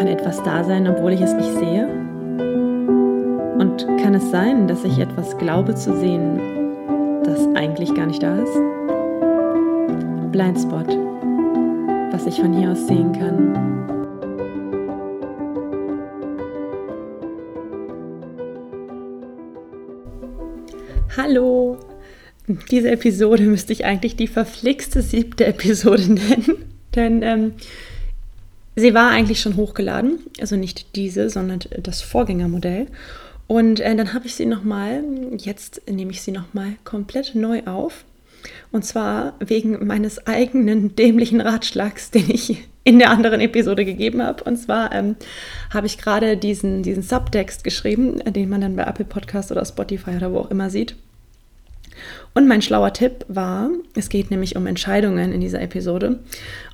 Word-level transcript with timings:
Kann 0.00 0.08
etwas 0.08 0.42
da 0.42 0.64
sein, 0.64 0.88
obwohl 0.88 1.12
ich 1.12 1.20
es 1.20 1.34
nicht 1.34 1.52
sehe? 1.58 1.86
Und 3.58 3.86
kann 4.02 4.14
es 4.14 4.30
sein, 4.30 4.66
dass 4.66 4.82
ich 4.82 4.98
etwas 4.98 5.36
glaube 5.36 5.74
zu 5.74 5.94
sehen, 5.94 6.40
das 7.22 7.46
eigentlich 7.54 7.94
gar 7.94 8.06
nicht 8.06 8.22
da 8.22 8.38
ist? 8.38 8.54
Blindspot, 10.32 10.88
was 12.12 12.24
ich 12.26 12.40
von 12.40 12.54
hier 12.54 12.70
aus 12.70 12.86
sehen 12.86 13.12
kann. 13.12 13.58
Hallo! 21.14 21.76
Diese 22.70 22.90
Episode 22.90 23.42
müsste 23.42 23.74
ich 23.74 23.84
eigentlich 23.84 24.16
die 24.16 24.28
verflixte 24.28 25.02
siebte 25.02 25.44
Episode 25.44 26.04
nennen, 26.14 26.64
denn 26.94 27.22
ähm, 27.22 27.52
sie 28.76 28.94
war 28.94 29.10
eigentlich 29.10 29.40
schon 29.40 29.56
hochgeladen, 29.56 30.20
also 30.40 30.56
nicht 30.56 30.96
diese, 30.96 31.30
sondern 31.30 31.60
das 31.82 32.02
Vorgängermodell. 32.02 32.86
Und 33.46 33.80
äh, 33.80 33.96
dann 33.96 34.14
habe 34.14 34.26
ich 34.26 34.36
sie 34.36 34.46
nochmal, 34.46 35.02
jetzt 35.36 35.82
nehme 35.90 36.12
ich 36.12 36.22
sie 36.22 36.30
nochmal 36.30 36.74
komplett 36.84 37.34
neu 37.34 37.62
auf. 37.64 38.04
Und 38.72 38.84
zwar 38.84 39.34
wegen 39.40 39.86
meines 39.86 40.26
eigenen 40.26 40.94
dämlichen 40.94 41.40
Ratschlags, 41.40 42.10
den 42.10 42.30
ich 42.30 42.68
in 42.84 42.98
der 42.98 43.10
anderen 43.10 43.40
Episode 43.40 43.84
gegeben 43.84 44.22
habe. 44.22 44.44
Und 44.44 44.56
zwar 44.56 44.92
ähm, 44.92 45.16
habe 45.70 45.86
ich 45.86 45.98
gerade 45.98 46.36
diesen, 46.36 46.82
diesen 46.82 47.02
Subtext 47.02 47.64
geschrieben, 47.64 48.18
den 48.24 48.48
man 48.48 48.60
dann 48.60 48.76
bei 48.76 48.84
Apple 48.84 49.04
Podcast 49.04 49.50
oder 49.52 49.64
Spotify 49.64 50.16
oder 50.16 50.32
wo 50.32 50.38
auch 50.38 50.50
immer 50.50 50.70
sieht. 50.70 50.94
Und 52.34 52.48
mein 52.48 52.62
schlauer 52.62 52.92
Tipp 52.92 53.26
war, 53.28 53.68
es 53.94 54.08
geht 54.08 54.30
nämlich 54.30 54.56
um 54.56 54.66
Entscheidungen 54.66 55.32
in 55.32 55.40
dieser 55.40 55.60
Episode. 55.60 56.20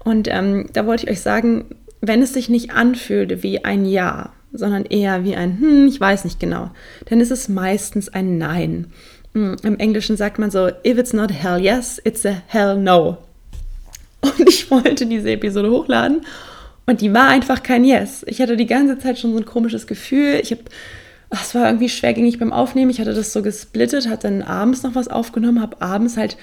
Und 0.04 0.28
ähm, 0.28 0.68
da 0.72 0.86
wollte 0.86 1.04
ich 1.04 1.10
euch 1.10 1.20
sagen, 1.20 1.64
wenn 2.06 2.22
es 2.22 2.32
sich 2.32 2.48
nicht 2.48 2.72
anfühlt 2.72 3.42
wie 3.42 3.64
ein 3.64 3.84
Ja, 3.84 4.32
sondern 4.52 4.84
eher 4.84 5.24
wie 5.24 5.36
ein 5.36 5.58
Hm, 5.60 5.86
ich 5.88 6.00
weiß 6.00 6.24
nicht 6.24 6.40
genau, 6.40 6.70
dann 7.06 7.20
ist 7.20 7.30
es 7.30 7.48
meistens 7.48 8.08
ein 8.08 8.38
Nein. 8.38 8.88
Hm, 9.34 9.56
Im 9.62 9.78
Englischen 9.78 10.16
sagt 10.16 10.38
man 10.38 10.50
so, 10.50 10.68
if 10.68 10.98
it's 10.98 11.12
not 11.12 11.32
hell 11.32 11.60
yes, 11.60 12.00
it's 12.04 12.24
a 12.24 12.42
hell 12.46 12.76
no. 12.76 13.18
Und 14.22 14.48
ich 14.48 14.70
wollte 14.70 15.06
diese 15.06 15.30
Episode 15.30 15.70
hochladen 15.70 16.22
und 16.86 17.00
die 17.00 17.12
war 17.12 17.28
einfach 17.28 17.62
kein 17.62 17.84
Yes. 17.84 18.24
Ich 18.28 18.40
hatte 18.40 18.56
die 18.56 18.66
ganze 18.66 18.98
Zeit 18.98 19.18
schon 19.18 19.32
so 19.32 19.38
ein 19.38 19.44
komisches 19.44 19.86
Gefühl. 19.86 20.38
Ich 20.40 20.52
habe, 20.52 20.62
es 21.30 21.54
war 21.54 21.66
irgendwie 21.66 21.88
schwergängig 21.88 22.38
beim 22.38 22.52
Aufnehmen. 22.52 22.90
Ich 22.90 23.00
hatte 23.00 23.12
das 23.12 23.32
so 23.32 23.42
gesplittet, 23.42 24.08
hatte 24.08 24.28
dann 24.28 24.42
abends 24.42 24.84
noch 24.84 24.94
was 24.94 25.08
aufgenommen, 25.08 25.60
habe 25.60 25.82
abends 25.82 26.16
halt 26.16 26.36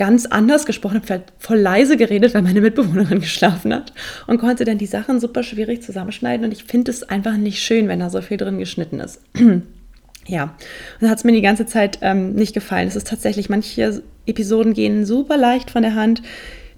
ganz 0.00 0.24
anders 0.24 0.64
gesprochen, 0.64 1.02
habe 1.10 1.24
voll 1.38 1.58
leise 1.58 1.98
geredet, 1.98 2.32
weil 2.32 2.40
meine 2.40 2.62
Mitbewohnerin 2.62 3.20
geschlafen 3.20 3.74
hat 3.74 3.92
und 4.26 4.38
konnte 4.38 4.64
dann 4.64 4.78
die 4.78 4.86
Sachen 4.86 5.20
super 5.20 5.42
schwierig 5.42 5.82
zusammenschneiden. 5.82 6.46
Und 6.46 6.52
ich 6.52 6.64
finde 6.64 6.90
es 6.90 7.02
einfach 7.02 7.36
nicht 7.36 7.62
schön, 7.62 7.86
wenn 7.86 8.00
da 8.00 8.08
so 8.08 8.22
viel 8.22 8.38
drin 8.38 8.58
geschnitten 8.58 8.98
ist. 8.98 9.20
ja, 10.26 10.44
und 10.44 11.02
dann 11.02 11.10
hat 11.10 11.18
es 11.18 11.24
mir 11.24 11.32
die 11.32 11.42
ganze 11.42 11.66
Zeit 11.66 11.98
ähm, 12.00 12.32
nicht 12.32 12.54
gefallen. 12.54 12.88
Es 12.88 12.96
ist 12.96 13.08
tatsächlich, 13.08 13.50
manche 13.50 14.02
Episoden 14.24 14.72
gehen 14.72 15.04
super 15.04 15.36
leicht 15.36 15.70
von 15.70 15.82
der 15.82 15.94
Hand. 15.94 16.22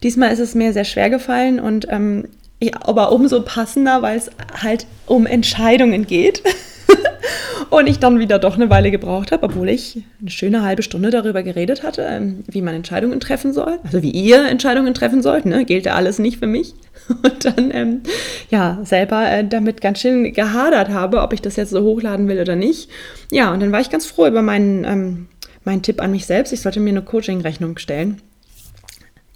Diesmal 0.03 0.33
ist 0.33 0.41
es 0.41 0.57
mir 0.57 0.73
sehr 0.73 0.85
schwer 0.85 1.09
gefallen 1.09 1.61
und 1.61 1.87
ähm, 1.91 2.27
ja, 2.61 2.73
aber 2.81 3.13
umso 3.13 3.43
passender, 3.43 4.03
weil 4.03 4.19
es 4.19 4.31
halt 4.61 4.87
um 5.07 5.27
Entscheidungen 5.27 6.09
geht. 6.09 6.43
und 7.71 7.87
ich 7.87 7.99
dann 7.99 8.19
wieder 8.19 8.39
doch 8.39 8.57
eine 8.57 8.71
Weile 8.71 8.91
gebraucht 8.91 9.33
habe, 9.33 9.45
obwohl 9.45 9.69
ich 9.69 10.03
eine 10.21 10.31
schöne 10.31 10.63
halbe 10.63 10.83
Stunde 10.83 11.11
darüber 11.11 11.43
geredet 11.43 11.83
hatte, 11.83 12.03
ähm, 12.03 12.45
wie 12.49 12.63
man 12.63 12.75
Entscheidungen 12.75 13.21
treffen 13.21 13.53
soll. 13.53 13.79
Also 13.85 14.03
wie 14.03 14.11
ihr 14.11 14.47
Entscheidungen 14.47 14.95
treffen 14.95 15.23
sollt, 15.23 15.47
ne? 15.47 15.65
gilt 15.65 15.87
ja 15.87 15.95
alles 15.95 16.19
nicht 16.19 16.39
für 16.39 16.47
mich. 16.47 16.75
Und 17.09 17.45
dann 17.45 17.71
ähm, 17.73 18.03
ja 18.51 18.79
selber 18.85 19.29
äh, 19.31 19.47
damit 19.47 19.81
ganz 19.81 20.01
schön 20.01 20.33
gehadert 20.33 20.91
habe, 20.91 21.23
ob 21.23 21.33
ich 21.33 21.43
das 21.43 21.57
jetzt 21.57 21.71
so 21.71 21.83
hochladen 21.83 22.29
will 22.29 22.41
oder 22.41 22.57
nicht. 22.57 22.91
Ja, 23.31 23.53
und 23.53 23.61
dann 23.61 23.73
war 23.73 23.81
ich 23.81 23.91
ganz 23.91 24.07
froh 24.07 24.27
über 24.27 24.43
meinen, 24.43 24.85
ähm, 24.85 25.29
meinen 25.65 25.83
Tipp 25.83 26.01
an 26.01 26.13
mich 26.13 26.27
selbst. 26.27 26.53
Ich 26.53 26.61
sollte 26.61 26.81
mir 26.81 26.91
eine 26.91 27.03
Coaching-Rechnung 27.03 27.79
stellen. 27.79 28.21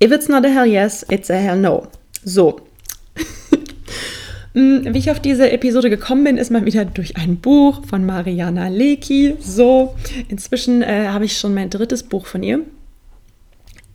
If 0.02 0.12
it's 0.12 0.28
not 0.28 0.44
a 0.44 0.48
hell 0.48 0.66
yes, 0.66 1.04
it's 1.10 1.30
a 1.30 1.34
hell 1.34 1.58
no. 1.58 1.88
So, 2.22 2.60
wie 4.56 4.98
ich 4.98 5.10
auf 5.10 5.20
diese 5.20 5.50
Episode 5.50 5.90
gekommen 5.90 6.24
bin, 6.24 6.38
ist 6.38 6.50
mal 6.50 6.64
wieder 6.64 6.86
durch 6.86 7.18
ein 7.18 7.36
Buch 7.36 7.84
von 7.84 8.06
Mariana 8.06 8.68
Leki. 8.68 9.36
So, 9.38 9.94
inzwischen 10.28 10.80
äh, 10.80 11.08
habe 11.08 11.26
ich 11.26 11.36
schon 11.36 11.52
mein 11.52 11.68
drittes 11.68 12.02
Buch 12.02 12.24
von 12.24 12.42
ihr. 12.42 12.60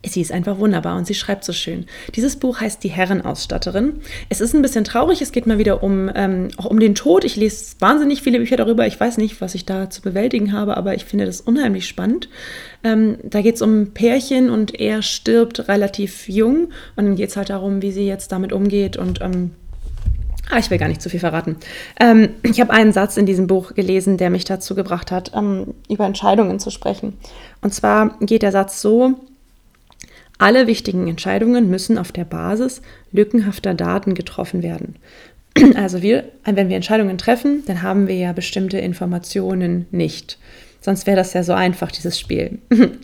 Sie 0.05 0.21
ist 0.21 0.31
einfach 0.31 0.59
wunderbar 0.59 0.97
und 0.97 1.07
sie 1.07 1.16
schreibt 1.16 1.44
so 1.44 1.53
schön. 1.53 1.88
Dieses 2.16 2.35
Buch 2.35 2.59
heißt 2.59 2.83
Die 2.83 2.89
Herrenausstatterin. 2.89 4.01
Es 4.29 4.39
ist 4.39 4.53
ein 4.53 4.61
bisschen 4.61 4.83
traurig, 4.83 5.21
es 5.21 5.31
geht 5.31 5.47
mal 5.47 5.57
wieder 5.57 5.81
um, 5.81 6.11
ähm, 6.13 6.50
auch 6.57 6.66
um 6.66 6.79
den 6.79 6.94
Tod. 6.94 7.23
Ich 7.23 7.35
lese 7.38 7.75
wahnsinnig 7.79 8.21
viele 8.21 8.38
Bücher 8.38 8.57
darüber. 8.57 8.85
Ich 8.85 9.00
weiß 9.00 9.17
nicht, 9.17 9.41
was 9.41 9.55
ich 9.55 9.66
da 9.66 9.89
zu 9.89 10.03
bewältigen 10.03 10.53
habe, 10.53 10.77
aber 10.77 10.94
ich 10.94 11.05
finde 11.05 11.25
das 11.25 11.41
unheimlich 11.41 11.88
spannend. 11.88 12.29
Ähm, 12.83 13.17
da 13.23 13.41
geht 13.41 13.55
es 13.55 13.63
um 13.63 13.94
Pärchen 13.95 14.51
und 14.51 14.79
er 14.79 15.01
stirbt 15.01 15.67
relativ 15.67 16.29
jung 16.29 16.69
und 16.95 17.05
dann 17.05 17.16
geht 17.16 17.29
es 17.29 17.38
halt 17.38 17.50
darum, 17.50 17.81
wie 17.81 17.91
sie 17.91 18.05
jetzt 18.05 18.31
damit 18.31 18.53
umgeht 18.53 18.97
und 18.97 19.21
ähm, 19.21 19.51
Ah, 20.51 20.59
ich 20.59 20.69
will 20.69 20.78
gar 20.78 20.89
nicht 20.89 21.01
zu 21.01 21.09
viel 21.09 21.22
verraten. 21.22 21.56
Ähm, 21.97 22.29
ich 22.44 22.59
habe 22.59 22.72
einen 22.72 22.91
Satz 22.91 23.16
in 23.16 23.25
diesem 23.25 23.47
Buch 23.47 23.73
gelesen, 23.73 24.17
der 24.17 24.29
mich 24.29 24.44
dazu 24.44 24.75
gebracht 24.75 25.09
hat, 25.09 25.31
ähm, 25.34 25.73
über 25.89 26.06
Entscheidungen 26.06 26.59
zu 26.59 26.72
sprechen. 26.72 27.17
Und 27.62 27.73
zwar 27.73 28.17
geht 28.19 28.41
der 28.41 28.51
Satz 28.51 28.81
so, 28.81 29.16
alle 30.38 30.67
wichtigen 30.67 31.07
Entscheidungen 31.07 31.69
müssen 31.69 31.97
auf 31.97 32.12
der 32.12 32.25
Basis 32.25 32.81
lückenhafter 33.12 33.75
Daten 33.75 34.13
getroffen 34.13 34.62
werden. 34.62 34.95
Also 35.75 36.01
wir, 36.01 36.25
wenn 36.45 36.69
wir 36.69 36.75
Entscheidungen 36.75 37.18
treffen, 37.18 37.63
dann 37.66 37.81
haben 37.81 38.07
wir 38.07 38.16
ja 38.16 38.33
bestimmte 38.33 38.78
Informationen 38.79 39.85
nicht. 39.91 40.38
Sonst 40.81 41.06
wäre 41.07 41.18
das 41.18 41.33
ja 41.33 41.44
so 41.44 41.53
einfach, 41.53 41.91
dieses 41.91 42.19
Spiel. 42.19 42.59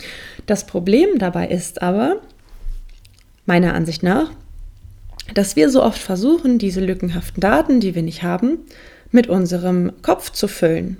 Das 0.48 0.66
Problem 0.66 1.20
dabei 1.20 1.50
ist 1.50 1.82
aber, 1.82 2.22
meiner 3.46 3.74
Ansicht 3.74 4.02
nach, 4.02 4.32
dass 5.34 5.56
wir 5.56 5.70
so 5.70 5.84
oft 5.84 6.00
versuchen, 6.00 6.58
diese 6.58 6.82
lückenhaften 6.82 7.42
Daten, 7.42 7.80
die 7.80 7.96
wir 7.96 8.04
nicht 8.04 8.24
haben, 8.24 8.60
mit 9.12 9.28
unserem 9.28 9.94
Kopf 10.02 10.32
zu 10.32 10.48
füllen. 10.48 10.98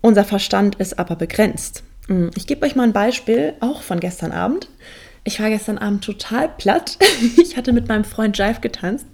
Unser 0.00 0.24
Verstand 0.24 0.76
ist 0.76 0.98
aber 0.98 1.16
begrenzt. 1.16 1.82
Hm, 2.08 2.30
ich 2.36 2.46
gebe 2.46 2.66
euch 2.66 2.76
mal 2.76 2.82
ein 2.82 2.92
Beispiel, 2.92 3.54
auch 3.60 3.82
von 3.82 4.00
gestern 4.00 4.32
Abend. 4.32 4.68
Ich 5.26 5.40
war 5.40 5.48
gestern 5.48 5.78
Abend 5.78 6.04
total 6.04 6.48
platt. 6.48 6.98
Ich 7.38 7.56
hatte 7.56 7.72
mit 7.72 7.88
meinem 7.88 8.04
Freund 8.04 8.36
Jive 8.36 8.60
getanzt. 8.60 9.06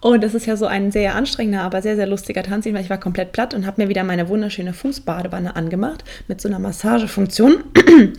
Und 0.00 0.24
das 0.24 0.34
ist 0.34 0.46
ja 0.46 0.56
so 0.56 0.66
ein 0.66 0.90
sehr 0.90 1.14
anstrengender, 1.14 1.60
aber 1.60 1.80
sehr, 1.80 1.94
sehr 1.94 2.08
lustiger 2.08 2.42
Tanz, 2.42 2.66
weil 2.66 2.80
ich 2.80 2.90
war 2.90 2.98
komplett 2.98 3.30
platt 3.30 3.54
und 3.54 3.66
habe 3.66 3.82
mir 3.82 3.88
wieder 3.88 4.02
meine 4.02 4.28
wunderschöne 4.28 4.72
Fußbadewanne 4.72 5.54
angemacht 5.54 6.02
mit 6.26 6.40
so 6.40 6.48
einer 6.48 6.58
Massagefunktion. 6.58 7.62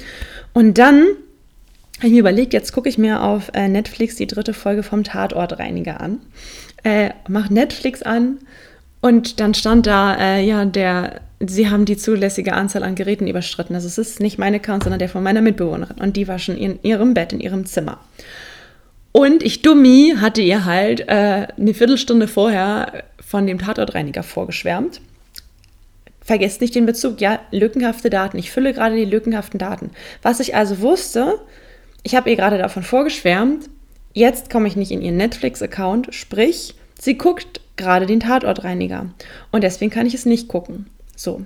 Und 0.54 0.78
dann 0.78 1.08
habe 2.04 2.10
ich 2.10 2.14
mir 2.16 2.20
überlegt, 2.20 2.52
jetzt 2.52 2.74
gucke 2.74 2.90
ich 2.90 2.98
mir 2.98 3.24
auf 3.24 3.50
äh, 3.54 3.70
Netflix 3.70 4.18
die 4.18 4.28
dritte 4.28 4.54
Folge 4.54 4.84
vom 4.84 5.06
Tatortreiniger 5.06 6.02
an. 6.02 6.20
Äh, 6.84 7.12
mach 7.30 7.50
Netflix 7.50 8.02
an 8.04 8.40
und 9.00 9.40
dann 9.40 9.54
stand 9.54 9.88
da, 9.88 10.18
äh, 10.20 10.46
ja, 10.46 10.66
der, 10.66 11.22
sie 11.40 11.70
haben 11.70 11.86
die 11.86 11.96
zulässige 11.96 12.56
Anzahl 12.56 12.84
an 12.84 12.96
Geräten 12.96 13.26
überschritten. 13.26 13.74
Also 13.74 13.88
es 13.88 13.98
ist 13.98 14.20
nicht 14.20 14.38
mein 14.38 14.54
Account, 14.54 14.84
sondern 14.84 15.00
der 15.00 15.08
von 15.08 15.24
meiner 15.24 15.40
Mitbewohnerin. 15.40 15.96
Und 15.98 16.18
die 16.18 16.28
war 16.28 16.40
schon 16.40 16.58
in 16.58 16.78
ihrem 16.84 17.14
Bett, 17.14 17.32
in 17.32 17.40
ihrem 17.40 17.66
Zimmer. 17.66 18.00
Und 19.14 19.42
ich, 19.42 19.62
Dummi, 19.62 20.16
hatte 20.20 20.42
ihr 20.42 20.66
halt 20.66 21.08
äh, 21.08 21.48
eine 21.58 21.74
Viertelstunde 21.74 22.28
vorher 22.28 23.06
von 23.26 23.48
dem 23.48 23.60
Tatortreiniger 23.60 24.24
vorgeschwärmt. 24.24 25.00
Vergesst 26.20 26.60
nicht 26.60 26.76
den 26.76 26.86
Bezug, 26.86 27.22
ja, 27.22 27.40
lückenhafte 27.52 28.10
Daten. 28.10 28.38
Ich 28.38 28.52
fülle 28.52 28.74
gerade 28.74 28.98
die 28.98 29.06
lückenhaften 29.06 29.58
Daten. 29.58 29.92
Was 30.22 30.42
ich 30.42 30.54
also 30.54 30.82
wusste, 30.82 31.40
ich 32.04 32.16
habe 32.16 32.30
ihr 32.30 32.36
gerade 32.36 32.58
davon 32.58 32.84
vorgeschwärmt, 32.84 33.70
jetzt 34.14 34.50
komme 34.50 34.68
ich 34.68 34.76
nicht 34.76 34.92
in 34.92 35.02
ihren 35.02 35.18
Netflix-Account, 35.18 36.14
sprich, 36.14 36.76
sie 37.00 37.18
guckt 37.18 37.62
gerade 37.76 38.06
den 38.06 38.20
Tatortreiniger 38.20 39.10
und 39.52 39.64
deswegen 39.64 39.92
kann 39.92 40.06
ich 40.06 40.14
es 40.14 40.26
nicht 40.26 40.48
gucken. 40.48 40.88
So. 41.16 41.44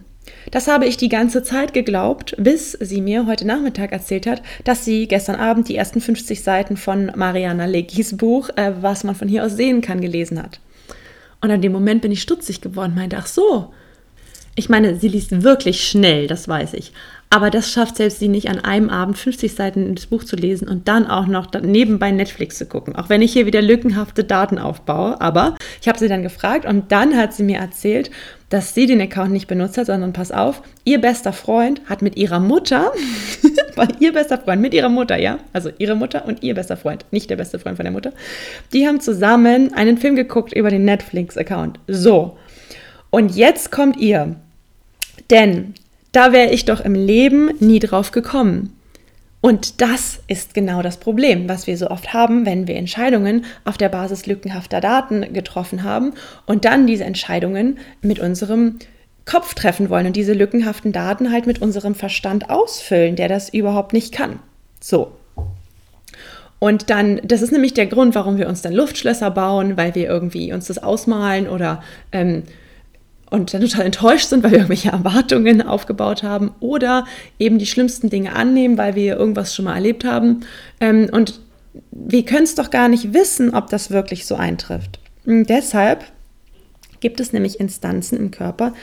Das 0.51 0.67
habe 0.67 0.85
ich 0.85 0.97
die 0.97 1.09
ganze 1.09 1.43
Zeit 1.43 1.73
geglaubt, 1.73 2.35
bis 2.37 2.73
sie 2.73 3.01
mir 3.01 3.25
heute 3.27 3.45
Nachmittag 3.45 3.91
erzählt 3.91 4.27
hat, 4.27 4.41
dass 4.65 4.83
sie 4.83 5.07
gestern 5.07 5.35
Abend 5.35 5.69
die 5.69 5.75
ersten 5.75 6.01
50 6.01 6.43
Seiten 6.43 6.75
von 6.75 7.11
Mariana 7.15 7.65
Legis 7.65 8.17
Buch, 8.17 8.49
äh, 8.55 8.73
was 8.81 9.03
man 9.03 9.15
von 9.15 9.27
hier 9.27 9.45
aus 9.45 9.53
sehen 9.53 9.81
kann, 9.81 10.01
gelesen 10.01 10.41
hat. 10.41 10.59
Und 11.41 11.51
an 11.51 11.61
dem 11.61 11.71
Moment 11.71 12.01
bin 12.01 12.11
ich 12.11 12.21
stutzig 12.21 12.61
geworden, 12.61 12.95
meinte, 12.95 13.17
ach 13.17 13.27
so. 13.27 13.73
Ich 14.55 14.69
meine, 14.69 14.95
sie 14.95 15.07
liest 15.07 15.43
wirklich 15.43 15.87
schnell, 15.87 16.27
das 16.27 16.47
weiß 16.47 16.73
ich. 16.73 16.91
Aber 17.29 17.49
das 17.49 17.69
schafft 17.69 17.97
selbst 17.97 18.19
sie 18.19 18.29
nicht 18.29 18.49
an 18.49 18.59
einem 18.59 18.89
Abend 18.89 19.17
50 19.17 19.53
Seiten 19.53 19.93
das 19.95 20.05
Buch 20.05 20.23
zu 20.23 20.37
lesen 20.37 20.67
und 20.67 20.87
dann 20.87 21.07
auch 21.07 21.27
noch 21.27 21.51
nebenbei 21.61 22.11
Netflix 22.11 22.57
zu 22.57 22.65
gucken. 22.65 22.95
Auch 22.95 23.09
wenn 23.09 23.21
ich 23.21 23.33
hier 23.33 23.45
wieder 23.45 23.61
lückenhafte 23.61 24.23
Daten 24.23 24.57
aufbaue. 24.57 25.19
Aber 25.19 25.55
ich 25.81 25.89
habe 25.89 25.99
sie 25.99 26.07
dann 26.07 26.23
gefragt 26.23 26.65
und 26.65 26.91
dann 26.91 27.17
hat 27.17 27.33
sie 27.33 27.43
mir 27.43 27.57
erzählt, 27.57 28.11
dass 28.49 28.73
sie 28.73 28.85
den 28.85 29.01
Account 29.01 29.33
nicht 29.33 29.47
benutzt 29.47 29.77
hat, 29.77 29.87
sondern 29.87 30.13
pass 30.13 30.31
auf, 30.31 30.61
ihr 30.85 31.01
bester 31.01 31.33
Freund 31.33 31.81
hat 31.87 32.01
mit 32.01 32.15
ihrer 32.15 32.39
Mutter, 32.39 32.93
ihr 33.99 34.13
bester 34.13 34.37
Freund 34.37 34.61
mit 34.61 34.73
ihrer 34.73 34.87
Mutter, 34.87 35.17
ja, 35.17 35.39
also 35.51 35.69
ihre 35.79 35.95
Mutter 35.95 36.25
und 36.25 36.43
ihr 36.43 36.55
bester 36.55 36.77
Freund, 36.77 37.05
nicht 37.11 37.29
der 37.29 37.35
beste 37.35 37.59
Freund 37.59 37.75
von 37.75 37.83
der 37.83 37.91
Mutter, 37.91 38.13
die 38.71 38.87
haben 38.87 39.01
zusammen 39.01 39.73
einen 39.73 39.97
Film 39.97 40.15
geguckt 40.15 40.53
über 40.53 40.69
den 40.69 40.85
Netflix-Account. 40.85 41.79
So. 41.87 42.37
Und 43.09 43.35
jetzt 43.35 43.69
kommt 43.69 43.97
ihr. 43.97 44.35
Denn 45.29 45.73
da 46.17 46.31
wäre 46.31 46.51
ich 46.51 46.65
doch 46.65 46.81
im 46.81 46.95
Leben 46.95 47.51
nie 47.59 47.77
drauf 47.77 48.09
gekommen. 48.09 48.73
Und 49.39 49.81
das 49.81 50.19
ist 50.27 50.55
genau 50.55 50.81
das 50.81 50.97
Problem, 50.97 51.47
was 51.47 51.67
wir 51.67 51.77
so 51.77 51.91
oft 51.91 52.11
haben, 52.11 52.47
wenn 52.47 52.67
wir 52.67 52.75
Entscheidungen 52.75 53.45
auf 53.65 53.77
der 53.77 53.89
Basis 53.89 54.25
lückenhafter 54.25 54.81
Daten 54.81 55.31
getroffen 55.31 55.83
haben 55.83 56.13
und 56.47 56.65
dann 56.65 56.87
diese 56.87 57.03
Entscheidungen 57.03 57.77
mit 58.01 58.17
unserem 58.17 58.79
Kopf 59.25 59.53
treffen 59.53 59.91
wollen 59.91 60.07
und 60.07 60.15
diese 60.15 60.33
lückenhaften 60.33 60.91
Daten 60.91 61.31
halt 61.31 61.45
mit 61.45 61.61
unserem 61.61 61.93
Verstand 61.93 62.49
ausfüllen, 62.49 63.15
der 63.15 63.27
das 63.27 63.49
überhaupt 63.49 63.93
nicht 63.93 64.11
kann. 64.11 64.39
So. 64.79 65.11
Und 66.57 66.89
dann, 66.89 67.21
das 67.23 67.43
ist 67.43 67.51
nämlich 67.51 67.75
der 67.75 67.85
Grund, 67.85 68.15
warum 68.15 68.39
wir 68.39 68.47
uns 68.47 68.63
dann 68.63 68.73
Luftschlösser 68.73 69.29
bauen, 69.29 69.77
weil 69.77 69.93
wir 69.93 70.07
irgendwie 70.07 70.51
uns 70.51 70.65
das 70.65 70.81
ausmalen 70.81 71.47
oder 71.47 71.83
ähm, 72.11 72.41
und 73.29 73.53
dann 73.53 73.61
total 73.61 73.85
enttäuscht 73.85 74.27
sind, 74.27 74.43
weil 74.43 74.51
wir 74.51 74.59
irgendwelche 74.59 74.89
Erwartungen 74.89 75.61
aufgebaut 75.61 76.23
haben 76.23 76.51
oder 76.59 77.05
eben 77.39 77.59
die 77.59 77.65
schlimmsten 77.65 78.09
Dinge 78.09 78.35
annehmen, 78.35 78.77
weil 78.77 78.95
wir 78.95 79.17
irgendwas 79.17 79.53
schon 79.53 79.65
mal 79.65 79.75
erlebt 79.75 80.05
haben. 80.05 80.41
Ähm, 80.79 81.09
und 81.11 81.39
wir 81.91 82.23
können 82.25 82.43
es 82.43 82.55
doch 82.55 82.69
gar 82.69 82.87
nicht 82.87 83.13
wissen, 83.13 83.53
ob 83.53 83.69
das 83.69 83.91
wirklich 83.91 84.25
so 84.25 84.35
eintrifft. 84.35 84.99
Und 85.25 85.45
deshalb 85.49 86.05
gibt 86.99 87.19
es 87.19 87.33
nämlich 87.33 87.59
Instanzen 87.59 88.17
im 88.17 88.31
Körper, 88.31 88.73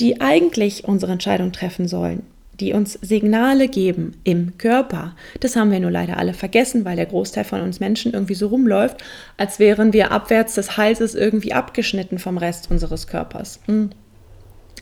die 0.00 0.20
eigentlich 0.20 0.84
unsere 0.84 1.12
Entscheidung 1.12 1.52
treffen 1.52 1.88
sollen, 1.88 2.22
die 2.60 2.72
uns 2.72 2.98
Signale 3.02 3.68
geben 3.68 4.16
im 4.24 4.56
Körper. 4.58 5.14
Das 5.40 5.56
haben 5.56 5.70
wir 5.70 5.80
nur 5.80 5.90
leider 5.90 6.18
alle 6.18 6.34
vergessen, 6.34 6.84
weil 6.84 6.96
der 6.96 7.06
Großteil 7.06 7.44
von 7.44 7.60
uns 7.60 7.80
Menschen 7.80 8.12
irgendwie 8.12 8.34
so 8.34 8.48
rumläuft, 8.48 9.02
als 9.36 9.58
wären 9.58 9.92
wir 9.92 10.12
abwärts 10.12 10.54
des 10.54 10.76
Halses 10.76 11.14
irgendwie 11.14 11.52
abgeschnitten 11.52 12.18
vom 12.18 12.38
Rest 12.38 12.70
unseres 12.70 13.06
Körpers. 13.06 13.60
Hm. 13.66 13.90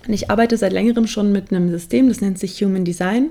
Ich 0.08 0.30
arbeite 0.30 0.56
seit 0.56 0.72
längerem 0.72 1.06
schon 1.06 1.32
mit 1.32 1.50
einem 1.50 1.70
System, 1.70 2.08
das 2.08 2.20
nennt 2.20 2.38
sich 2.38 2.60
Human 2.62 2.84
Design. 2.84 3.30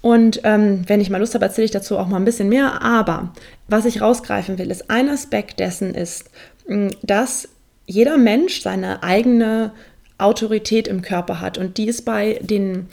Und 0.00 0.40
ähm, 0.44 0.82
wenn 0.86 1.00
ich 1.00 1.08
mal 1.08 1.18
Lust 1.18 1.34
habe, 1.34 1.46
erzähle 1.46 1.66
ich 1.66 1.70
dazu 1.70 1.98
auch 1.98 2.08
mal 2.08 2.16
ein 2.18 2.24
bisschen 2.26 2.48
mehr. 2.48 2.82
Aber 2.82 3.32
was 3.68 3.86
ich 3.86 4.02
rausgreifen 4.02 4.58
will, 4.58 4.70
ist 4.70 4.90
ein 4.90 5.08
Aspekt 5.08 5.60
dessen 5.60 5.94
ist, 5.94 6.30
hm, 6.66 6.90
dass 7.02 7.48
jeder 7.86 8.18
Mensch 8.18 8.60
seine 8.62 9.02
eigene 9.02 9.72
Autorität 10.16 10.88
im 10.88 11.02
Körper 11.02 11.40
hat 11.40 11.58
und 11.58 11.76
die 11.76 11.86
ist 11.86 12.04
bei 12.04 12.38
den 12.40 12.86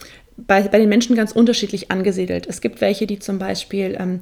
bei, 0.47 0.61
bei 0.63 0.79
den 0.79 0.89
Menschen 0.89 1.15
ganz 1.15 1.31
unterschiedlich 1.31 1.91
angesiedelt. 1.91 2.47
Es 2.47 2.61
gibt 2.61 2.81
welche, 2.81 3.07
die 3.07 3.19
zum 3.19 3.39
Beispiel 3.39 3.95
ähm, 3.99 4.19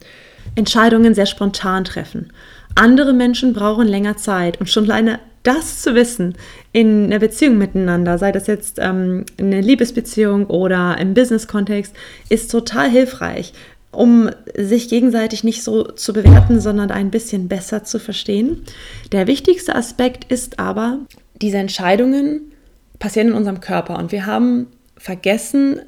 Entscheidungen 0.55 1.13
sehr 1.13 1.25
spontan 1.25 1.83
treffen. 1.83 2.31
Andere 2.75 3.13
Menschen 3.13 3.53
brauchen 3.53 3.87
länger 3.87 4.17
Zeit 4.17 4.59
und 4.59 4.69
schon 4.69 4.85
alleine 4.85 5.19
das 5.43 5.81
zu 5.81 5.95
wissen 5.95 6.35
in 6.73 7.05
einer 7.05 7.19
Beziehung 7.19 7.57
miteinander, 7.57 8.17
sei 8.17 8.31
das 8.31 8.47
jetzt 8.47 8.77
ähm, 8.79 9.25
eine 9.39 9.61
Liebesbeziehung 9.61 10.47
oder 10.47 10.97
im 10.99 11.13
Business-Kontext, 11.13 11.95
ist 12.29 12.51
total 12.51 12.89
hilfreich, 12.89 13.53
um 13.91 14.29
sich 14.55 14.89
gegenseitig 14.89 15.43
nicht 15.43 15.63
so 15.63 15.83
zu 15.83 16.13
bewerten, 16.13 16.59
sondern 16.59 16.91
ein 16.91 17.09
bisschen 17.09 17.47
besser 17.47 17.83
zu 17.83 17.99
verstehen. 17.99 18.63
Der 19.11 19.27
wichtigste 19.27 19.75
Aspekt 19.75 20.31
ist 20.31 20.59
aber, 20.59 20.99
diese 21.41 21.57
Entscheidungen 21.57 22.51
passieren 22.99 23.29
in 23.29 23.33
unserem 23.33 23.61
Körper 23.61 23.97
und 23.97 24.11
wir 24.11 24.25
haben 24.25 24.67
vergessen, 24.97 25.81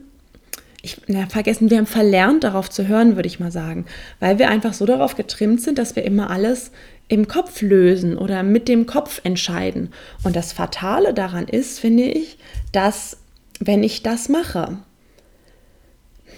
ich, 0.82 0.98
na, 1.08 1.28
vergessen, 1.28 1.70
wir 1.70 1.78
haben 1.78 1.86
verlernt, 1.86 2.44
darauf 2.44 2.70
zu 2.70 2.88
hören, 2.88 3.16
würde 3.16 3.28
ich 3.28 3.40
mal 3.40 3.52
sagen, 3.52 3.86
weil 4.20 4.40
wir 4.40 4.50
einfach 4.50 4.74
so 4.74 4.86
darauf 4.86 5.16
getrimmt 5.16 5.62
sind, 5.62 5.78
dass 5.78 5.96
wir 5.96 6.04
immer 6.04 6.30
alles 6.30 6.72
im 7.08 7.28
Kopf 7.28 7.62
lösen 7.62 8.18
oder 8.18 8.42
mit 8.42 8.68
dem 8.68 8.86
Kopf 8.86 9.22
entscheiden. 9.24 9.90
Und 10.24 10.36
das 10.36 10.54
Fatale 10.54 11.14
daran 11.14 11.48
ist, 11.48 11.80
finde 11.80 12.04
ich, 12.04 12.38
dass 12.72 13.18
wenn 13.60 13.84
ich 13.84 14.02
das 14.02 14.30
mache, 14.30 14.78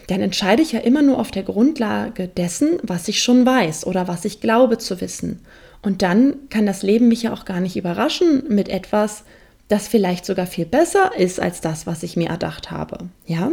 dann 0.08 0.22
entscheide 0.22 0.62
ich 0.62 0.74
ja 0.74 0.80
immer 0.80 1.02
nur 1.02 1.20
auf 1.20 1.32
der 1.32 1.44
Grundlage 1.44 2.28
dessen, 2.28 2.80
was 2.84 3.08
ich 3.08 3.24
schon 3.24 3.46
weiß 3.46 3.86
oder 3.86 4.08
was 4.08 4.26
ich 4.26 4.42
glaube 4.42 4.78
zu 4.78 5.00
wissen. 5.00 5.40
Und 5.82 6.02
dann 6.02 6.50
kann 6.50 6.66
das 6.66 6.84
Leben 6.84 7.08
mich 7.08 7.24
ja 7.24 7.34
auch 7.34 7.46
gar 7.46 7.60
nicht 7.60 7.78
überraschen 7.78 8.44
mit 8.50 8.68
etwas, 8.68 9.24
das 9.70 9.88
vielleicht 9.88 10.26
sogar 10.26 10.46
viel 10.46 10.66
besser 10.66 11.12
ist 11.18 11.40
als 11.40 11.62
das, 11.62 11.88
was 11.88 12.04
ich 12.04 12.18
mir 12.18 12.30
erdacht 12.30 12.72
habe. 12.72 13.10
Ja? 13.26 13.52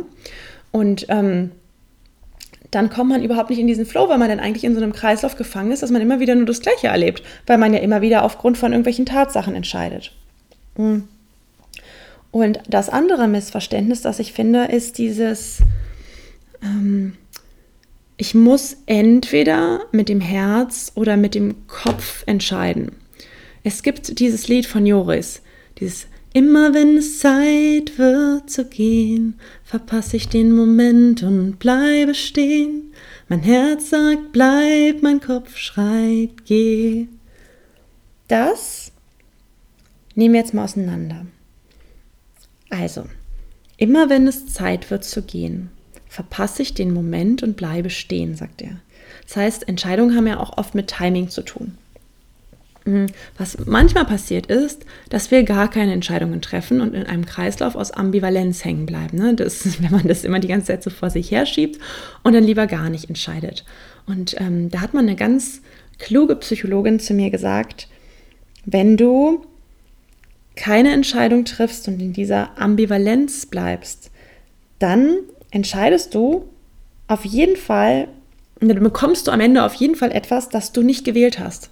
Und 0.72 1.06
ähm, 1.08 1.50
dann 2.70 2.90
kommt 2.90 3.10
man 3.10 3.22
überhaupt 3.22 3.50
nicht 3.50 3.58
in 3.58 3.66
diesen 3.66 3.86
Flow, 3.86 4.08
weil 4.08 4.18
man 4.18 4.28
dann 4.28 4.40
eigentlich 4.40 4.64
in 4.64 4.74
so 4.74 4.80
einem 4.80 4.92
Kreislauf 4.92 5.36
gefangen 5.36 5.72
ist, 5.72 5.82
dass 5.82 5.90
man 5.90 6.02
immer 6.02 6.20
wieder 6.20 6.34
nur 6.34 6.46
das 6.46 6.60
Gleiche 6.60 6.86
erlebt, 6.86 7.22
weil 7.46 7.58
man 7.58 7.74
ja 7.74 7.80
immer 7.80 8.00
wieder 8.00 8.24
aufgrund 8.24 8.58
von 8.58 8.72
irgendwelchen 8.72 9.06
Tatsachen 9.06 9.54
entscheidet. 9.54 10.12
Hm. 10.76 11.08
Und 12.30 12.60
das 12.68 12.88
andere 12.88 13.26
Missverständnis, 13.26 14.02
das 14.02 14.20
ich 14.20 14.32
finde, 14.32 14.66
ist 14.66 14.98
dieses, 14.98 15.58
ähm, 16.62 17.16
ich 18.16 18.34
muss 18.34 18.76
entweder 18.86 19.80
mit 19.90 20.08
dem 20.08 20.20
Herz 20.20 20.92
oder 20.94 21.16
mit 21.16 21.34
dem 21.34 21.66
Kopf 21.66 22.22
entscheiden. 22.26 22.92
Es 23.64 23.82
gibt 23.82 24.20
dieses 24.20 24.46
Lied 24.46 24.66
von 24.66 24.86
Joris, 24.86 25.42
dieses 25.78 26.06
Immer 26.32 26.74
wenn 26.74 26.96
es 26.96 27.18
Zeit 27.18 27.98
wird 27.98 28.48
zu 28.48 28.64
gehen, 28.64 29.40
verpasse 29.64 30.16
ich 30.16 30.28
den 30.28 30.52
Moment 30.52 31.24
und 31.24 31.58
bleibe 31.58 32.14
stehen. 32.14 32.92
Mein 33.28 33.40
Herz 33.40 33.90
sagt, 33.90 34.30
bleib, 34.30 35.02
mein 35.02 35.20
Kopf 35.20 35.56
schreit, 35.56 36.44
geh. 36.44 37.08
Das 38.28 38.92
nehmen 40.14 40.34
wir 40.34 40.40
jetzt 40.40 40.54
mal 40.54 40.64
auseinander. 40.64 41.26
Also, 42.68 43.06
immer 43.76 44.08
wenn 44.08 44.28
es 44.28 44.46
Zeit 44.46 44.88
wird 44.92 45.02
zu 45.02 45.22
gehen, 45.22 45.70
verpasse 46.08 46.62
ich 46.62 46.74
den 46.74 46.92
Moment 46.92 47.42
und 47.42 47.56
bleibe 47.56 47.90
stehen, 47.90 48.36
sagt 48.36 48.62
er. 48.62 48.76
Das 49.26 49.34
heißt, 49.34 49.68
Entscheidungen 49.68 50.14
haben 50.14 50.28
ja 50.28 50.38
auch 50.38 50.58
oft 50.58 50.76
mit 50.76 50.86
Timing 50.86 51.28
zu 51.28 51.42
tun. 51.42 51.76
Mhm. 52.84 53.06
Was 53.36 53.58
manchmal 53.66 54.04
passiert 54.04 54.46
ist, 54.46 54.84
dass 55.10 55.30
wir 55.30 55.42
gar 55.42 55.68
keine 55.70 55.92
Entscheidungen 55.92 56.40
treffen 56.40 56.80
und 56.80 56.94
in 56.94 57.04
einem 57.04 57.26
Kreislauf 57.26 57.74
aus 57.74 57.90
Ambivalenz 57.90 58.64
hängen 58.64 58.86
bleiben. 58.86 59.18
Ne? 59.18 59.34
Das, 59.34 59.82
wenn 59.82 59.90
man 59.90 60.08
das 60.08 60.24
immer 60.24 60.38
die 60.38 60.48
ganze 60.48 60.68
Zeit 60.68 60.82
so 60.82 60.90
vor 60.90 61.10
sich 61.10 61.30
her 61.30 61.46
schiebt 61.46 61.78
und 62.22 62.32
dann 62.32 62.44
lieber 62.44 62.66
gar 62.66 62.90
nicht 62.90 63.08
entscheidet. 63.08 63.64
Und 64.06 64.40
ähm, 64.40 64.70
da 64.70 64.80
hat 64.80 64.94
man 64.94 65.06
eine 65.06 65.16
ganz 65.16 65.60
kluge 65.98 66.36
Psychologin 66.36 66.98
zu 67.00 67.14
mir 67.14 67.30
gesagt, 67.30 67.88
wenn 68.64 68.96
du 68.96 69.44
keine 70.56 70.92
Entscheidung 70.92 71.44
triffst 71.44 71.88
und 71.88 72.00
in 72.00 72.12
dieser 72.12 72.58
Ambivalenz 72.58 73.46
bleibst, 73.46 74.10
dann 74.78 75.16
entscheidest 75.50 76.14
du 76.14 76.48
auf 77.06 77.24
jeden 77.24 77.56
Fall, 77.56 78.08
dann 78.60 78.82
bekommst 78.82 79.26
du 79.26 79.30
am 79.30 79.40
Ende 79.40 79.64
auf 79.64 79.74
jeden 79.74 79.96
Fall 79.96 80.12
etwas, 80.12 80.48
das 80.48 80.72
du 80.72 80.82
nicht 80.82 81.04
gewählt 81.04 81.38
hast. 81.38 81.70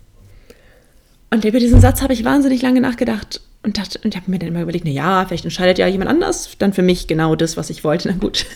Und 1.30 1.44
über 1.44 1.58
diesen 1.58 1.80
Satz 1.80 2.02
habe 2.02 2.12
ich 2.12 2.24
wahnsinnig 2.24 2.62
lange 2.62 2.80
nachgedacht 2.80 3.40
und, 3.62 3.76
dachte, 3.76 4.00
und 4.02 4.16
habe 4.16 4.30
mir 4.30 4.38
dann 4.38 4.48
immer 4.48 4.62
überlegt, 4.62 4.84
na 4.84 4.90
ja, 4.90 5.24
vielleicht 5.26 5.44
entscheidet 5.44 5.78
ja 5.78 5.86
jemand 5.86 6.10
anders 6.10 6.50
dann 6.58 6.72
für 6.72 6.82
mich 6.82 7.06
genau 7.06 7.34
das, 7.34 7.56
was 7.56 7.70
ich 7.70 7.84
wollte. 7.84 8.08
Na 8.12 8.16
gut, 8.16 8.46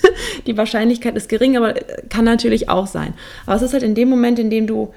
die 0.46 0.56
Wahrscheinlichkeit 0.56 1.16
ist 1.16 1.28
gering, 1.28 1.56
aber 1.56 1.76
äh, 1.76 2.02
kann 2.08 2.24
natürlich 2.24 2.68
auch 2.68 2.86
sein. 2.86 3.14
Aber 3.46 3.56
es 3.56 3.62
ist 3.62 3.72
halt 3.72 3.82
in 3.82 3.94
dem 3.94 4.08
Moment, 4.08 4.38
in 4.38 4.48
dem 4.48 4.66
du 4.66 4.92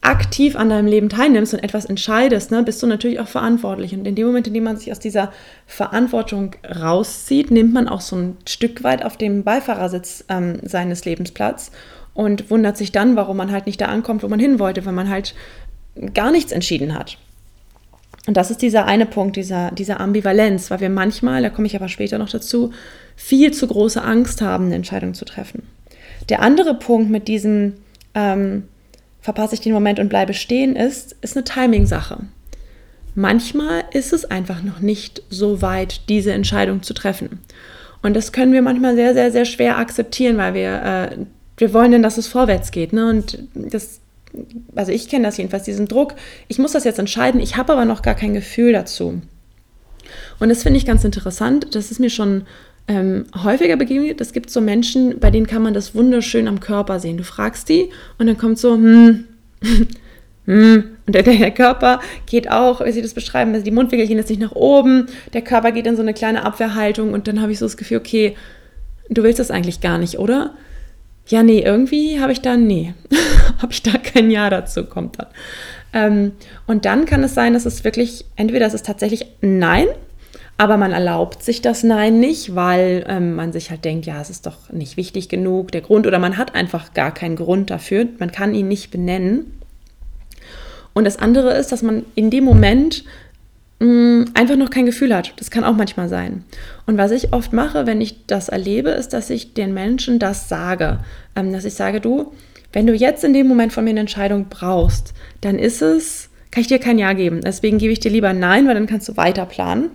aktiv 0.00 0.54
an 0.54 0.68
deinem 0.68 0.86
Leben 0.86 1.08
teilnimmst 1.08 1.54
und 1.54 1.64
etwas 1.64 1.84
entscheidest, 1.84 2.50
ne, 2.52 2.62
bist 2.62 2.82
du 2.82 2.86
natürlich 2.86 3.18
auch 3.18 3.26
verantwortlich. 3.26 3.94
Und 3.94 4.06
in 4.06 4.14
dem 4.14 4.26
Moment, 4.26 4.46
in 4.46 4.54
dem 4.54 4.64
man 4.64 4.76
sich 4.76 4.92
aus 4.92 5.00
dieser 5.00 5.32
Verantwortung 5.66 6.54
rauszieht, 6.64 7.50
nimmt 7.50 7.74
man 7.74 7.88
auch 7.88 8.00
so 8.00 8.16
ein 8.16 8.36
Stück 8.46 8.84
weit 8.84 9.04
auf 9.04 9.16
dem 9.16 9.42
Beifahrersitz 9.42 10.24
ähm, 10.28 10.60
seines 10.62 11.04
Lebens 11.04 11.32
Platz 11.32 11.72
und 12.14 12.50
wundert 12.50 12.76
sich 12.76 12.92
dann, 12.92 13.16
warum 13.16 13.36
man 13.36 13.50
halt 13.50 13.66
nicht 13.66 13.80
da 13.80 13.86
ankommt, 13.86 14.22
wo 14.22 14.28
man 14.28 14.40
hin 14.40 14.58
wollte, 14.58 14.86
wenn 14.86 14.94
man 14.94 15.08
halt 15.08 15.34
gar 16.14 16.30
nichts 16.30 16.52
entschieden 16.52 16.94
hat. 16.94 17.18
Und 18.26 18.36
das 18.36 18.50
ist 18.50 18.60
dieser 18.60 18.84
eine 18.84 19.06
Punkt, 19.06 19.36
dieser, 19.36 19.70
dieser 19.70 20.00
Ambivalenz, 20.00 20.70
weil 20.70 20.80
wir 20.80 20.90
manchmal, 20.90 21.42
da 21.42 21.48
komme 21.48 21.66
ich 21.66 21.76
aber 21.76 21.88
später 21.88 22.18
noch 22.18 22.28
dazu, 22.28 22.72
viel 23.16 23.52
zu 23.52 23.66
große 23.66 24.02
Angst 24.02 24.42
haben, 24.42 24.66
eine 24.66 24.74
Entscheidung 24.74 25.14
zu 25.14 25.24
treffen. 25.24 25.62
Der 26.28 26.42
andere 26.42 26.74
Punkt 26.74 27.10
mit 27.10 27.26
diesem 27.26 27.74
ähm, 28.14 28.64
verpasse 29.20 29.54
ich 29.54 29.60
den 29.60 29.72
Moment 29.72 29.98
und 29.98 30.08
bleibe 30.08 30.34
stehen 30.34 30.76
ist, 30.76 31.16
ist 31.22 31.36
eine 31.36 31.44
Timing-Sache. 31.44 32.18
Manchmal 33.14 33.84
ist 33.92 34.12
es 34.12 34.24
einfach 34.24 34.62
noch 34.62 34.80
nicht 34.80 35.22
so 35.30 35.62
weit, 35.62 36.08
diese 36.08 36.32
Entscheidung 36.32 36.82
zu 36.82 36.94
treffen. 36.94 37.40
Und 38.02 38.14
das 38.14 38.32
können 38.32 38.52
wir 38.52 38.62
manchmal 38.62 38.94
sehr, 38.94 39.14
sehr, 39.14 39.32
sehr 39.32 39.44
schwer 39.44 39.78
akzeptieren, 39.78 40.36
weil 40.36 40.54
wir, 40.54 40.82
äh, 40.82 41.16
wir 41.56 41.74
wollen 41.74 41.90
denn, 41.90 42.02
dass 42.02 42.18
es 42.18 42.28
vorwärts 42.28 42.70
geht. 42.70 42.92
Ne? 42.92 43.08
Und 43.08 43.42
das, 43.54 44.00
also 44.74 44.92
ich 44.92 45.08
kenne 45.08 45.24
das 45.24 45.36
jedenfalls, 45.36 45.64
diesen 45.64 45.88
Druck, 45.88 46.14
ich 46.48 46.58
muss 46.58 46.72
das 46.72 46.84
jetzt 46.84 46.98
entscheiden, 46.98 47.40
ich 47.40 47.56
habe 47.56 47.72
aber 47.72 47.84
noch 47.84 48.02
gar 48.02 48.14
kein 48.14 48.34
Gefühl 48.34 48.72
dazu. 48.72 49.20
Und 50.38 50.48
das 50.48 50.62
finde 50.62 50.78
ich 50.78 50.86
ganz 50.86 51.04
interessant. 51.04 51.74
Das 51.74 51.90
ist 51.90 52.00
mir 52.00 52.10
schon 52.10 52.44
ähm, 52.86 53.26
häufiger 53.42 53.76
begegnet. 53.76 54.20
Es 54.20 54.32
gibt 54.32 54.50
so 54.50 54.60
Menschen, 54.60 55.18
bei 55.20 55.30
denen 55.30 55.46
kann 55.46 55.62
man 55.62 55.74
das 55.74 55.94
wunderschön 55.94 56.48
am 56.48 56.60
Körper 56.60 57.00
sehen. 57.00 57.18
Du 57.18 57.24
fragst 57.24 57.68
die 57.68 57.90
und 58.18 58.26
dann 58.26 58.38
kommt 58.38 58.58
so, 58.58 58.74
hm, 58.74 59.24
hm, 60.46 60.84
und 61.06 61.14
der, 61.14 61.22
der, 61.22 61.50
Körper 61.50 62.00
geht 62.26 62.50
auch, 62.50 62.84
wie 62.84 62.92
sie 62.92 63.02
das 63.02 63.14
beschreiben, 63.14 63.52
also 63.52 63.64
die 63.64 63.70
Mundwinkel 63.70 64.06
gehen 64.06 64.18
jetzt 64.18 64.30
nicht 64.30 64.40
nach 64.40 64.52
oben, 64.52 65.06
der 65.32 65.42
Körper 65.42 65.72
geht 65.72 65.86
in 65.86 65.96
so 65.96 66.02
eine 66.02 66.14
kleine 66.14 66.44
Abwehrhaltung 66.44 67.12
und 67.12 67.28
dann 67.28 67.40
habe 67.40 67.52
ich 67.52 67.58
so 67.58 67.66
das 67.66 67.76
Gefühl, 67.76 67.98
okay, 67.98 68.36
du 69.10 69.22
willst 69.22 69.38
das 69.38 69.50
eigentlich 69.50 69.80
gar 69.80 69.98
nicht, 69.98 70.18
oder? 70.18 70.54
Ja, 71.26 71.42
nee, 71.42 71.60
irgendwie 71.60 72.20
habe 72.20 72.32
ich 72.32 72.40
da, 72.40 72.56
nee, 72.56 72.94
habe 73.62 73.72
ich 73.72 73.82
da 73.82 73.98
kein 73.98 74.30
Ja 74.30 74.50
dazu, 74.50 74.84
kommt 74.84 75.18
dann. 75.18 75.26
Ähm, 75.92 76.32
und 76.66 76.84
dann 76.84 77.06
kann 77.06 77.22
es 77.24 77.34
sein, 77.34 77.54
dass 77.54 77.66
es 77.66 77.84
wirklich, 77.84 78.24
entweder 78.36 78.66
es 78.66 78.74
ist 78.74 78.86
tatsächlich 78.86 79.26
Nein, 79.40 79.86
aber 80.58 80.76
man 80.76 80.92
erlaubt 80.92 81.42
sich 81.42 81.62
das 81.62 81.84
Nein 81.84 82.20
nicht, 82.20 82.54
weil 82.54 83.04
ähm, 83.08 83.36
man 83.36 83.52
sich 83.52 83.70
halt 83.70 83.84
denkt, 83.84 84.06
ja, 84.06 84.20
es 84.20 84.28
ist 84.28 84.44
doch 84.44 84.70
nicht 84.72 84.96
wichtig 84.96 85.28
genug, 85.28 85.70
der 85.70 85.80
Grund, 85.80 86.06
oder 86.06 86.18
man 86.18 86.36
hat 86.36 86.54
einfach 86.54 86.94
gar 86.94 87.14
keinen 87.14 87.36
Grund 87.36 87.70
dafür, 87.70 88.06
man 88.18 88.32
kann 88.32 88.54
ihn 88.54 88.68
nicht 88.68 88.90
benennen. 88.90 89.52
Und 90.94 91.04
das 91.04 91.16
andere 91.16 91.56
ist, 91.56 91.70
dass 91.70 91.82
man 91.82 92.04
in 92.16 92.30
dem 92.30 92.42
Moment 92.42 93.04
mh, 93.78 93.86
mm, 93.86 94.24
einfach 94.34 94.56
noch 94.56 94.70
kein 94.70 94.86
Gefühl 94.86 95.14
hat. 95.14 95.32
Das 95.36 95.50
kann 95.50 95.62
auch 95.62 95.76
manchmal 95.76 96.08
sein. 96.08 96.44
Und 96.86 96.98
was 96.98 97.12
ich 97.12 97.32
oft 97.32 97.52
mache, 97.52 97.86
wenn 97.86 98.00
ich 98.00 98.26
das 98.26 98.48
erlebe, 98.48 98.90
ist, 98.90 99.12
dass 99.12 99.30
ich 99.30 99.54
den 99.54 99.72
Menschen 99.74 100.18
das 100.18 100.48
sage. 100.48 100.98
Ähm, 101.36 101.52
dass 101.52 101.64
ich 101.64 101.74
sage, 101.74 102.00
du, 102.00 102.32
wenn 102.72 102.86
du 102.86 102.94
jetzt 102.94 103.24
in 103.24 103.32
dem 103.32 103.46
Moment 103.46 103.72
von 103.72 103.84
mir 103.84 103.90
eine 103.90 104.00
Entscheidung 104.00 104.46
brauchst, 104.50 105.14
dann 105.40 105.58
ist 105.58 105.82
es, 105.82 106.28
kann 106.50 106.60
ich 106.60 106.68
dir 106.68 106.78
kein 106.78 106.98
Ja 106.98 107.12
geben. 107.12 107.40
Deswegen 107.40 107.78
gebe 107.78 107.92
ich 107.92 108.00
dir 108.00 108.10
lieber 108.10 108.32
Nein, 108.32 108.66
weil 108.66 108.74
dann 108.74 108.86
kannst 108.86 109.08
du 109.08 109.16
weiter 109.16 109.46
planen. 109.46 109.90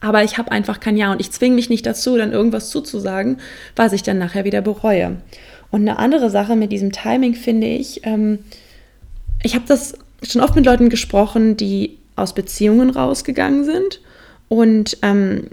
Aber 0.00 0.22
ich 0.22 0.38
habe 0.38 0.52
einfach 0.52 0.80
kein 0.80 0.96
Ja 0.96 1.12
und 1.12 1.20
ich 1.20 1.30
zwinge 1.32 1.54
mich 1.54 1.70
nicht 1.70 1.86
dazu, 1.86 2.16
dann 2.16 2.32
irgendwas 2.32 2.70
zuzusagen, 2.70 3.38
was 3.74 3.92
ich 3.92 4.02
dann 4.02 4.18
nachher 4.18 4.44
wieder 4.44 4.60
bereue. 4.60 5.16
Und 5.70 5.82
eine 5.82 5.98
andere 5.98 6.30
Sache 6.30 6.56
mit 6.56 6.72
diesem 6.72 6.92
Timing 6.92 7.34
finde 7.34 7.66
ich, 7.66 8.04
ähm, 8.04 8.40
ich 9.42 9.54
habe 9.54 9.64
das 9.66 9.94
schon 10.22 10.40
oft 10.40 10.56
mit 10.56 10.66
Leuten 10.66 10.88
gesprochen, 10.88 11.56
die 11.56 11.98
aus 12.16 12.32
Beziehungen 12.34 12.90
rausgegangen 12.90 13.64
sind 13.64 14.00
und 14.48 14.98
ähm, 15.02 15.48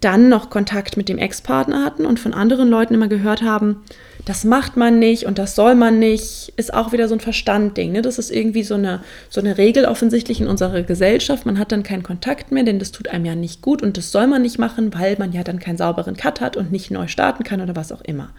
dann 0.00 0.28
noch 0.28 0.48
Kontakt 0.48 0.96
mit 0.96 1.08
dem 1.08 1.18
Ex-Partner 1.18 1.84
hatten 1.84 2.06
und 2.06 2.18
von 2.18 2.32
anderen 2.32 2.70
Leuten 2.70 2.94
immer 2.94 3.08
gehört 3.08 3.42
haben, 3.42 3.82
das 4.24 4.44
macht 4.44 4.76
man 4.76 4.98
nicht 4.98 5.24
und 5.24 5.38
das 5.38 5.54
soll 5.54 5.74
man 5.74 5.98
nicht, 5.98 6.52
ist 6.56 6.74
auch 6.74 6.92
wieder 6.92 7.08
so 7.08 7.14
ein 7.14 7.20
Verstandding. 7.20 7.92
Ne? 7.92 8.02
Das 8.02 8.18
ist 8.18 8.30
irgendwie 8.30 8.62
so 8.62 8.74
eine, 8.74 9.02
so 9.28 9.40
eine 9.40 9.58
Regel 9.58 9.84
offensichtlich 9.84 10.40
in 10.40 10.46
unserer 10.46 10.82
Gesellschaft. 10.82 11.46
Man 11.46 11.58
hat 11.58 11.72
dann 11.72 11.82
keinen 11.82 12.02
Kontakt 12.02 12.52
mehr, 12.52 12.64
denn 12.64 12.78
das 12.78 12.92
tut 12.92 13.08
einem 13.08 13.24
ja 13.24 13.34
nicht 13.34 13.62
gut 13.62 13.82
und 13.82 13.96
das 13.96 14.12
soll 14.12 14.26
man 14.26 14.42
nicht 14.42 14.58
machen, 14.58 14.94
weil 14.94 15.16
man 15.18 15.32
ja 15.32 15.42
dann 15.42 15.58
keinen 15.58 15.78
sauberen 15.78 16.16
Cut 16.16 16.40
hat 16.40 16.56
und 16.56 16.72
nicht 16.72 16.90
neu 16.90 17.08
starten 17.08 17.44
kann 17.44 17.60
oder 17.60 17.76
was 17.76 17.92
auch 17.92 18.02
immer. 18.02 18.30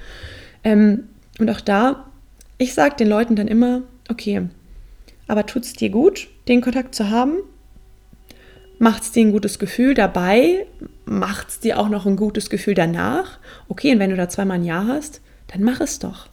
Ähm, 0.63 1.05
und 1.39 1.49
auch 1.49 1.61
da, 1.61 2.05
ich 2.57 2.73
sage 2.73 2.95
den 2.97 3.07
Leuten 3.07 3.35
dann 3.35 3.47
immer, 3.47 3.81
okay, 4.09 4.47
aber 5.27 5.45
tut 5.45 5.63
es 5.63 5.73
dir 5.73 5.89
gut, 5.89 6.27
den 6.47 6.61
Kontakt 6.61 6.93
zu 6.93 7.09
haben? 7.09 7.37
Macht 8.79 9.03
es 9.03 9.11
dir 9.11 9.25
ein 9.25 9.31
gutes 9.31 9.59
Gefühl 9.59 9.93
dabei? 9.93 10.65
Macht 11.05 11.49
es 11.49 11.59
dir 11.59 11.79
auch 11.79 11.89
noch 11.89 12.05
ein 12.05 12.15
gutes 12.15 12.49
Gefühl 12.49 12.73
danach? 12.73 13.39
Okay, 13.67 13.93
und 13.93 13.99
wenn 13.99 14.09
du 14.09 14.15
da 14.15 14.27
zweimal 14.27 14.57
ein 14.57 14.65
Jahr 14.65 14.87
hast, 14.87 15.21
dann 15.51 15.63
mach 15.63 15.81
es 15.81 15.99
doch. 15.99 16.27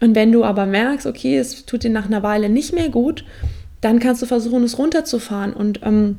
Und 0.00 0.14
wenn 0.14 0.32
du 0.32 0.44
aber 0.44 0.66
merkst, 0.66 1.06
okay, 1.06 1.38
es 1.38 1.66
tut 1.66 1.82
dir 1.82 1.90
nach 1.90 2.06
einer 2.06 2.22
Weile 2.22 2.48
nicht 2.48 2.72
mehr 2.72 2.88
gut, 2.88 3.24
dann 3.80 3.98
kannst 3.98 4.22
du 4.22 4.26
versuchen, 4.26 4.62
es 4.62 4.78
runterzufahren. 4.78 5.52
Und 5.52 5.80
ähm, 5.82 6.18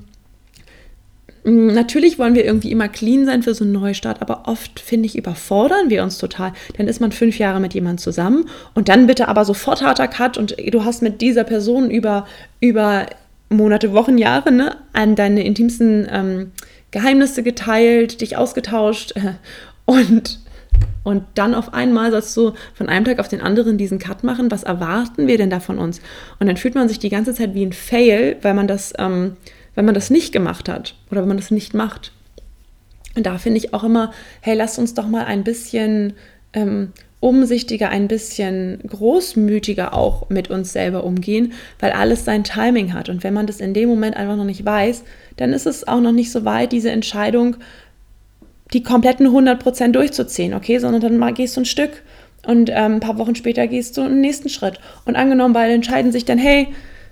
natürlich 1.43 2.19
wollen 2.19 2.35
wir 2.35 2.45
irgendwie 2.45 2.71
immer 2.71 2.89
clean 2.89 3.25
sein 3.25 3.43
für 3.43 3.53
so 3.53 3.63
einen 3.63 3.73
Neustart, 3.73 4.21
aber 4.21 4.43
oft, 4.47 4.79
finde 4.79 5.05
ich, 5.05 5.17
überfordern 5.17 5.89
wir 5.89 6.03
uns 6.03 6.17
total. 6.17 6.53
Dann 6.77 6.88
ist 6.88 6.99
man 6.99 7.11
fünf 7.11 7.38
Jahre 7.38 7.59
mit 7.59 7.73
jemandem 7.73 7.99
zusammen 7.99 8.49
und 8.73 8.89
dann 8.89 9.07
bitte 9.07 9.27
aber 9.27 9.45
sofort 9.45 9.81
harter 9.81 10.07
Cut 10.07 10.38
und 10.38 10.55
du 10.71 10.83
hast 10.83 11.01
mit 11.01 11.21
dieser 11.21 11.43
Person 11.43 11.89
über, 11.89 12.27
über 12.59 13.05
Monate, 13.49 13.93
Wochen, 13.93 14.17
Jahre 14.17 14.51
ne, 14.51 14.77
an 14.93 15.15
deine 15.15 15.43
intimsten 15.43 16.07
ähm, 16.11 16.51
Geheimnisse 16.91 17.43
geteilt, 17.43 18.21
dich 18.21 18.38
ausgetauscht 18.38 19.13
äh, 19.15 19.33
und 19.85 20.39
und 21.09 21.23
dann 21.33 21.55
auf 21.55 21.73
einmal 21.73 22.11
sollst 22.11 22.37
du 22.37 22.53
von 22.75 22.87
einem 22.87 23.03
Tag 23.03 23.17
auf 23.17 23.27
den 23.27 23.41
anderen 23.41 23.79
diesen 23.79 23.97
Cut 23.97 24.23
machen. 24.23 24.51
Was 24.51 24.61
erwarten 24.61 25.25
wir 25.25 25.39
denn 25.39 25.49
da 25.49 25.59
von 25.59 25.79
uns? 25.79 26.01
Und 26.39 26.45
dann 26.45 26.55
fühlt 26.55 26.75
man 26.75 26.87
sich 26.87 26.99
die 26.99 27.09
ganze 27.09 27.33
Zeit 27.33 27.55
wie 27.55 27.65
ein 27.65 27.73
Fail, 27.73 28.37
weil 28.43 28.53
man 28.53 28.67
das, 28.67 28.93
ähm, 28.99 29.35
wenn 29.73 29.85
man 29.85 29.95
das 29.95 30.11
nicht 30.11 30.31
gemacht 30.31 30.69
hat 30.69 30.93
oder 31.09 31.21
wenn 31.21 31.27
man 31.27 31.37
das 31.37 31.49
nicht 31.49 31.73
macht. 31.73 32.11
Und 33.15 33.25
da 33.25 33.39
finde 33.39 33.57
ich 33.57 33.73
auch 33.73 33.83
immer, 33.83 34.13
hey, 34.41 34.55
lass 34.55 34.77
uns 34.77 34.93
doch 34.93 35.07
mal 35.07 35.25
ein 35.25 35.43
bisschen 35.43 36.13
ähm, 36.53 36.93
umsichtiger, 37.21 37.89
ein 37.89 38.07
bisschen 38.07 38.79
großmütiger 38.87 39.95
auch 39.95 40.29
mit 40.29 40.51
uns 40.51 40.73
selber 40.73 41.03
umgehen, 41.03 41.53
weil 41.79 41.91
alles 41.91 42.23
sein 42.23 42.43
Timing 42.43 42.93
hat. 42.93 43.09
Und 43.09 43.23
wenn 43.23 43.33
man 43.33 43.47
das 43.47 43.61
in 43.61 43.73
dem 43.73 43.89
Moment 43.89 44.15
einfach 44.15 44.35
noch 44.35 44.45
nicht 44.45 44.63
weiß, 44.63 45.03
dann 45.37 45.53
ist 45.53 45.65
es 45.65 45.87
auch 45.87 46.01
noch 46.01 46.11
nicht 46.11 46.31
so 46.31 46.45
weit, 46.45 46.71
diese 46.71 46.91
Entscheidung 46.91 47.55
die 48.73 48.83
kompletten 48.83 49.27
100% 49.27 49.91
durchzuziehen, 49.91 50.53
okay, 50.53 50.77
sondern 50.79 51.01
dann 51.01 51.17
mal 51.17 51.33
gehst 51.33 51.57
du 51.57 51.61
ein 51.61 51.65
Stück 51.65 52.03
und 52.45 52.69
ähm, 52.69 52.95
ein 52.95 52.99
paar 52.99 53.17
Wochen 53.17 53.35
später 53.35 53.67
gehst 53.67 53.97
du 53.97 54.01
einen 54.01 54.21
nächsten 54.21 54.49
Schritt. 54.49 54.79
Und 55.05 55.15
angenommen, 55.15 55.53
beide 55.53 55.73
entscheiden 55.73 56.11
sich 56.11 56.25
dann, 56.25 56.38
hey, 56.38 56.67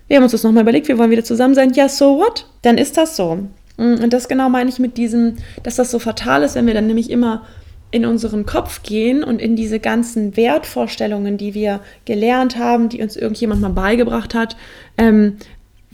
wir 0.08 0.18
haben 0.18 0.24
uns 0.24 0.32
das 0.32 0.44
nochmal 0.44 0.64
überlegt, 0.64 0.88
wir 0.88 0.98
wollen 0.98 1.12
wieder 1.12 1.24
zusammen 1.24 1.56
sein, 1.56 1.74
ja, 1.74 1.90
so 1.90 2.18
what? 2.18 2.48
Dann 2.62 2.78
ist 2.78 2.98
das 2.98 3.16
so. 3.16 3.36
Mm, 3.78 3.96
und 4.02 4.14
das 4.14 4.28
genau 4.28 4.50
meine 4.50 4.70
ich 4.70 4.80
mit 4.80 4.98
diesem, 4.98 5.36
dass 5.64 5.76
das 5.76 5.92
so 5.92 6.00
fatal 6.00 6.44
ist, 6.44 6.56
wenn 6.56 6.68
wir 6.68 6.74
dann 6.74 6.88
nämlich 6.88 7.10
immer 7.10 7.44
in 7.92 8.06
unseren 8.06 8.46
Kopf 8.46 8.84
gehen 8.84 9.24
und 9.24 9.42
in 9.42 9.56
diese 9.56 9.80
ganzen 9.80 10.36
Wertvorstellungen, 10.36 11.38
die 11.38 11.54
wir 11.54 11.80
gelernt 12.06 12.58
haben, 12.58 12.90
die 12.90 13.02
uns 13.02 13.16
irgendjemand 13.16 13.62
mal 13.62 13.70
beigebracht 13.70 14.34
hat, 14.34 14.58
ähm, 14.98 15.38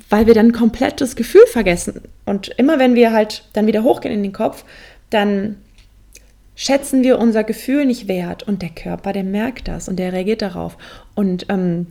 weil 0.09 0.25
wir 0.27 0.33
dann 0.33 0.51
komplett 0.51 1.01
das 1.01 1.15
Gefühl 1.15 1.45
vergessen. 1.47 2.01
Und 2.25 2.49
immer 2.57 2.79
wenn 2.79 2.95
wir 2.95 3.11
halt 3.11 3.45
dann 3.53 3.67
wieder 3.67 3.83
hochgehen 3.83 4.13
in 4.13 4.23
den 4.23 4.33
Kopf, 4.33 4.63
dann 5.13 5.57
schätzen 6.55 7.03
wir 7.03 7.19
unser 7.19 7.43
Gefühl 7.43 7.85
nicht 7.85 8.07
wert 8.07 8.43
und 8.43 8.61
der 8.61 8.69
Körper, 8.69 9.11
der 9.13 9.23
merkt 9.23 9.67
das 9.67 9.89
und 9.89 9.97
der 9.97 10.13
reagiert 10.13 10.41
darauf. 10.41 10.77
Und 11.15 11.47
ähm, 11.49 11.87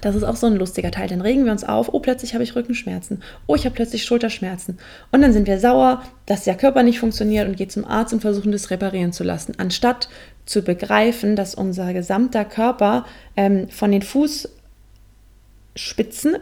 das 0.00 0.16
ist 0.16 0.24
auch 0.24 0.36
so 0.36 0.48
ein 0.48 0.56
lustiger 0.56 0.90
Teil. 0.90 1.08
Dann 1.08 1.20
regen 1.20 1.44
wir 1.44 1.52
uns 1.52 1.62
auf, 1.64 1.88
oh, 1.92 2.00
plötzlich 2.00 2.34
habe 2.34 2.42
ich 2.42 2.56
Rückenschmerzen, 2.56 3.22
oh, 3.46 3.54
ich 3.54 3.64
habe 3.64 3.74
plötzlich 3.74 4.04
Schulterschmerzen. 4.04 4.78
Und 5.12 5.22
dann 5.22 5.32
sind 5.32 5.46
wir 5.46 5.60
sauer, 5.60 6.02
dass 6.26 6.42
der 6.44 6.56
Körper 6.56 6.82
nicht 6.82 6.98
funktioniert 6.98 7.46
und 7.48 7.56
gehen 7.56 7.70
zum 7.70 7.84
Arzt 7.84 8.12
und 8.12 8.18
versuchen, 8.20 8.50
das 8.50 8.70
reparieren 8.70 9.12
zu 9.12 9.22
lassen, 9.22 9.54
anstatt 9.58 10.08
zu 10.44 10.62
begreifen, 10.62 11.36
dass 11.36 11.54
unser 11.54 11.92
gesamter 11.92 12.44
Körper 12.44 13.06
ähm, 13.36 13.68
von 13.68 13.92
den 13.92 14.02
Fußspitzen 14.02 14.48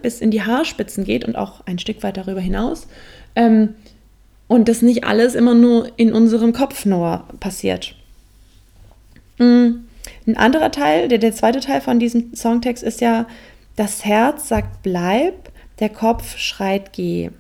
bis 0.01 0.23
in 0.23 0.31
die 0.31 0.43
Haarspitzen 0.43 1.05
geht 1.05 1.27
und 1.27 1.37
auch 1.37 1.67
ein 1.67 1.79
Stück 1.79 2.03
weit 2.03 2.17
darüber 2.17 2.41
hinaus. 2.41 2.89
Ähm, 3.37 3.75
und 4.51 4.69
das 4.69 4.83
nicht 4.83 5.05
alles 5.05 5.37
immer 5.37 5.55
nur 5.55 5.93
in 5.97 6.13
unserem 6.13 6.53
Kopf 6.53 6.85
nur 6.85 7.23
passiert. 7.39 7.95
Mm. 9.39 9.85
Ein 10.27 10.37
anderer 10.37 10.73
Teil, 10.73 11.07
der, 11.07 11.19
der 11.19 11.33
zweite 11.33 11.61
Teil 11.61 11.81
von 11.81 12.01
diesem 12.01 12.35
Songtext 12.35 12.83
ist 12.83 13.01
ja, 13.01 13.29
das 13.77 14.05
Herz 14.05 14.49
sagt 14.49 14.83
bleib, 14.83 15.35
der 15.79 15.89
Kopf 15.89 16.37
schreit 16.37 16.93
geh. 16.93 17.31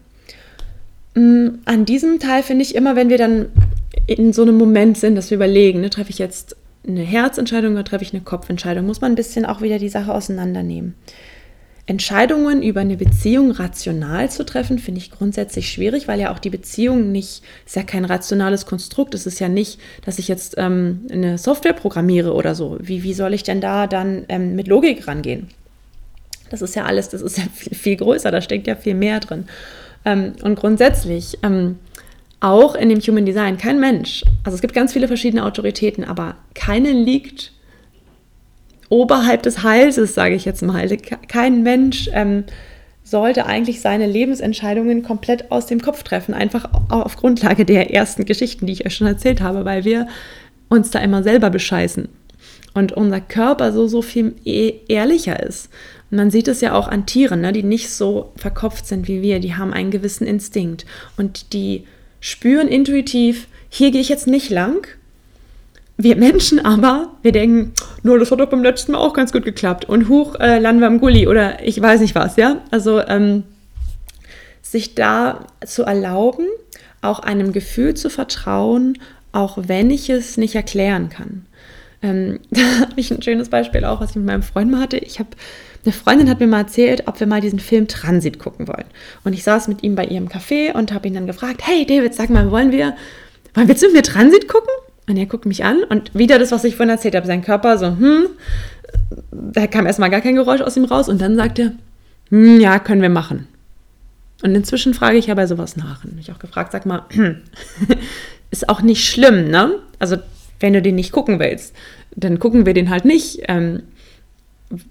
Mm. 1.16 1.48
An 1.64 1.84
diesem 1.84 2.20
Teil 2.20 2.44
finde 2.44 2.62
ich 2.62 2.76
immer, 2.76 2.94
wenn 2.94 3.08
wir 3.08 3.18
dann 3.18 3.46
in 4.06 4.32
so 4.32 4.42
einem 4.42 4.56
Moment 4.56 4.96
sind, 4.96 5.16
dass 5.16 5.30
wir 5.30 5.36
überlegen, 5.36 5.80
ne, 5.80 5.90
treffe 5.90 6.10
ich 6.10 6.18
jetzt 6.18 6.54
eine 6.86 7.02
Herzentscheidung 7.02 7.72
oder 7.72 7.82
treffe 7.84 8.04
ich 8.04 8.14
eine 8.14 8.22
Kopfentscheidung, 8.22 8.86
muss 8.86 9.00
man 9.00 9.10
ein 9.10 9.16
bisschen 9.16 9.46
auch 9.46 9.62
wieder 9.62 9.80
die 9.80 9.88
Sache 9.88 10.14
auseinandernehmen. 10.14 10.94
Entscheidungen 11.90 12.62
über 12.62 12.82
eine 12.82 12.96
Beziehung 12.96 13.50
rational 13.50 14.30
zu 14.30 14.46
treffen, 14.46 14.78
finde 14.78 15.00
ich 15.00 15.10
grundsätzlich 15.10 15.72
schwierig, 15.72 16.06
weil 16.06 16.20
ja 16.20 16.32
auch 16.32 16.38
die 16.38 16.48
Beziehung 16.48 17.10
nicht, 17.10 17.42
ist 17.66 17.74
ja 17.74 17.82
kein 17.82 18.04
rationales 18.04 18.64
Konstrukt. 18.64 19.12
Es 19.12 19.26
ist 19.26 19.40
ja 19.40 19.48
nicht, 19.48 19.80
dass 20.04 20.20
ich 20.20 20.28
jetzt 20.28 20.54
ähm, 20.56 21.00
eine 21.10 21.36
Software 21.36 21.72
programmiere 21.72 22.32
oder 22.32 22.54
so. 22.54 22.78
Wie, 22.80 23.02
wie 23.02 23.12
soll 23.12 23.34
ich 23.34 23.42
denn 23.42 23.60
da 23.60 23.88
dann 23.88 24.24
ähm, 24.28 24.54
mit 24.54 24.68
Logik 24.68 25.08
rangehen? 25.08 25.48
Das 26.48 26.62
ist 26.62 26.76
ja 26.76 26.84
alles, 26.84 27.08
das 27.08 27.22
ist 27.22 27.38
ja 27.38 27.44
viel, 27.52 27.76
viel 27.76 27.96
größer, 27.96 28.30
da 28.30 28.40
steckt 28.40 28.68
ja 28.68 28.76
viel 28.76 28.94
mehr 28.94 29.18
drin. 29.18 29.46
Ähm, 30.04 30.34
und 30.44 30.60
grundsätzlich, 30.60 31.38
ähm, 31.42 31.80
auch 32.38 32.76
in 32.76 32.88
dem 32.88 33.00
Human 33.00 33.26
Design, 33.26 33.58
kein 33.58 33.80
Mensch, 33.80 34.22
also 34.44 34.54
es 34.54 34.60
gibt 34.60 34.74
ganz 34.74 34.92
viele 34.92 35.08
verschiedene 35.08 35.44
Autoritäten, 35.44 36.04
aber 36.04 36.36
keine 36.54 36.92
liegt 36.92 37.50
oberhalb 38.90 39.42
des 39.42 39.62
Halses, 39.62 40.14
sage 40.14 40.34
ich 40.34 40.44
jetzt 40.44 40.62
mal. 40.62 40.86
Kein 41.28 41.62
Mensch 41.62 42.10
ähm, 42.12 42.44
sollte 43.02 43.46
eigentlich 43.46 43.80
seine 43.80 44.06
Lebensentscheidungen 44.06 45.02
komplett 45.02 45.50
aus 45.50 45.66
dem 45.66 45.80
Kopf 45.80 46.02
treffen, 46.02 46.34
einfach 46.34 46.68
auf 46.90 47.16
Grundlage 47.16 47.64
der 47.64 47.94
ersten 47.94 48.26
Geschichten, 48.26 48.66
die 48.66 48.74
ich 48.74 48.84
euch 48.84 48.94
schon 48.94 49.06
erzählt 49.06 49.40
habe, 49.40 49.64
weil 49.64 49.84
wir 49.84 50.06
uns 50.68 50.90
da 50.90 50.98
immer 50.98 51.22
selber 51.22 51.50
bescheißen 51.50 52.08
und 52.74 52.92
unser 52.92 53.20
Körper 53.20 53.72
so, 53.72 53.86
so 53.86 54.02
viel 54.02 54.34
e-, 54.44 54.74
ehrlicher 54.88 55.42
ist. 55.42 55.70
Und 56.10 56.18
man 56.18 56.30
sieht 56.30 56.48
es 56.48 56.60
ja 56.60 56.74
auch 56.74 56.88
an 56.88 57.06
Tieren, 57.06 57.40
ne, 57.40 57.52
die 57.52 57.62
nicht 57.62 57.90
so 57.90 58.32
verkopft 58.36 58.86
sind 58.86 59.08
wie 59.08 59.22
wir, 59.22 59.40
die 59.40 59.54
haben 59.54 59.72
einen 59.72 59.90
gewissen 59.90 60.26
Instinkt 60.26 60.86
und 61.16 61.52
die 61.52 61.84
spüren 62.20 62.68
intuitiv, 62.68 63.48
hier 63.68 63.90
gehe 63.90 64.00
ich 64.00 64.08
jetzt 64.08 64.26
nicht 64.26 64.50
lang. 64.50 64.86
Wir 66.02 66.16
Menschen 66.16 66.64
aber, 66.64 67.10
wir 67.20 67.32
denken, 67.32 67.72
nur 68.02 68.18
das 68.18 68.30
hat 68.30 68.40
doch 68.40 68.48
beim 68.48 68.62
letzten 68.62 68.92
Mal 68.92 68.98
auch 68.98 69.12
ganz 69.12 69.32
gut 69.32 69.44
geklappt. 69.44 69.84
Und 69.84 70.08
hoch 70.08 70.34
äh, 70.40 70.58
landen 70.58 70.80
wir 70.80 70.86
am 70.86 70.98
Gully 70.98 71.28
oder 71.28 71.62
ich 71.62 71.80
weiß 71.80 72.00
nicht 72.00 72.14
was, 72.14 72.36
ja. 72.36 72.62
Also 72.70 73.00
ähm, 73.06 73.42
sich 74.62 74.94
da 74.94 75.44
zu 75.62 75.82
erlauben, 75.82 76.46
auch 77.02 77.20
einem 77.20 77.52
Gefühl 77.52 77.92
zu 77.92 78.08
vertrauen, 78.08 78.96
auch 79.32 79.58
wenn 79.66 79.90
ich 79.90 80.08
es 80.08 80.38
nicht 80.38 80.54
erklären 80.54 81.10
kann. 81.10 81.44
Ähm, 82.02 82.40
da 82.50 82.62
habe 82.80 82.94
ich 82.96 83.10
ein 83.10 83.20
schönes 83.20 83.50
Beispiel 83.50 83.84
auch, 83.84 84.00
was 84.00 84.10
ich 84.10 84.16
mit 84.16 84.24
meinem 84.24 84.42
Freund 84.42 84.70
mal 84.70 84.80
hatte. 84.80 84.96
Ich 84.96 85.18
habe 85.18 85.28
eine 85.84 85.92
Freundin 85.92 86.30
hat 86.30 86.40
mir 86.40 86.46
mal 86.46 86.60
erzählt, 86.60 87.08
ob 87.08 87.20
wir 87.20 87.26
mal 87.26 87.42
diesen 87.42 87.58
Film 87.58 87.88
Transit 87.88 88.38
gucken 88.38 88.68
wollen. 88.68 88.86
Und 89.24 89.34
ich 89.34 89.44
saß 89.44 89.68
mit 89.68 89.82
ihm 89.82 89.96
bei 89.96 90.06
ihrem 90.06 90.28
Café 90.28 90.72
und 90.72 90.94
habe 90.94 91.08
ihn 91.08 91.14
dann 91.14 91.26
gefragt, 91.26 91.60
hey 91.62 91.84
David, 91.84 92.14
sag 92.14 92.30
mal, 92.30 92.50
wollen 92.50 92.72
wir, 92.72 92.96
wollen 93.54 93.68
wir 93.68 93.76
zu 93.76 93.90
mir 93.90 94.02
Transit 94.02 94.48
gucken? 94.48 94.72
Und 95.10 95.16
er 95.16 95.26
guckt 95.26 95.44
mich 95.44 95.64
an 95.64 95.82
und 95.82 96.14
wieder 96.14 96.38
das, 96.38 96.52
was 96.52 96.62
ich 96.62 96.76
vorhin 96.76 96.90
erzählt 96.90 97.16
habe, 97.16 97.26
sein 97.26 97.42
Körper 97.42 97.76
so, 97.78 97.86
hm, 97.86 98.26
da 99.32 99.66
kam 99.66 99.84
erstmal 99.84 100.08
gar 100.08 100.20
kein 100.20 100.36
Geräusch 100.36 100.60
aus 100.60 100.76
ihm 100.76 100.84
raus 100.84 101.08
und 101.08 101.20
dann 101.20 101.34
sagt 101.34 101.58
er, 101.58 101.72
hm, 102.28 102.60
ja, 102.60 102.78
können 102.78 103.02
wir 103.02 103.08
machen. 103.08 103.48
Und 104.44 104.54
inzwischen 104.54 104.94
frage 104.94 105.18
ich 105.18 105.26
ja 105.26 105.34
bei 105.34 105.48
sowas 105.48 105.76
nach. 105.76 106.04
Und 106.04 106.16
ich 106.20 106.30
auch 106.30 106.38
gefragt, 106.38 106.70
sag 106.70 106.86
mal, 106.86 107.06
ist 108.52 108.68
auch 108.68 108.82
nicht 108.82 109.04
schlimm, 109.04 109.50
ne? 109.50 109.80
Also, 109.98 110.16
wenn 110.60 110.74
du 110.74 110.80
den 110.80 110.94
nicht 110.94 111.10
gucken 111.10 111.40
willst, 111.40 111.74
dann 112.14 112.38
gucken 112.38 112.64
wir 112.64 112.72
den 112.72 112.88
halt 112.88 113.04
nicht. 113.04 113.42
Ähm, 113.48 113.82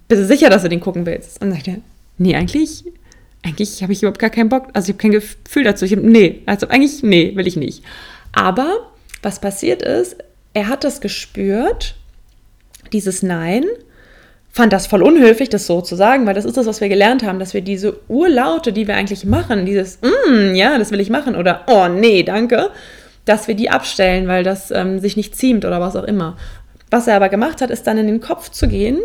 bist 0.06 0.20
du 0.20 0.26
sicher, 0.26 0.50
dass 0.50 0.64
du 0.64 0.68
den 0.68 0.80
gucken 0.80 1.06
willst? 1.06 1.40
Und 1.40 1.50
sagt 1.50 1.66
er, 1.66 1.78
nee, 2.18 2.36
eigentlich, 2.36 2.84
eigentlich 3.42 3.82
habe 3.82 3.94
ich 3.94 4.02
überhaupt 4.02 4.18
gar 4.18 4.28
keinen 4.28 4.50
Bock, 4.50 4.68
also 4.74 4.90
ich 4.90 4.94
habe 4.94 5.00
kein 5.00 5.12
Gefühl 5.12 5.64
dazu. 5.64 5.86
Ich 5.86 5.92
hab, 5.92 6.02
nee, 6.02 6.42
also 6.44 6.68
eigentlich, 6.68 7.02
nee, 7.02 7.34
will 7.36 7.46
ich 7.46 7.56
nicht. 7.56 7.82
Aber 8.32 8.89
was 9.22 9.40
passiert 9.40 9.82
ist, 9.82 10.16
er 10.54 10.68
hat 10.68 10.84
das 10.84 11.00
gespürt, 11.00 11.94
dieses 12.92 13.22
Nein, 13.22 13.64
fand 14.50 14.72
das 14.72 14.86
voll 14.86 15.02
unhöflich, 15.02 15.48
das 15.48 15.66
so 15.66 15.80
zu 15.80 15.94
sagen, 15.94 16.26
weil 16.26 16.34
das 16.34 16.44
ist 16.44 16.56
das, 16.56 16.66
was 16.66 16.80
wir 16.80 16.88
gelernt 16.88 17.24
haben, 17.24 17.38
dass 17.38 17.54
wir 17.54 17.60
diese 17.60 17.98
Urlaute, 18.08 18.72
die 18.72 18.88
wir 18.88 18.96
eigentlich 18.96 19.24
machen, 19.24 19.64
dieses 19.64 20.00
mm, 20.02 20.54
ja, 20.54 20.76
das 20.78 20.90
will 20.90 21.00
ich 21.00 21.10
machen 21.10 21.36
oder 21.36 21.62
oh 21.68 21.88
nee, 21.88 22.22
danke, 22.22 22.70
dass 23.24 23.46
wir 23.46 23.54
die 23.54 23.70
abstellen, 23.70 24.26
weil 24.26 24.42
das 24.42 24.70
ähm, 24.70 24.98
sich 24.98 25.16
nicht 25.16 25.36
ziemt 25.36 25.64
oder 25.64 25.80
was 25.80 25.94
auch 25.94 26.04
immer. 26.04 26.36
Was 26.90 27.06
er 27.06 27.16
aber 27.16 27.28
gemacht 27.28 27.60
hat, 27.60 27.70
ist 27.70 27.86
dann 27.86 27.98
in 27.98 28.08
den 28.08 28.20
Kopf 28.20 28.50
zu 28.50 28.66
gehen 28.66 28.98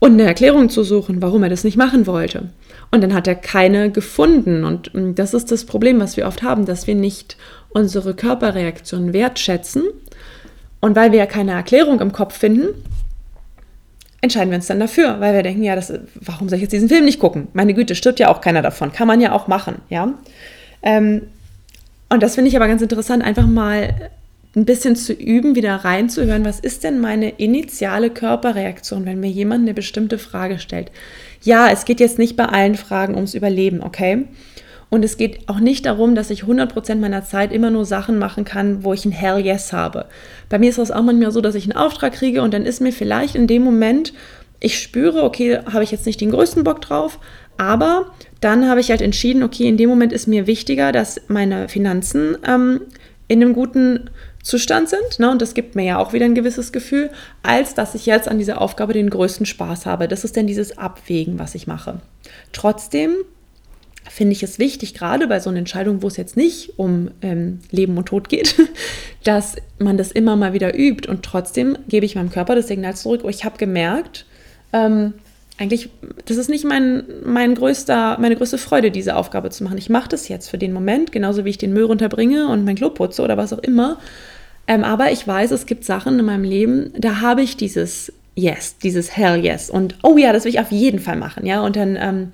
und 0.00 0.14
eine 0.14 0.24
Erklärung 0.24 0.68
zu 0.68 0.82
suchen, 0.82 1.22
warum 1.22 1.44
er 1.44 1.50
das 1.50 1.62
nicht 1.62 1.76
machen 1.76 2.08
wollte. 2.08 2.48
Und 2.90 3.02
dann 3.02 3.14
hat 3.14 3.28
er 3.28 3.36
keine 3.36 3.90
gefunden. 3.90 4.64
Und 4.64 4.92
mm, 4.92 5.14
das 5.14 5.34
ist 5.34 5.52
das 5.52 5.64
Problem, 5.64 6.00
was 6.00 6.16
wir 6.16 6.26
oft 6.26 6.42
haben, 6.42 6.66
dass 6.66 6.86
wir 6.86 6.96
nicht 6.96 7.36
unsere 7.74 8.14
Körperreaktion 8.14 9.12
wertschätzen. 9.12 9.82
Und 10.80 10.96
weil 10.96 11.12
wir 11.12 11.18
ja 11.18 11.26
keine 11.26 11.52
Erklärung 11.52 12.00
im 12.00 12.12
Kopf 12.12 12.38
finden, 12.38 12.68
entscheiden 14.22 14.50
wir 14.50 14.56
uns 14.56 14.66
dann 14.66 14.80
dafür, 14.80 15.20
weil 15.20 15.34
wir 15.34 15.42
denken, 15.42 15.62
ja, 15.62 15.76
das, 15.76 15.92
warum 16.14 16.48
soll 16.48 16.56
ich 16.56 16.62
jetzt 16.62 16.72
diesen 16.72 16.88
Film 16.88 17.04
nicht 17.04 17.20
gucken? 17.20 17.48
Meine 17.52 17.74
Güte, 17.74 17.94
stirbt 17.94 18.18
ja 18.18 18.28
auch 18.28 18.40
keiner 18.40 18.62
davon. 18.62 18.92
Kann 18.92 19.06
man 19.06 19.20
ja 19.20 19.32
auch 19.32 19.48
machen, 19.48 19.76
ja. 19.90 20.14
Ähm, 20.82 21.22
und 22.08 22.22
das 22.22 22.34
finde 22.34 22.48
ich 22.48 22.56
aber 22.56 22.68
ganz 22.68 22.80
interessant, 22.80 23.22
einfach 23.22 23.46
mal 23.46 24.10
ein 24.56 24.64
bisschen 24.64 24.94
zu 24.94 25.12
üben, 25.12 25.56
wieder 25.56 25.74
reinzuhören, 25.74 26.44
was 26.44 26.60
ist 26.60 26.84
denn 26.84 27.00
meine 27.00 27.30
initiale 27.30 28.10
Körperreaktion, 28.10 29.04
wenn 29.04 29.20
mir 29.20 29.30
jemand 29.30 29.62
eine 29.62 29.74
bestimmte 29.74 30.18
Frage 30.18 30.58
stellt. 30.58 30.92
Ja, 31.42 31.68
es 31.70 31.84
geht 31.84 31.98
jetzt 31.98 32.18
nicht 32.18 32.36
bei 32.36 32.46
allen 32.46 32.76
Fragen 32.76 33.16
ums 33.16 33.34
Überleben, 33.34 33.82
okay? 33.82 34.26
Und 34.90 35.04
es 35.04 35.16
geht 35.16 35.48
auch 35.48 35.60
nicht 35.60 35.86
darum, 35.86 36.14
dass 36.14 36.30
ich 36.30 36.44
100% 36.44 36.96
meiner 36.96 37.24
Zeit 37.24 37.52
immer 37.52 37.70
nur 37.70 37.84
Sachen 37.84 38.18
machen 38.18 38.44
kann, 38.44 38.84
wo 38.84 38.92
ich 38.92 39.04
ein 39.04 39.12
Hell 39.12 39.44
Yes 39.44 39.72
habe. 39.72 40.06
Bei 40.48 40.58
mir 40.58 40.70
ist 40.70 40.78
das 40.78 40.90
auch 40.90 41.02
manchmal 41.02 41.32
so, 41.32 41.40
dass 41.40 41.54
ich 41.54 41.64
einen 41.64 41.78
Auftrag 41.78 42.12
kriege 42.12 42.42
und 42.42 42.54
dann 42.54 42.66
ist 42.66 42.80
mir 42.80 42.92
vielleicht 42.92 43.34
in 43.34 43.46
dem 43.46 43.62
Moment, 43.62 44.12
ich 44.60 44.78
spüre, 44.78 45.24
okay, 45.24 45.58
habe 45.72 45.84
ich 45.84 45.90
jetzt 45.90 46.06
nicht 46.06 46.20
den 46.20 46.30
größten 46.30 46.64
Bock 46.64 46.80
drauf, 46.80 47.18
aber 47.56 48.12
dann 48.40 48.68
habe 48.68 48.80
ich 48.80 48.90
halt 48.90 49.02
entschieden, 49.02 49.42
okay, 49.42 49.68
in 49.68 49.76
dem 49.76 49.88
Moment 49.88 50.12
ist 50.12 50.26
mir 50.26 50.46
wichtiger, 50.46 50.92
dass 50.92 51.20
meine 51.28 51.68
Finanzen 51.68 52.36
ähm, 52.46 52.80
in 53.28 53.42
einem 53.42 53.54
guten 53.54 54.10
Zustand 54.42 54.90
sind, 54.90 55.18
ne, 55.18 55.30
und 55.30 55.40
das 55.40 55.54
gibt 55.54 55.74
mir 55.74 55.84
ja 55.84 55.98
auch 55.98 56.12
wieder 56.12 56.26
ein 56.26 56.34
gewisses 56.34 56.70
Gefühl, 56.70 57.10
als 57.42 57.74
dass 57.74 57.94
ich 57.94 58.04
jetzt 58.04 58.28
an 58.28 58.38
dieser 58.38 58.60
Aufgabe 58.60 58.92
den 58.92 59.08
größten 59.08 59.46
Spaß 59.46 59.86
habe. 59.86 60.06
Das 60.06 60.22
ist 60.22 60.36
denn 60.36 60.46
dieses 60.46 60.76
Abwägen, 60.76 61.38
was 61.38 61.54
ich 61.54 61.66
mache. 61.66 62.00
Trotzdem 62.52 63.14
finde 64.08 64.32
ich 64.32 64.42
es 64.42 64.58
wichtig, 64.58 64.94
gerade 64.94 65.26
bei 65.26 65.40
so 65.40 65.50
einer 65.50 65.58
Entscheidung, 65.58 66.02
wo 66.02 66.08
es 66.08 66.16
jetzt 66.16 66.36
nicht 66.36 66.78
um 66.78 67.10
ähm, 67.22 67.60
Leben 67.70 67.96
und 67.96 68.06
Tod 68.06 68.28
geht, 68.28 68.54
dass 69.24 69.56
man 69.78 69.96
das 69.96 70.12
immer 70.12 70.36
mal 70.36 70.52
wieder 70.52 70.76
übt 70.76 71.08
und 71.08 71.24
trotzdem 71.24 71.76
gebe 71.88 72.06
ich 72.06 72.14
meinem 72.14 72.30
Körper 72.30 72.54
das 72.54 72.68
Signal 72.68 72.96
zurück, 72.96 73.22
oh, 73.24 73.28
ich 73.28 73.44
habe 73.44 73.58
gemerkt, 73.58 74.26
ähm, 74.72 75.14
eigentlich, 75.56 75.88
das 76.24 76.36
ist 76.36 76.50
nicht 76.50 76.64
mein, 76.64 77.04
mein 77.24 77.54
größter, 77.54 78.18
meine 78.20 78.34
größte 78.34 78.58
Freude, 78.58 78.90
diese 78.90 79.14
Aufgabe 79.14 79.50
zu 79.50 79.62
machen. 79.62 79.78
Ich 79.78 79.88
mache 79.88 80.08
das 80.08 80.28
jetzt 80.28 80.48
für 80.48 80.58
den 80.58 80.72
Moment, 80.72 81.12
genauso 81.12 81.44
wie 81.44 81.50
ich 81.50 81.58
den 81.58 81.72
Müll 81.72 81.84
runterbringe 81.84 82.48
und 82.48 82.64
mein 82.64 82.74
Klo 82.74 82.90
putze 82.90 83.22
oder 83.22 83.36
was 83.36 83.52
auch 83.52 83.60
immer. 83.60 83.98
Ähm, 84.66 84.82
aber 84.82 85.12
ich 85.12 85.26
weiß, 85.26 85.52
es 85.52 85.66
gibt 85.66 85.84
Sachen 85.84 86.18
in 86.18 86.24
meinem 86.24 86.44
Leben, 86.44 86.92
da 86.98 87.20
habe 87.20 87.42
ich 87.42 87.56
dieses 87.56 88.12
Yes, 88.34 88.78
dieses 88.78 89.16
Hell 89.16 89.44
Yes. 89.44 89.70
Und 89.70 89.96
oh 90.02 90.16
ja, 90.18 90.32
das 90.32 90.44
will 90.44 90.50
ich 90.50 90.58
auf 90.58 90.72
jeden 90.72 90.98
Fall 90.98 91.16
machen, 91.16 91.46
ja. 91.46 91.60
Und 91.64 91.76
dann 91.76 91.96
ähm, 92.00 92.32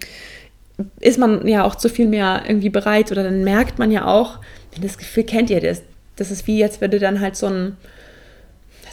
ist 1.00 1.18
man 1.18 1.46
ja 1.46 1.64
auch 1.64 1.74
zu 1.74 1.88
viel 1.88 2.08
mehr 2.08 2.42
irgendwie 2.46 2.70
bereit 2.70 3.10
oder 3.12 3.22
dann 3.22 3.44
merkt 3.44 3.78
man 3.78 3.90
ja 3.90 4.06
auch, 4.06 4.38
das 4.80 4.98
Gefühl 4.98 5.24
kennt 5.24 5.50
ihr 5.50 5.60
das. 5.60 5.82
Das 6.16 6.30
ist 6.30 6.46
wie, 6.46 6.58
jetzt 6.58 6.80
würde 6.80 6.98
dann 6.98 7.20
halt 7.20 7.36
so 7.36 7.46
ein 7.46 7.76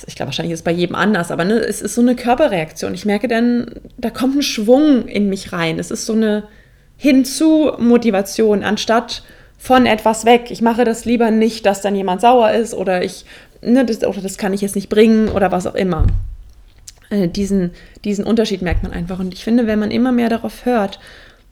ich 0.05 0.15
glaube, 0.15 0.27
wahrscheinlich 0.27 0.53
ist 0.53 0.59
es 0.59 0.63
bei 0.63 0.71
jedem 0.71 0.95
anders, 0.95 1.31
aber 1.31 1.43
ne, 1.43 1.55
es 1.55 1.81
ist 1.81 1.95
so 1.95 2.01
eine 2.01 2.15
Körperreaktion. 2.15 2.93
Ich 2.93 3.05
merke 3.05 3.27
dann, 3.27 3.71
da 3.97 4.09
kommt 4.09 4.35
ein 4.37 4.41
Schwung 4.43 5.07
in 5.07 5.29
mich 5.29 5.53
rein. 5.53 5.79
Es 5.79 5.89
ist 5.89 6.05
so 6.05 6.13
eine 6.13 6.43
Hinzu-Motivation, 6.97 8.63
anstatt 8.63 9.23
von 9.57 9.85
etwas 9.85 10.25
weg. 10.25 10.51
Ich 10.51 10.61
mache 10.61 10.83
das 10.83 11.05
lieber 11.05 11.31
nicht, 11.31 11.65
dass 11.65 11.81
dann 11.81 11.95
jemand 11.95 12.21
sauer 12.21 12.51
ist 12.51 12.73
oder 12.73 13.03
ich, 13.03 13.25
ne, 13.61 13.85
das, 13.85 14.03
oder 14.03 14.21
das 14.21 14.37
kann 14.37 14.53
ich 14.53 14.61
jetzt 14.61 14.75
nicht 14.75 14.89
bringen 14.89 15.29
oder 15.29 15.51
was 15.51 15.65
auch 15.65 15.75
immer. 15.75 16.05
Äh, 17.09 17.27
diesen, 17.27 17.71
diesen 18.03 18.25
Unterschied 18.25 18.61
merkt 18.61 18.83
man 18.83 18.93
einfach. 18.93 19.19
Und 19.19 19.33
ich 19.33 19.43
finde, 19.43 19.65
wenn 19.65 19.79
man 19.79 19.91
immer 19.91 20.11
mehr 20.11 20.29
darauf 20.29 20.65
hört, 20.65 20.99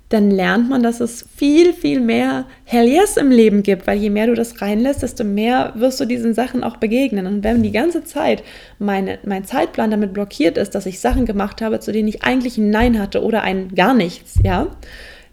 dann 0.10 0.30
lernt 0.30 0.70
man, 0.70 0.84
dass 0.84 1.00
es 1.00 1.26
viel, 1.36 1.74
viel 1.74 2.00
mehr 2.00 2.46
Hell 2.64 2.88
Yes 2.88 3.18
im 3.18 3.32
Leben 3.32 3.64
gibt, 3.64 3.88
weil 3.88 3.98
je 3.98 4.12
mehr 4.12 4.28
du 4.28 4.36
das 4.36 4.62
reinlässt, 4.62 5.02
desto 5.02 5.24
mehr 5.24 5.74
wirst 5.76 6.00
du 6.00 6.06
diesen 6.06 6.36
Sachen 6.36 6.64
auch 6.64 6.78
begegnen. 6.78 7.26
Und 7.26 7.44
wenn 7.44 7.64
die 7.64 7.72
ganze 7.72 8.04
Zeit 8.04 8.44
meine, 8.78 9.18
mein 9.26 9.46
Zeitplan 9.46 9.90
damit 9.90 10.14
blockiert 10.14 10.58
ist, 10.58 10.76
dass 10.76 10.86
ich 10.86 11.00
Sachen 11.00 11.26
gemacht 11.26 11.62
habe, 11.62 11.80
zu 11.80 11.92
denen 11.92 12.08
ich 12.08 12.24
eigentlich 12.24 12.58
ein 12.58 12.70
Nein 12.70 13.00
hatte 13.00 13.24
oder 13.24 13.42
ein 13.42 13.74
gar 13.74 13.96
nichts, 13.96 14.36
ja, 14.44 14.68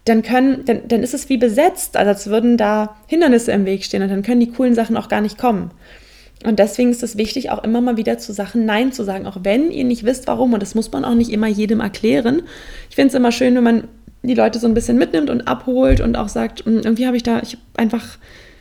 dann 0.07 0.23
können, 0.23 0.65
dann, 0.65 0.89
dann 0.89 1.03
ist 1.03 1.15
es 1.15 1.29
wie 1.29 1.37
besetzt, 1.37 1.97
also 1.97 2.09
als 2.09 2.27
würden 2.29 2.57
da 2.57 2.97
Hindernisse 3.07 3.53
im 3.53 3.67
Weg 3.67 3.85
stehen 3.85 4.03
und 4.03 4.09
dann 4.09 4.23
können 4.23 4.41
die 4.41 4.51
coolen 4.51 4.75
Sachen 4.75 4.97
auch 4.97 5.09
gar 5.09 5.21
nicht 5.21 5.39
kommen. 5.39 5.71
Und 6.45 6.59
deswegen 6.59 6.91
ist 6.91 7.03
es 7.03 7.17
wichtig, 7.17 7.51
auch 7.51 7.63
immer 7.63 7.81
mal 7.81 7.97
wieder 7.97 8.19
zu 8.19 8.33
Sachen 8.33 8.65
Nein 8.65 8.93
zu 8.93 9.05
sagen, 9.05 9.27
auch 9.27 9.39
wenn 9.43 9.71
ihr 9.71 9.85
nicht 9.85 10.05
wisst, 10.05 10.27
warum. 10.27 10.55
Und 10.55 10.61
das 10.61 10.75
muss 10.75 10.91
man 10.91 11.05
auch 11.05 11.15
nicht 11.15 11.31
immer 11.31 11.47
jedem 11.47 11.79
erklären. 11.79 12.43
Ich 12.91 12.97
finde 12.97 13.09
es 13.09 13.15
immer 13.15 13.31
schön, 13.31 13.55
wenn 13.55 13.63
man 13.63 13.85
die 14.29 14.35
Leute 14.35 14.59
so 14.59 14.67
ein 14.67 14.75
bisschen 14.75 14.99
mitnimmt 14.99 15.31
und 15.31 15.49
abholt 15.49 16.01
und 16.01 16.17
auch 16.17 16.29
sagt, 16.29 16.65
hm, 16.65 16.81
irgendwie 16.85 17.07
habe 17.07 17.17
ich 17.17 17.23
da, 17.23 17.41
ich 17.43 17.59
einfach, 17.77 18.19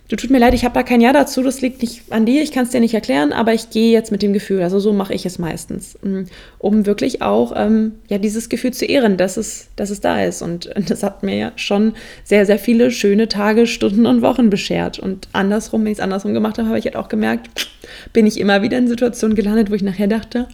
du 0.10 0.16
tut 0.16 0.32
mir 0.32 0.40
leid, 0.40 0.54
ich 0.54 0.66
habe 0.66 0.74
da 0.74 0.84
kein 0.84 1.02
Ja 1.02 1.14
dazu, 1.14 1.44
das 1.44 1.62
liegt 1.62 1.82
nicht 1.82 2.12
an 2.12 2.26
dir, 2.26 2.42
ich 2.42 2.52
kann 2.52 2.64
es 2.64 2.72
dir 2.72 2.80
nicht 2.80 2.94
erklären, 2.94 3.32
aber 3.32 3.54
ich 3.54 3.70
gehe 3.70 3.92
jetzt 3.92 4.12
mit 4.12 4.22
dem 4.24 4.34
Gefühl, 4.34 4.62
also 4.64 4.80
so 4.80 4.92
mache 4.92 5.14
ich 5.14 5.26
es 5.26 5.38
meistens, 5.38 5.98
hm, 6.02 6.26
um 6.58 6.86
wirklich 6.86 7.22
auch 7.22 7.54
ähm, 7.56 7.94
ja 8.10 8.18
dieses 8.18 8.50
Gefühl 8.50 8.72
zu 8.72 8.86
ehren, 8.86 9.18
dass 9.18 9.38
es, 9.38 9.68
dass 9.76 9.92
es 9.92 10.02
da 10.02 10.24
ist. 10.24 10.42
Und 10.42 10.70
das 10.90 11.04
hat 11.04 11.22
mir 11.22 11.38
ja 11.38 11.52
schon 11.56 11.94
sehr, 12.24 12.46
sehr 12.46 12.60
viele 12.60 12.90
schöne 12.90 13.28
Tage, 13.28 13.68
Stunden 13.68 14.08
und 14.08 14.22
Wochen 14.22 14.50
beschert. 14.50 14.98
Und 14.98 15.28
andersrum, 15.32 15.84
wenn 15.84 15.92
ich 15.92 16.00
es 16.00 16.04
andersrum 16.04 16.34
gemacht 16.34 16.58
habe, 16.58 16.70
habe 16.70 16.80
ich 16.80 16.86
halt 16.86 16.96
auch 16.96 17.08
gemerkt, 17.08 17.70
bin 18.14 18.26
ich 18.26 18.40
immer 18.40 18.64
wieder 18.64 18.78
in 18.80 18.88
Situationen 18.88 19.36
gelandet, 19.36 19.70
wo 19.70 19.76
ich 19.76 19.84
nachher 19.84 20.08
dachte, 20.08 20.48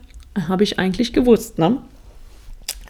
habe 0.47 0.63
ich 0.63 0.77
eigentlich 0.79 1.13
gewusst, 1.13 1.57
ne? 1.57 1.77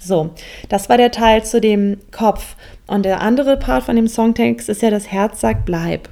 So, 0.07 0.31
das 0.69 0.87
war 0.87 0.97
der 0.97 1.11
Teil 1.11 1.43
zu 1.43 1.59
dem 1.59 1.97
Kopf. 2.11 2.55
Und 2.87 3.03
der 3.03 3.21
andere 3.21 3.57
Part 3.57 3.83
von 3.83 3.95
dem 3.97 4.07
Songtext 4.07 4.69
ist 4.69 4.81
ja, 4.81 4.89
das 4.89 5.11
Herz 5.11 5.41
sagt, 5.41 5.65
bleib. 5.65 6.07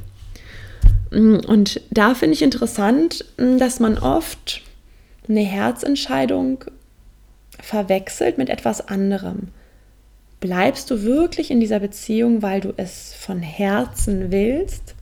Mm, 1.11 1.37
und 1.47 1.81
da 1.91 2.13
finde 2.13 2.33
ich 2.33 2.41
interessant, 2.41 3.25
mm, 3.37 3.57
dass 3.57 3.79
man 3.79 3.97
oft 3.97 4.61
eine 5.29 5.41
Herzentscheidung 5.41 6.65
verwechselt 7.59 8.37
mit 8.37 8.49
etwas 8.49 8.87
anderem. 8.87 9.47
bleibst 10.41 10.91
du 10.91 11.01
wirklich 11.01 11.49
in 11.49 11.59
dieser 11.59 11.79
Beziehung, 11.79 12.43
weil 12.43 12.61
du 12.61 12.73
es 12.77 13.15
von 13.15 13.39
Herzen 13.39 14.31
willst 14.31 14.93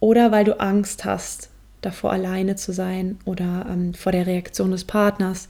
oder 0.00 0.30
weil 0.30 0.44
du 0.44 0.58
Angst 0.58 1.04
hast, 1.04 1.50
davor 1.82 2.12
alleine 2.12 2.56
zu 2.56 2.72
sein 2.72 3.18
oder 3.26 3.66
ähm, 3.68 3.92
vor 3.92 4.12
der 4.12 4.26
Reaktion 4.26 4.70
des 4.70 4.84
Partners. 4.84 5.48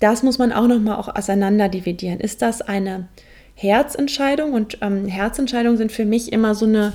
Das 0.00 0.22
muss 0.22 0.38
man 0.38 0.52
auch 0.52 0.66
nochmal 0.66 0.96
auch 0.96 1.14
auseinander 1.14 1.68
dividieren. 1.68 2.20
Ist 2.20 2.42
das 2.42 2.62
eine 2.62 3.08
Herzentscheidung? 3.54 4.52
Und 4.52 4.78
ähm, 4.82 5.06
Herzentscheidungen 5.06 5.78
sind 5.78 5.92
für 5.92 6.04
mich 6.04 6.32
immer 6.32 6.54
so 6.54 6.66
eine, 6.66 6.92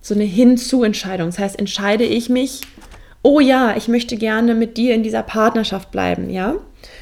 so 0.00 0.14
eine 0.14 0.24
Hinzu-Entscheidung. 0.24 1.28
Das 1.28 1.38
heißt, 1.38 1.58
entscheide 1.58 2.04
ich 2.04 2.28
mich, 2.28 2.62
oh 3.22 3.40
ja, 3.40 3.76
ich 3.76 3.88
möchte 3.88 4.16
gerne 4.16 4.54
mit 4.54 4.76
dir 4.76 4.94
in 4.94 5.02
dieser 5.02 5.22
Partnerschaft 5.22 5.90
bleiben, 5.90 6.30
ja? 6.30 6.54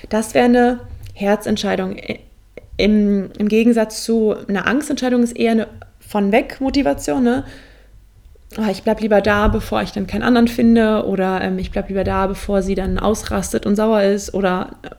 Das 0.09 0.35
wäre 0.35 0.46
eine 0.46 0.81
Herzentscheidung. 1.14 1.96
Im, 2.77 3.31
Im 3.38 3.48
Gegensatz 3.48 4.05
zu 4.05 4.35
einer 4.48 4.66
Angstentscheidung 4.66 5.22
ist 5.22 5.37
eher 5.37 5.53
eine 5.53 5.68
von 6.01 6.33
weg 6.33 6.61
Motivation, 6.61 7.22
ne? 7.22 7.44
oh, 8.57 8.70
ich 8.70 8.83
bleibe 8.83 9.03
lieber 9.03 9.20
da, 9.20 9.48
bevor 9.48 9.83
ich 9.83 9.92
dann 9.92 10.07
keinen 10.07 10.22
anderen 10.22 10.48
finde 10.48 11.05
oder 11.07 11.40
ähm, 11.42 11.59
ich 11.59 11.70
bleibe 11.70 11.88
lieber 11.88 12.05
da, 12.05 12.27
bevor 12.27 12.62
sie 12.62 12.74
dann 12.74 12.98
ausrastet 12.98 13.66
und 13.66 13.77
sauer 13.77 14.03
ist 14.03 14.33
oder 14.33 14.70
äh, 14.83 14.90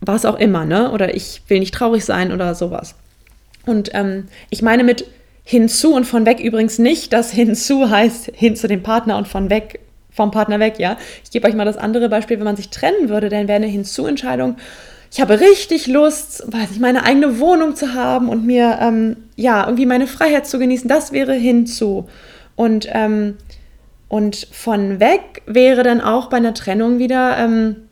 was 0.00 0.24
auch 0.24 0.38
immer, 0.38 0.64
ne? 0.64 0.90
Oder 0.92 1.14
ich 1.14 1.42
will 1.48 1.58
nicht 1.60 1.74
traurig 1.74 2.04
sein 2.04 2.32
oder 2.32 2.54
sowas. 2.54 2.94
Und 3.66 3.90
ähm, 3.94 4.28
ich 4.50 4.62
meine 4.62 4.84
mit 4.84 5.04
hinzu 5.44 5.94
und 5.94 6.04
von 6.04 6.26
weg 6.26 6.40
übrigens 6.40 6.78
nicht, 6.78 7.12
dass 7.12 7.30
hinzu 7.30 7.90
heißt 7.90 8.32
hin 8.34 8.56
zu 8.56 8.68
dem 8.68 8.82
Partner 8.82 9.16
und 9.16 9.28
von 9.28 9.50
weg 9.50 9.80
vom 10.10 10.30
Partner 10.30 10.58
weg, 10.58 10.74
ja. 10.78 10.96
Ich 11.22 11.30
gebe 11.30 11.46
euch 11.46 11.54
mal 11.54 11.64
das 11.64 11.76
andere 11.76 12.08
Beispiel, 12.08 12.38
wenn 12.38 12.44
man 12.44 12.56
sich 12.56 12.70
trennen 12.70 13.08
würde, 13.08 13.28
dann 13.28 13.46
wäre 13.46 13.56
eine 13.56 13.66
Hinzu-Entscheidung, 13.66 14.56
ich 15.10 15.20
habe 15.20 15.40
richtig 15.40 15.86
Lust, 15.86 16.44
weiß 16.52 16.70
ich, 16.72 16.80
meine 16.80 17.04
eigene 17.04 17.38
Wohnung 17.40 17.74
zu 17.74 17.94
haben 17.94 18.28
und 18.28 18.44
mir 18.44 18.78
ähm, 18.80 19.16
ja 19.36 19.64
irgendwie 19.64 19.86
meine 19.86 20.06
Freiheit 20.06 20.46
zu 20.46 20.58
genießen. 20.58 20.88
Das 20.88 21.12
wäre 21.12 21.32
hinzu. 21.32 22.08
Und, 22.56 22.88
ähm, 22.92 23.36
und 24.08 24.48
von 24.52 25.00
weg 25.00 25.42
wäre 25.46 25.82
dann 25.82 26.00
auch 26.00 26.28
bei 26.28 26.36
einer 26.36 26.54
Trennung 26.54 26.98
wieder, 26.98 27.38
ähm, 27.38 27.87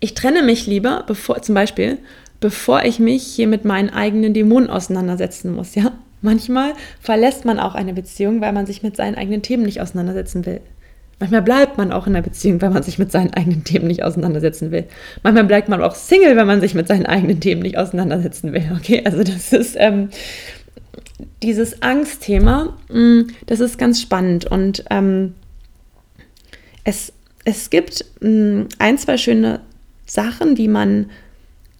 ich 0.00 0.14
trenne 0.14 0.42
mich 0.42 0.66
lieber, 0.66 1.04
bevor, 1.06 1.42
zum 1.42 1.54
Beispiel, 1.54 1.98
bevor 2.40 2.84
ich 2.84 2.98
mich 2.98 3.22
hier 3.22 3.48
mit 3.48 3.64
meinen 3.64 3.90
eigenen 3.90 4.34
Dämonen 4.34 4.70
auseinandersetzen 4.70 5.54
muss, 5.54 5.74
ja. 5.74 5.92
Manchmal 6.20 6.72
verlässt 7.00 7.44
man 7.44 7.60
auch 7.60 7.76
eine 7.76 7.94
Beziehung, 7.94 8.40
weil 8.40 8.52
man 8.52 8.66
sich 8.66 8.82
mit 8.82 8.96
seinen 8.96 9.14
eigenen 9.14 9.42
Themen 9.42 9.62
nicht 9.62 9.80
auseinandersetzen 9.80 10.44
will. 10.46 10.60
Manchmal 11.20 11.42
bleibt 11.42 11.78
man 11.78 11.92
auch 11.92 12.06
in 12.06 12.12
der 12.12 12.22
Beziehung, 12.22 12.60
weil 12.60 12.70
man 12.70 12.82
sich 12.82 12.98
mit 12.98 13.10
seinen 13.10 13.34
eigenen 13.34 13.64
Themen 13.64 13.88
nicht 13.88 14.04
auseinandersetzen 14.04 14.70
will. 14.70 14.84
Manchmal 15.22 15.44
bleibt 15.44 15.68
man 15.68 15.82
auch 15.82 15.94
Single, 15.94 16.36
wenn 16.36 16.46
man 16.46 16.60
sich 16.60 16.74
mit 16.74 16.86
seinen 16.86 17.06
eigenen 17.06 17.40
Themen 17.40 17.62
nicht 17.62 17.76
auseinandersetzen 17.76 18.52
will. 18.52 18.64
Okay, 18.76 19.02
also 19.04 19.22
das 19.22 19.52
ist 19.52 19.76
ähm, 19.78 20.10
dieses 21.42 21.82
Angstthema, 21.82 22.76
mh, 22.88 22.98
mm, 22.98 23.26
das 23.46 23.60
ist 23.60 23.78
ganz 23.78 24.00
spannend 24.00 24.46
und 24.46 24.84
ähm, 24.90 25.34
es, 26.84 27.12
es 27.44 27.70
gibt 27.70 28.04
mh, 28.20 28.28
mm, 28.30 28.68
ein, 28.78 28.98
zwei 28.98 29.16
schöne 29.16 29.60
Sachen, 30.08 30.56
wie 30.56 30.68
man 30.68 31.10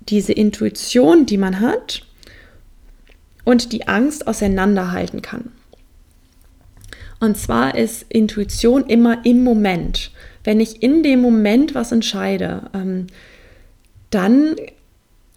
diese 0.00 0.32
Intuition, 0.32 1.26
die 1.26 1.38
man 1.38 1.60
hat, 1.60 2.02
und 3.44 3.72
die 3.72 3.88
Angst 3.88 4.26
auseinanderhalten 4.26 5.22
kann. 5.22 5.50
Und 7.18 7.36
zwar 7.36 7.74
ist 7.74 8.04
Intuition 8.10 8.86
immer 8.86 9.24
im 9.24 9.42
Moment. 9.42 10.12
Wenn 10.44 10.60
ich 10.60 10.82
in 10.82 11.02
dem 11.02 11.20
Moment 11.20 11.74
was 11.74 11.90
entscheide, 11.90 12.70
ähm, 12.74 13.06
dann 14.10 14.54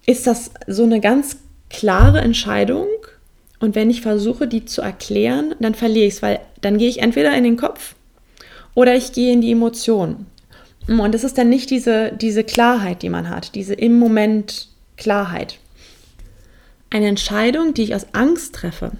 ist 0.05 0.27
das 0.27 0.51
so 0.67 0.83
eine 0.83 0.99
ganz 0.99 1.37
klare 1.69 2.19
Entscheidung. 2.19 2.87
Und 3.59 3.75
wenn 3.75 3.89
ich 3.89 4.01
versuche, 4.01 4.47
die 4.47 4.65
zu 4.65 4.81
erklären, 4.81 5.55
dann 5.59 5.73
verliere 5.73 6.07
ich 6.07 6.15
es, 6.15 6.21
weil 6.21 6.39
dann 6.59 6.77
gehe 6.77 6.89
ich 6.89 7.01
entweder 7.01 7.35
in 7.35 7.43
den 7.43 7.57
Kopf 7.57 7.95
oder 8.75 8.95
ich 8.95 9.13
gehe 9.13 9.33
in 9.33 9.41
die 9.41 9.51
Emotion. 9.51 10.25
Und 10.87 11.13
das 11.13 11.23
ist 11.23 11.37
dann 11.37 11.49
nicht 11.49 11.69
diese, 11.69 12.11
diese 12.11 12.43
Klarheit, 12.43 13.01
die 13.01 13.09
man 13.09 13.29
hat, 13.29 13.55
diese 13.55 13.73
im 13.73 13.99
Moment 13.99 14.69
Klarheit. 14.97 15.57
Eine 16.89 17.07
Entscheidung, 17.07 17.73
die 17.73 17.83
ich 17.83 17.95
aus 17.95 18.07
Angst 18.13 18.55
treffe, 18.55 18.91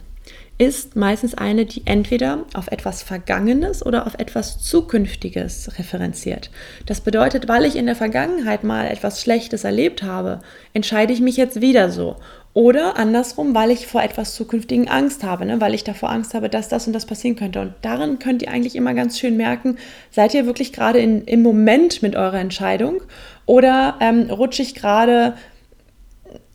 ist 0.62 0.96
meistens 0.96 1.34
eine, 1.34 1.66
die 1.66 1.82
entweder 1.86 2.46
auf 2.54 2.68
etwas 2.68 3.02
Vergangenes 3.02 3.84
oder 3.84 4.06
auf 4.06 4.14
etwas 4.20 4.60
Zukünftiges 4.60 5.72
referenziert. 5.80 6.52
Das 6.86 7.02
bedeutet, 7.02 7.48
weil 7.48 7.66
ich 7.66 7.76
in 7.76 7.88
der 7.88 7.96
Vergangenheit 7.96 8.64
mal 8.64 8.86
etwas 8.86 9.24
Schlechtes 9.24 9.64
erlebt 9.64 10.04
habe, 10.04 10.40
entscheide 10.74 11.14
ich 11.14 11.20
mich 11.20 11.36
jetzt 11.36 11.62
wieder 11.62 11.90
so. 11.90 12.18
Oder 12.54 12.96
andersrum, 12.98 13.56
weil 13.56 13.72
ich 13.72 13.88
vor 13.88 14.04
etwas 14.04 14.36
Zukünftigen 14.36 14.88
Angst 14.88 15.24
habe, 15.24 15.46
ne? 15.46 15.60
weil 15.60 15.74
ich 15.74 15.84
davor 15.84 16.12
Angst 16.12 16.36
habe, 16.36 16.48
dass 16.48 16.70
das 16.70 16.86
und 16.86 16.94
das 16.94 17.08
passieren 17.08 17.38
könnte. 17.38 17.60
Und 17.60 17.74
darin 17.82 18.20
könnt 18.20 18.44
ihr 18.44 18.52
eigentlich 18.52 18.76
immer 18.76 18.94
ganz 18.94 19.18
schön 19.18 19.38
merken, 19.38 19.80
seid 20.12 20.36
ihr 20.36 20.46
wirklich 20.46 20.74
gerade 20.74 21.00
im 21.00 21.42
Moment 21.42 22.04
mit 22.04 22.16
eurer 22.16 22.40
Entscheidung 22.40 23.02
oder 23.48 23.96
ähm, 24.00 24.30
rutsche 24.30 24.62
ich 24.62 24.76
gerade 24.76 25.34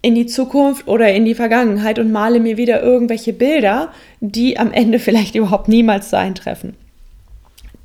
in 0.06 0.14
die 0.14 0.26
Zukunft 0.26 0.86
oder 0.86 1.12
in 1.12 1.24
die 1.24 1.34
Vergangenheit 1.34 1.98
und 1.98 2.12
male 2.12 2.38
mir 2.38 2.56
wieder 2.56 2.80
irgendwelche 2.80 3.32
Bilder, 3.32 3.90
die 4.20 4.56
am 4.56 4.72
Ende 4.72 4.98
vielleicht 5.00 5.34
überhaupt 5.34 5.66
niemals 5.66 6.10
so 6.10 6.16
eintreffen. 6.16 6.74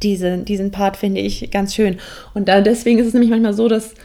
Diese, 0.03 0.37
diesen 0.37 0.69
Part 0.69 0.97
finde 0.97 1.19
ich 1.19 1.49
ganz 1.49 1.73
schön. 1.73 1.97
Und 2.35 2.47
da, 2.47 2.61
deswegen 2.61 2.99
ist 2.99 3.07
es 3.07 3.13
nämlich 3.13 3.31
manchmal 3.31 3.55
so, 3.55 3.67
dass 3.67 3.95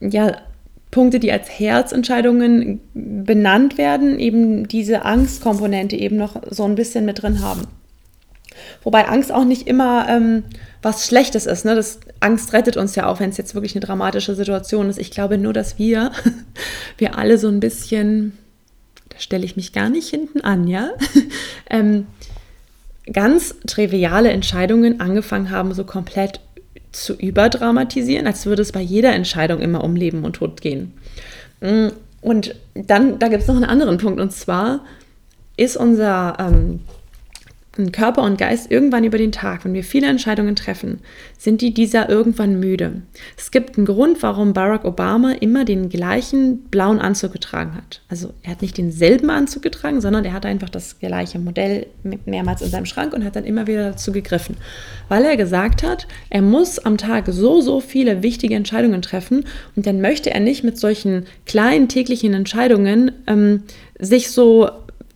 ja, 0.00 0.36
Punkte, 0.92 1.18
die 1.18 1.32
als 1.32 1.48
Herzentscheidungen 1.58 2.80
benannt 2.94 3.78
werden, 3.78 4.20
eben 4.20 4.68
diese 4.68 5.04
Angstkomponente 5.04 5.96
eben 5.96 6.16
noch 6.16 6.40
so 6.48 6.64
ein 6.66 6.76
bisschen 6.76 7.04
mit 7.04 7.20
drin 7.20 7.42
haben. 7.42 7.62
Wobei 8.84 9.08
Angst 9.08 9.32
auch 9.32 9.44
nicht 9.44 9.66
immer 9.66 10.06
ähm, 10.08 10.44
was 10.82 11.06
Schlechtes 11.06 11.46
ist. 11.46 11.64
Ne? 11.64 11.74
Das, 11.74 12.00
Angst 12.20 12.52
rettet 12.52 12.76
uns 12.76 12.94
ja 12.94 13.06
auch, 13.06 13.20
wenn 13.20 13.30
es 13.30 13.36
jetzt 13.36 13.54
wirklich 13.54 13.74
eine 13.74 13.84
dramatische 13.84 14.34
Situation 14.34 14.88
ist. 14.88 14.98
Ich 14.98 15.10
glaube 15.10 15.38
nur, 15.38 15.52
dass 15.52 15.78
wir, 15.78 16.12
wir 16.98 17.18
alle 17.18 17.38
so 17.38 17.48
ein 17.48 17.60
bisschen, 17.60 18.38
da 19.08 19.18
stelle 19.18 19.44
ich 19.44 19.56
mich 19.56 19.72
gar 19.72 19.88
nicht 19.88 20.08
hinten 20.08 20.40
an, 20.40 20.66
ja, 20.68 20.90
ähm, 21.70 22.06
ganz 23.12 23.54
triviale 23.66 24.30
Entscheidungen 24.30 25.00
angefangen 25.00 25.50
haben, 25.50 25.72
so 25.74 25.84
komplett 25.84 26.40
zu 26.92 27.14
überdramatisieren, 27.14 28.26
als 28.26 28.46
würde 28.46 28.62
es 28.62 28.72
bei 28.72 28.80
jeder 28.80 29.12
Entscheidung 29.12 29.60
immer 29.60 29.84
um 29.84 29.96
Leben 29.96 30.24
und 30.24 30.34
Tod 30.34 30.60
gehen. 30.60 30.92
Mm, 31.60 31.88
und 32.20 32.54
dann, 32.74 33.18
da 33.18 33.28
gibt 33.28 33.42
es 33.42 33.48
noch 33.48 33.56
einen 33.56 33.64
anderen 33.64 33.98
Punkt, 33.98 34.20
und 34.20 34.32
zwar 34.32 34.84
ist 35.56 35.76
unser 35.76 36.36
ähm, 36.38 36.80
Körper 37.92 38.22
und 38.22 38.38
Geist 38.38 38.70
irgendwann 38.70 39.04
über 39.04 39.18
den 39.18 39.32
Tag, 39.32 39.64
wenn 39.64 39.72
wir 39.72 39.84
viele 39.84 40.08
Entscheidungen 40.08 40.56
treffen, 40.56 40.98
sind 41.38 41.60
die 41.60 41.72
dieser 41.72 42.08
irgendwann 42.08 42.58
müde. 42.58 43.02
Es 43.36 43.50
gibt 43.50 43.76
einen 43.76 43.86
Grund, 43.86 44.22
warum 44.22 44.52
Barack 44.52 44.84
Obama 44.84 45.32
immer 45.32 45.64
den 45.64 45.88
gleichen 45.88 46.62
blauen 46.70 46.98
Anzug 46.98 47.32
getragen 47.32 47.74
hat. 47.76 48.02
Also 48.08 48.34
er 48.42 48.52
hat 48.52 48.62
nicht 48.62 48.76
denselben 48.76 49.30
Anzug 49.30 49.62
getragen, 49.62 50.00
sondern 50.00 50.24
er 50.24 50.32
hat 50.32 50.44
einfach 50.44 50.68
das 50.68 50.98
gleiche 50.98 51.38
Modell 51.38 51.86
mehrmals 52.26 52.62
in 52.62 52.70
seinem 52.70 52.86
Schrank 52.86 53.12
und 53.12 53.24
hat 53.24 53.36
dann 53.36 53.44
immer 53.44 53.66
wieder 53.66 53.90
dazu 53.90 54.12
gegriffen, 54.12 54.56
weil 55.08 55.24
er 55.24 55.36
gesagt 55.36 55.82
hat, 55.82 56.08
er 56.30 56.42
muss 56.42 56.78
am 56.78 56.98
Tag 56.98 57.26
so, 57.28 57.60
so 57.60 57.80
viele 57.80 58.22
wichtige 58.22 58.56
Entscheidungen 58.56 59.02
treffen 59.02 59.44
und 59.76 59.86
dann 59.86 60.00
möchte 60.00 60.30
er 60.30 60.40
nicht 60.40 60.64
mit 60.64 60.78
solchen 60.78 61.26
kleinen 61.46 61.88
täglichen 61.88 62.34
Entscheidungen 62.34 63.12
ähm, 63.26 63.62
sich 63.98 64.30
so 64.30 64.68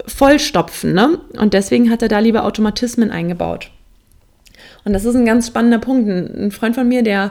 vollstopfen. 0.06 0.92
Ne? 0.92 1.18
Und 1.38 1.54
deswegen 1.54 1.90
hat 1.90 2.02
er 2.02 2.08
da 2.08 2.18
lieber 2.18 2.44
Automatismen 2.44 3.10
eingebaut. 3.10 3.70
Und 4.84 4.92
das 4.92 5.04
ist 5.04 5.14
ein 5.14 5.26
ganz 5.26 5.46
spannender 5.46 5.78
Punkt. 5.78 6.08
Ein 6.08 6.50
Freund 6.50 6.74
von 6.74 6.88
mir, 6.88 7.02
der 7.02 7.30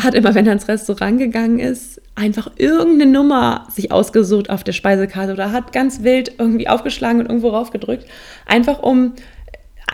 hat 0.00 0.14
immer, 0.14 0.34
wenn 0.34 0.46
er 0.46 0.52
ins 0.52 0.68
Restaurant 0.68 1.18
gegangen 1.18 1.58
ist, 1.58 2.00
einfach 2.14 2.50
irgendeine 2.56 3.10
Nummer 3.10 3.66
sich 3.70 3.92
ausgesucht 3.92 4.50
auf 4.50 4.64
der 4.64 4.72
Speisekarte 4.72 5.32
oder 5.32 5.52
hat 5.52 5.72
ganz 5.72 6.02
wild 6.02 6.32
irgendwie 6.38 6.68
aufgeschlagen 6.68 7.20
und 7.20 7.26
irgendwo 7.26 7.50
raufgedrückt, 7.50 8.06
einfach 8.46 8.82
um 8.82 9.14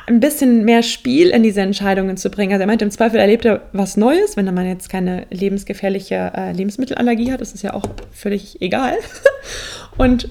ein 0.06 0.20
bisschen 0.20 0.64
mehr 0.64 0.82
Spiel 0.82 1.28
in 1.28 1.42
diese 1.42 1.60
Entscheidungen 1.60 2.16
zu 2.16 2.30
bringen. 2.30 2.52
Also 2.52 2.62
er 2.62 2.66
meinte, 2.66 2.84
im 2.84 2.90
Zweifel 2.90 3.18
erlebt 3.18 3.44
er 3.44 3.62
was 3.72 3.96
Neues, 3.96 4.36
wenn 4.36 4.52
man 4.52 4.66
jetzt 4.66 4.88
keine 4.88 5.26
lebensgefährliche 5.30 6.32
äh, 6.34 6.52
Lebensmittelallergie 6.52 7.30
hat, 7.30 7.40
ist 7.40 7.54
es 7.54 7.62
ja 7.62 7.74
auch 7.74 7.84
völlig 8.10 8.62
egal. 8.62 8.94
Und 9.98 10.28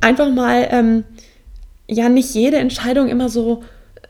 einfach 0.00 0.30
mal, 0.30 0.68
ähm, 0.70 1.04
ja, 1.92 2.08
nicht 2.08 2.34
jede 2.34 2.56
Entscheidung 2.56 3.08
immer 3.08 3.28
so, 3.28 3.62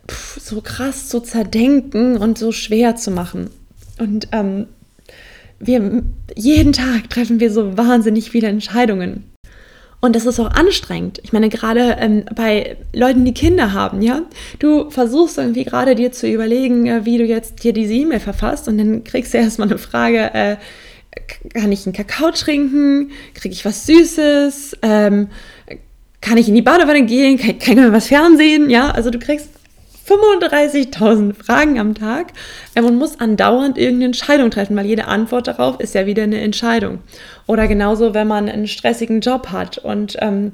pff, 0.08 0.40
so 0.40 0.60
krass 0.60 1.08
zu 1.08 1.20
zerdenken 1.20 2.16
und 2.16 2.38
so 2.38 2.52
schwer 2.52 2.96
zu 2.96 3.10
machen. 3.10 3.50
Und 3.98 4.28
ähm, 4.32 4.66
wir, 5.58 6.02
jeden 6.36 6.72
Tag 6.72 7.10
treffen 7.10 7.40
wir 7.40 7.52
so 7.52 7.76
wahnsinnig 7.76 8.30
viele 8.30 8.48
Entscheidungen. 8.48 9.24
Und 10.00 10.16
das 10.16 10.26
ist 10.26 10.40
auch 10.40 10.50
anstrengend. 10.50 11.20
Ich 11.22 11.32
meine, 11.32 11.48
gerade 11.48 11.96
ähm, 12.00 12.24
bei 12.34 12.76
Leuten, 12.92 13.24
die 13.24 13.34
Kinder 13.34 13.72
haben, 13.72 14.02
ja, 14.02 14.22
du 14.58 14.90
versuchst 14.90 15.38
irgendwie 15.38 15.62
gerade 15.62 15.94
dir 15.94 16.10
zu 16.10 16.28
überlegen, 16.28 16.86
äh, 16.86 17.04
wie 17.04 17.18
du 17.18 17.24
jetzt 17.24 17.62
dir 17.62 17.72
diese 17.72 17.92
E-Mail 17.92 18.18
verfasst 18.18 18.66
und 18.66 18.78
dann 18.78 19.04
kriegst 19.04 19.32
du 19.32 19.38
erstmal 19.38 19.68
eine 19.68 19.78
Frage, 19.78 20.34
äh, 20.34 20.56
kann 21.54 21.70
ich 21.70 21.86
einen 21.86 21.92
Kakao 21.92 22.30
trinken? 22.32 23.12
Kriege 23.34 23.52
ich 23.52 23.64
was 23.64 23.86
Süßes? 23.86 24.78
Ähm, 24.82 25.28
kann 26.22 26.38
ich 26.38 26.48
in 26.48 26.54
die 26.54 26.62
Badewanne 26.62 27.02
gehen? 27.04 27.36
Kann, 27.36 27.58
kann 27.58 27.76
ich 27.76 27.84
mal 27.84 27.92
was 27.92 28.06
Fernsehen? 28.06 28.70
Ja, 28.70 28.90
also 28.90 29.10
du 29.10 29.18
kriegst 29.18 29.50
35.000 30.08 31.34
Fragen 31.34 31.78
am 31.78 31.94
Tag 31.94 32.32
ähm, 32.74 32.86
und 32.86 32.96
muss 32.96 33.20
andauernd 33.20 33.78
irgendeine 33.78 34.06
Entscheidung 34.06 34.50
treffen, 34.50 34.76
weil 34.76 34.86
jede 34.86 35.06
Antwort 35.06 35.46
darauf 35.46 35.78
ist 35.80 35.94
ja 35.94 36.06
wieder 36.06 36.24
eine 36.24 36.40
Entscheidung. 36.40 37.00
Oder 37.46 37.68
genauso, 37.68 38.14
wenn 38.14 38.26
man 38.26 38.48
einen 38.48 38.66
stressigen 38.66 39.20
Job 39.20 39.48
hat 39.48 39.78
und 39.78 40.16
ähm, 40.20 40.52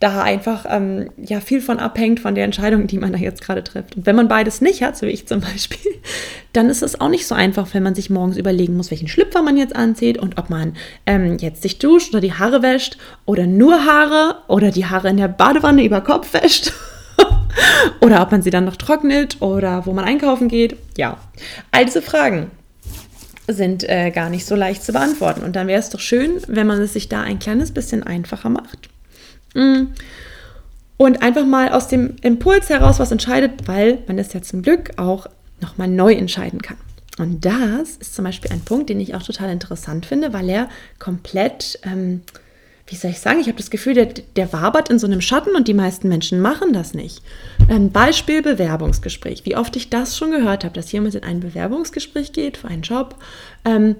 da 0.00 0.22
einfach 0.22 0.66
ähm, 0.68 1.10
ja 1.16 1.40
viel 1.40 1.60
von 1.60 1.78
abhängt 1.78 2.20
von 2.20 2.34
der 2.34 2.44
Entscheidung, 2.44 2.86
die 2.86 2.98
man 2.98 3.12
da 3.12 3.18
jetzt 3.18 3.42
gerade 3.42 3.64
trifft. 3.64 3.96
Und 3.96 4.06
wenn 4.06 4.16
man 4.16 4.28
beides 4.28 4.60
nicht 4.60 4.82
hat, 4.82 4.96
so 4.96 5.06
wie 5.06 5.10
ich 5.10 5.26
zum 5.26 5.40
Beispiel, 5.40 5.92
dann 6.52 6.68
ist 6.68 6.82
es 6.82 7.00
auch 7.00 7.08
nicht 7.08 7.26
so 7.26 7.34
einfach, 7.34 7.68
wenn 7.72 7.82
man 7.82 7.94
sich 7.94 8.10
morgens 8.10 8.36
überlegen 8.36 8.76
muss, 8.76 8.90
welchen 8.90 9.08
Schlüpfer 9.08 9.42
man 9.42 9.56
jetzt 9.56 9.74
anzieht 9.74 10.18
und 10.18 10.38
ob 10.38 10.50
man 10.50 10.76
ähm, 11.06 11.38
jetzt 11.38 11.62
sich 11.62 11.78
duscht 11.78 12.12
oder 12.12 12.20
die 12.20 12.34
Haare 12.34 12.62
wäscht 12.62 12.98
oder 13.24 13.46
nur 13.46 13.86
Haare 13.86 14.38
oder 14.48 14.70
die 14.70 14.86
Haare 14.86 15.08
in 15.08 15.16
der 15.16 15.28
Badewanne 15.28 15.84
über 15.84 16.00
Kopf 16.00 16.34
wäscht. 16.34 16.72
oder 18.00 18.20
ob 18.20 18.32
man 18.32 18.42
sie 18.42 18.50
dann 18.50 18.64
noch 18.64 18.76
trocknet 18.76 19.40
oder 19.40 19.86
wo 19.86 19.92
man 19.92 20.04
einkaufen 20.04 20.48
geht. 20.48 20.76
Ja, 20.96 21.18
all 21.70 21.84
diese 21.86 22.02
Fragen 22.02 22.50
sind 23.46 23.88
äh, 23.88 24.10
gar 24.10 24.30
nicht 24.30 24.46
so 24.46 24.54
leicht 24.54 24.82
zu 24.82 24.92
beantworten. 24.92 25.44
Und 25.44 25.54
dann 25.56 25.66
wäre 25.66 25.80
es 25.80 25.90
doch 25.90 26.00
schön, 26.00 26.40
wenn 26.46 26.66
man 26.66 26.80
es 26.80 26.94
sich 26.94 27.08
da 27.08 27.22
ein 27.22 27.38
kleines 27.38 27.72
bisschen 27.72 28.02
einfacher 28.02 28.48
macht. 28.48 28.88
Mm. 29.54 29.86
Und 30.96 31.22
einfach 31.22 31.44
mal 31.44 31.70
aus 31.70 31.88
dem 31.88 32.16
Impuls 32.22 32.68
heraus 32.68 33.00
was 33.00 33.10
entscheidet, 33.10 33.66
weil 33.66 33.98
man 34.06 34.16
das 34.16 34.32
ja 34.32 34.42
zum 34.42 34.62
Glück 34.62 34.92
auch 34.96 35.26
nochmal 35.60 35.88
neu 35.88 36.12
entscheiden 36.12 36.62
kann. 36.62 36.76
Und 37.18 37.44
das 37.44 37.96
ist 37.96 38.14
zum 38.14 38.24
Beispiel 38.24 38.50
ein 38.52 38.60
Punkt, 38.60 38.90
den 38.90 39.00
ich 39.00 39.14
auch 39.14 39.22
total 39.22 39.50
interessant 39.50 40.06
finde, 40.06 40.32
weil 40.32 40.48
er 40.48 40.68
komplett, 40.98 41.78
ähm, 41.84 42.22
wie 42.86 42.96
soll 42.96 43.12
ich 43.12 43.20
sagen, 43.20 43.40
ich 43.40 43.46
habe 43.46 43.56
das 43.56 43.70
Gefühl, 43.70 43.94
der, 43.94 44.06
der 44.06 44.52
wabert 44.52 44.88
in 44.88 44.98
so 44.98 45.06
einem 45.06 45.20
Schatten 45.20 45.54
und 45.54 45.68
die 45.68 45.74
meisten 45.74 46.08
Menschen 46.08 46.40
machen 46.40 46.72
das 46.72 46.92
nicht. 46.92 47.22
Ein 47.68 47.92
Beispiel 47.92 48.42
Bewerbungsgespräch. 48.42 49.44
Wie 49.44 49.56
oft 49.56 49.76
ich 49.76 49.90
das 49.90 50.16
schon 50.16 50.32
gehört 50.32 50.64
habe, 50.64 50.74
dass 50.74 50.90
jemand 50.90 51.14
in 51.14 51.22
ein 51.22 51.40
Bewerbungsgespräch 51.40 52.32
geht 52.32 52.56
für 52.56 52.68
einen 52.68 52.82
Job, 52.82 53.16
ähm, 53.64 53.96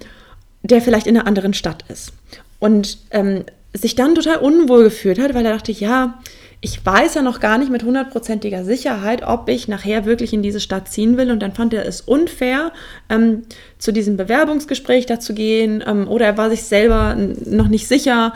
der 0.62 0.80
vielleicht 0.80 1.06
in 1.06 1.16
einer 1.16 1.26
anderen 1.26 1.54
Stadt 1.54 1.84
ist. 1.88 2.12
Und 2.58 2.98
ähm, 3.10 3.44
sich 3.74 3.94
dann 3.96 4.14
total 4.14 4.38
unwohl 4.38 4.84
gefühlt 4.84 5.18
hat, 5.18 5.34
weil 5.34 5.44
er 5.44 5.52
dachte, 5.52 5.72
ja, 5.72 6.20
ich 6.60 6.84
weiß 6.84 7.14
ja 7.14 7.22
noch 7.22 7.40
gar 7.40 7.58
nicht 7.58 7.70
mit 7.70 7.82
hundertprozentiger 7.82 8.64
Sicherheit, 8.64 9.22
ob 9.22 9.50
ich 9.50 9.68
nachher 9.68 10.06
wirklich 10.06 10.32
in 10.32 10.42
diese 10.42 10.60
Stadt 10.60 10.88
ziehen 10.88 11.18
will. 11.18 11.30
Und 11.30 11.40
dann 11.40 11.52
fand 11.52 11.74
er 11.74 11.84
es 11.84 12.00
unfair, 12.00 12.72
ähm, 13.10 13.42
zu 13.76 13.92
diesem 13.92 14.16
Bewerbungsgespräch 14.16 15.04
dazu 15.04 15.34
gehen. 15.34 15.84
Ähm, 15.86 16.08
oder 16.08 16.24
er 16.24 16.38
war 16.38 16.48
sich 16.48 16.62
selber 16.62 17.16
noch 17.16 17.68
nicht 17.68 17.86
sicher 17.86 18.32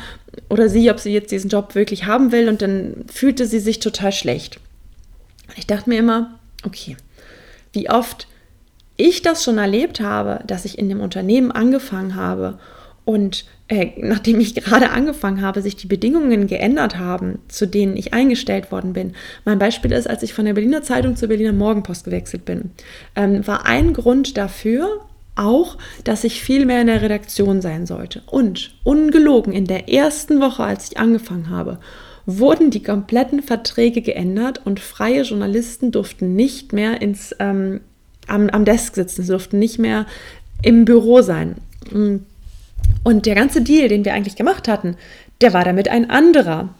oder 0.50 0.68
sie, 0.68 0.90
ob 0.90 1.00
sie 1.00 1.12
jetzt 1.12 1.30
diesen 1.30 1.48
Job 1.48 1.74
wirklich 1.74 2.04
haben 2.04 2.30
will. 2.30 2.50
Und 2.50 2.60
dann 2.60 3.06
fühlte 3.10 3.46
sie 3.46 3.60
sich 3.60 3.78
total 3.78 4.12
schlecht. 4.12 4.60
Ich 5.56 5.66
dachte 5.66 5.88
mir 5.88 5.98
immer, 5.98 6.38
okay, 6.66 6.98
wie 7.72 7.88
oft 7.88 8.26
ich 8.98 9.22
das 9.22 9.42
schon 9.42 9.56
erlebt 9.56 10.00
habe, 10.00 10.40
dass 10.46 10.66
ich 10.66 10.76
in 10.76 10.90
dem 10.90 11.00
Unternehmen 11.00 11.50
angefangen 11.50 12.14
habe 12.14 12.58
und 13.08 13.46
äh, 13.68 13.92
nachdem 13.96 14.38
ich 14.38 14.54
gerade 14.54 14.90
angefangen 14.90 15.40
habe, 15.40 15.62
sich 15.62 15.76
die 15.76 15.86
Bedingungen 15.86 16.46
geändert 16.46 16.98
haben, 16.98 17.38
zu 17.48 17.66
denen 17.66 17.96
ich 17.96 18.12
eingestellt 18.12 18.70
worden 18.70 18.92
bin. 18.92 19.14
Mein 19.46 19.58
Beispiel 19.58 19.92
ist, 19.92 20.06
als 20.10 20.22
ich 20.22 20.34
von 20.34 20.44
der 20.44 20.52
Berliner 20.52 20.82
Zeitung 20.82 21.16
zur 21.16 21.28
Berliner 21.28 21.54
Morgenpost 21.54 22.04
gewechselt 22.04 22.44
bin, 22.44 22.70
ähm, 23.16 23.46
war 23.46 23.64
ein 23.64 23.94
Grund 23.94 24.36
dafür 24.36 25.00
auch, 25.36 25.78
dass 26.04 26.22
ich 26.22 26.42
viel 26.42 26.66
mehr 26.66 26.82
in 26.82 26.88
der 26.88 27.00
Redaktion 27.00 27.62
sein 27.62 27.86
sollte. 27.86 28.20
Und 28.26 28.74
ungelogen, 28.84 29.54
in 29.54 29.64
der 29.64 29.88
ersten 29.88 30.42
Woche, 30.42 30.64
als 30.64 30.90
ich 30.90 30.98
angefangen 30.98 31.48
habe, 31.48 31.78
wurden 32.26 32.70
die 32.70 32.82
kompletten 32.82 33.42
Verträge 33.42 34.02
geändert 34.02 34.60
und 34.66 34.80
freie 34.80 35.22
Journalisten 35.22 35.92
durften 35.92 36.36
nicht 36.36 36.74
mehr 36.74 37.00
ins, 37.00 37.34
ähm, 37.38 37.80
am, 38.26 38.50
am 38.50 38.66
Desk 38.66 38.94
sitzen, 38.94 39.22
sie 39.22 39.30
durften 39.30 39.58
nicht 39.58 39.78
mehr 39.78 40.04
im 40.60 40.84
Büro 40.84 41.22
sein. 41.22 41.54
Und 41.90 42.26
und 43.04 43.26
der 43.26 43.34
ganze 43.34 43.62
Deal, 43.62 43.88
den 43.88 44.04
wir 44.04 44.14
eigentlich 44.14 44.36
gemacht 44.36 44.68
hatten, 44.68 44.96
der 45.40 45.52
war 45.52 45.64
damit 45.64 45.88
ein 45.88 46.10
anderer. 46.10 46.74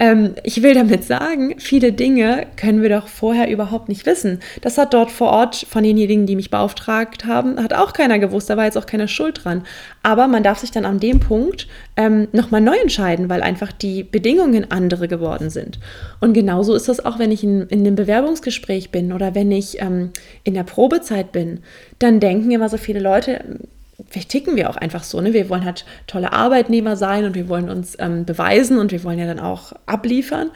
Ähm, 0.00 0.34
ich 0.44 0.62
will 0.62 0.74
damit 0.74 1.04
sagen, 1.04 1.58
viele 1.58 1.92
Dinge 1.92 2.46
können 2.56 2.82
wir 2.82 2.88
doch 2.88 3.08
vorher 3.08 3.50
überhaupt 3.50 3.88
nicht 3.88 4.06
wissen. 4.06 4.38
Das 4.60 4.78
hat 4.78 4.94
dort 4.94 5.10
vor 5.10 5.30
Ort 5.30 5.66
von 5.68 5.82
denjenigen, 5.82 6.24
die 6.24 6.36
mich 6.36 6.50
beauftragt 6.50 7.24
haben, 7.24 7.60
hat 7.60 7.72
auch 7.72 7.92
keiner 7.92 8.20
gewusst, 8.20 8.48
da 8.48 8.56
war 8.56 8.64
jetzt 8.64 8.78
auch 8.78 8.86
keiner 8.86 9.08
schuld 9.08 9.44
dran. 9.44 9.64
Aber 10.04 10.28
man 10.28 10.44
darf 10.44 10.58
sich 10.58 10.70
dann 10.70 10.84
an 10.84 11.00
dem 11.00 11.18
Punkt 11.18 11.66
ähm, 11.96 12.28
nochmal 12.32 12.60
neu 12.60 12.76
entscheiden, 12.76 13.28
weil 13.28 13.42
einfach 13.42 13.72
die 13.72 14.04
Bedingungen 14.04 14.70
andere 14.70 15.08
geworden 15.08 15.50
sind. 15.50 15.80
Und 16.20 16.32
genauso 16.32 16.74
ist 16.74 16.88
das 16.88 17.04
auch, 17.04 17.18
wenn 17.18 17.32
ich 17.32 17.42
in, 17.42 17.62
in 17.62 17.80
einem 17.80 17.96
Bewerbungsgespräch 17.96 18.90
bin 18.90 19.12
oder 19.12 19.34
wenn 19.34 19.50
ich 19.50 19.80
ähm, 19.80 20.10
in 20.44 20.54
der 20.54 20.62
Probezeit 20.62 21.32
bin. 21.32 21.60
Dann 21.98 22.20
denken 22.20 22.52
immer 22.52 22.68
so 22.68 22.76
viele 22.76 23.00
Leute, 23.00 23.58
vielleicht 24.08 24.30
ticken 24.30 24.56
wir 24.56 24.70
auch 24.70 24.76
einfach 24.76 25.02
so, 25.02 25.20
ne? 25.20 25.32
Wir 25.32 25.48
wollen 25.48 25.64
halt 25.64 25.84
tolle 26.06 26.32
Arbeitnehmer 26.32 26.96
sein 26.96 27.24
und 27.24 27.34
wir 27.34 27.48
wollen 27.48 27.68
uns 27.68 27.96
ähm, 27.98 28.24
beweisen 28.24 28.78
und 28.78 28.92
wir 28.92 29.04
wollen 29.04 29.18
ja 29.18 29.26
dann 29.26 29.40
auch 29.40 29.72
abliefern. 29.86 30.50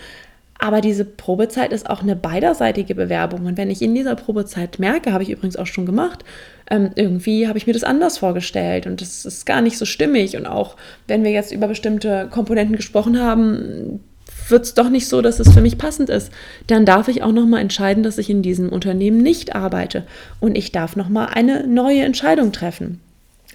Aber 0.59 0.81
diese 0.81 1.05
Probezeit 1.05 1.73
ist 1.73 1.91
auch 1.91 2.03
eine 2.03 2.15
beiderseitige 2.15 2.95
Bewerbung. 2.95 3.47
Und 3.47 3.59
wenn 3.59 3.69
ich 3.69 3.83
in 3.83 3.97
dieser 3.97 4.15
Probezeit 4.15 4.79
merke, 4.79 5.13
habe 5.13 5.25
ich 5.25 5.31
übrigens 5.31 5.57
auch 5.57 5.67
schon 5.67 5.87
gemacht, 5.87 6.25
ähm, 6.71 6.91
irgendwie 6.95 7.49
habe 7.49 7.59
ich 7.59 7.67
mir 7.67 7.73
das 7.73 7.83
anders 7.83 8.19
vorgestellt 8.19 8.87
und 8.87 9.01
das 9.01 9.25
ist 9.25 9.45
gar 9.45 9.61
nicht 9.61 9.77
so 9.77 9.85
stimmig. 9.85 10.37
Und 10.37 10.47
auch 10.47 10.77
wenn 11.09 11.25
wir 11.25 11.33
jetzt 11.33 11.51
über 11.51 11.67
bestimmte 11.67 12.29
Komponenten 12.31 12.77
gesprochen 12.77 13.21
haben, 13.21 14.05
wird 14.49 14.65
es 14.65 14.75
doch 14.75 14.89
nicht 14.89 15.09
so, 15.09 15.21
dass 15.21 15.41
es 15.41 15.53
für 15.53 15.61
mich 15.61 15.79
passend 15.79 16.11
ist. 16.11 16.31
Dann 16.69 16.85
darf 16.85 17.09
ich 17.09 17.25
auch 17.25 17.33
nochmal 17.33 17.61
entscheiden, 17.61 18.05
dass 18.05 18.19
ich 18.19 18.31
in 18.31 18.43
diesem 18.43 18.69
Unternehmen 18.69 19.19
nicht 19.19 19.57
arbeite. 19.57 20.05
Und 20.39 20.57
ich 20.57 20.71
darf 20.71 20.95
nochmal 20.95 21.31
eine 21.33 21.67
neue 21.67 22.03
Entscheidung 22.03 22.53
treffen. 22.53 23.01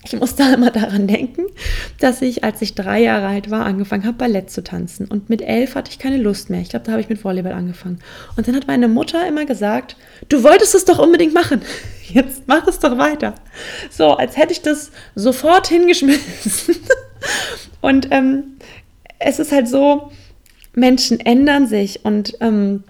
Ich 0.08 0.20
muss 0.20 0.36
da 0.36 0.54
immer 0.54 0.72
daran 0.72 1.08
denken, 1.08 1.43
dass 2.00 2.22
ich, 2.22 2.43
als 2.43 2.62
ich 2.62 2.76
drei 2.76 3.02
Jahre 3.02 3.28
alt 3.28 3.52
war, 3.52 3.65
angefangen 3.65 4.06
habe, 4.06 4.17
Ballett 4.17 4.50
zu 4.50 4.63
tanzen. 4.63 5.06
Und 5.08 5.30
mit 5.30 5.41
elf 5.41 5.76
hatte 5.76 5.91
ich 5.91 6.00
keine 6.00 6.17
Lust 6.17 6.50
mehr. 6.50 6.62
Ich 6.62 6.70
glaube, 6.70 6.86
da 6.86 6.93
habe 6.93 7.02
ich 7.02 7.10
mit 7.10 7.24
Volleyball 7.24 7.54
angefangen. 7.54 8.00
Und 8.36 8.48
dann 8.48 8.56
hat 8.56 8.67
meine 8.67 8.88
Mutter 8.88 9.28
immer 9.28 9.46
gesagt, 9.46 9.98
du 10.30 10.43
wolltest 10.43 10.76
es 10.76 10.86
doch 10.86 11.00
unbedingt 11.00 11.34
machen. 11.34 11.62
Jetzt 12.08 12.43
mach 12.48 12.65
es 12.67 12.80
doch 12.80 12.98
weiter. 12.98 13.36
So, 13.91 14.13
als 14.13 14.38
hätte 14.38 14.54
ich 14.54 14.62
das 14.62 14.91
sofort 15.15 15.67
hingeschmissen. 15.67 16.76
Und 17.82 18.08
ähm, 18.12 18.58
es 19.20 19.39
ist 19.39 19.52
halt 19.52 19.67
so, 19.67 20.12
Menschen 20.78 21.20
ändern 21.20 21.67
sich 21.67 22.06
und 22.06 22.38
ähm, 22.39 22.84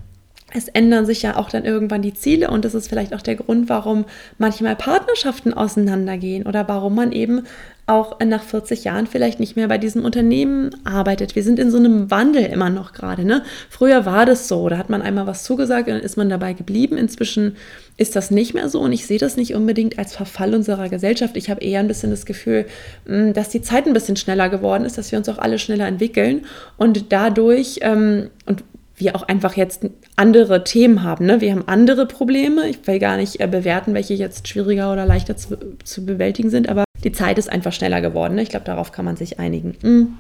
es 0.58 0.68
ändern 0.68 1.06
sich 1.06 1.22
ja 1.22 1.38
auch 1.38 1.50
dann 1.50 1.66
irgendwann 1.66 2.02
die 2.02 2.14
Ziele 2.14 2.50
und 2.50 2.66
das 2.66 2.76
ist 2.76 2.90
vielleicht 2.90 3.14
auch 3.14 3.22
der 3.22 3.36
Grund, 3.36 3.70
warum 3.70 4.06
manchmal 4.38 4.76
Partnerschaften 4.76 5.54
auseinandergehen 5.54 6.46
oder 6.46 6.68
warum 6.68 6.96
man 6.96 7.12
eben 7.12 7.44
auch 7.90 8.20
nach 8.20 8.44
40 8.44 8.84
Jahren 8.84 9.08
vielleicht 9.08 9.40
nicht 9.40 9.56
mehr 9.56 9.70
bei 9.70 9.78
diesem 9.78 10.04
Unternehmen 10.04 10.72
arbeitet. 10.84 11.36
Wir 11.36 11.44
sind 11.44 11.58
in 11.58 11.72
so 11.72 11.78
einem 11.78 12.12
Wandel 12.12 12.44
immer 12.44 12.70
noch 12.70 12.92
gerade. 12.92 13.24
Ne? 13.24 13.44
Früher 13.70 14.06
war 14.06 14.26
das 14.26 14.50
so, 14.50 14.68
da 14.68 14.78
hat 14.78 14.90
man 14.90 15.02
einmal 15.02 15.26
was 15.26 15.46
zugesagt 15.46 15.88
und 15.88 15.94
dann 15.94 16.04
ist 16.04 16.18
man 16.18 16.28
dabei 16.28 16.52
geblieben. 16.52 16.98
Inzwischen 16.98 17.56
ist 17.96 18.18
das 18.18 18.30
nicht 18.30 18.54
mehr 18.54 18.68
so 18.68 18.82
und 18.82 18.92
ich 18.92 19.08
sehe 19.08 19.20
das 19.20 19.38
nicht 19.38 19.56
unbedingt 19.56 19.98
als 19.98 20.14
Verfall 20.14 20.54
unserer 20.54 20.90
Gesellschaft. 20.90 21.38
Ich 21.38 21.50
habe 21.50 21.62
eher 21.62 21.80
ein 21.80 21.88
bisschen 21.88 22.12
das 22.12 22.26
Gefühl, 22.26 22.66
hm, 23.06 23.32
dass 23.32 23.50
die 23.50 23.62
Zeit 23.62 23.88
ein 23.88 23.94
bisschen 23.94 24.18
schneller 24.18 24.50
geworden 24.50 24.84
ist, 24.84 24.98
dass 24.98 25.14
wir 25.14 25.18
uns 25.18 25.30
auch 25.30 25.38
alle 25.38 25.58
schneller 25.58 25.88
entwickeln 25.88 26.46
und 26.76 27.14
dadurch, 27.14 27.80
ähm, 27.84 28.30
und 28.46 28.66
wir 28.98 29.16
auch 29.16 29.24
einfach 29.24 29.56
jetzt 29.56 29.86
andere 30.16 30.64
Themen 30.64 31.04
haben. 31.04 31.26
Ne? 31.28 31.40
Wir 31.40 31.52
haben 31.52 31.68
andere 31.68 32.08
Probleme. 32.08 32.68
Ich 32.68 32.86
will 32.88 32.98
gar 32.98 33.16
nicht 33.18 33.40
äh, 33.40 33.48
bewerten, 33.48 33.94
welche 33.94 34.16
jetzt 34.16 34.48
schwieriger 34.48 34.92
oder 34.92 35.06
leichter 35.06 35.38
zu, 35.38 35.58
zu, 35.84 36.04
bewältigen 36.04 36.50
sind, 36.50 36.68
aber 36.68 36.84
die 37.04 37.12
Zeit 37.12 37.38
ist 37.38 37.50
einfach 37.50 37.72
schneller 37.72 38.02
geworden. 38.02 38.36
Ne? 38.36 38.42
Ich 38.42 38.50
glaube, 38.50 38.66
darauf 38.66 38.92
kann 38.92 39.06
man 39.06 39.16
sich 39.16 39.40
einigen. 39.40 39.76
Mm. 39.82 40.18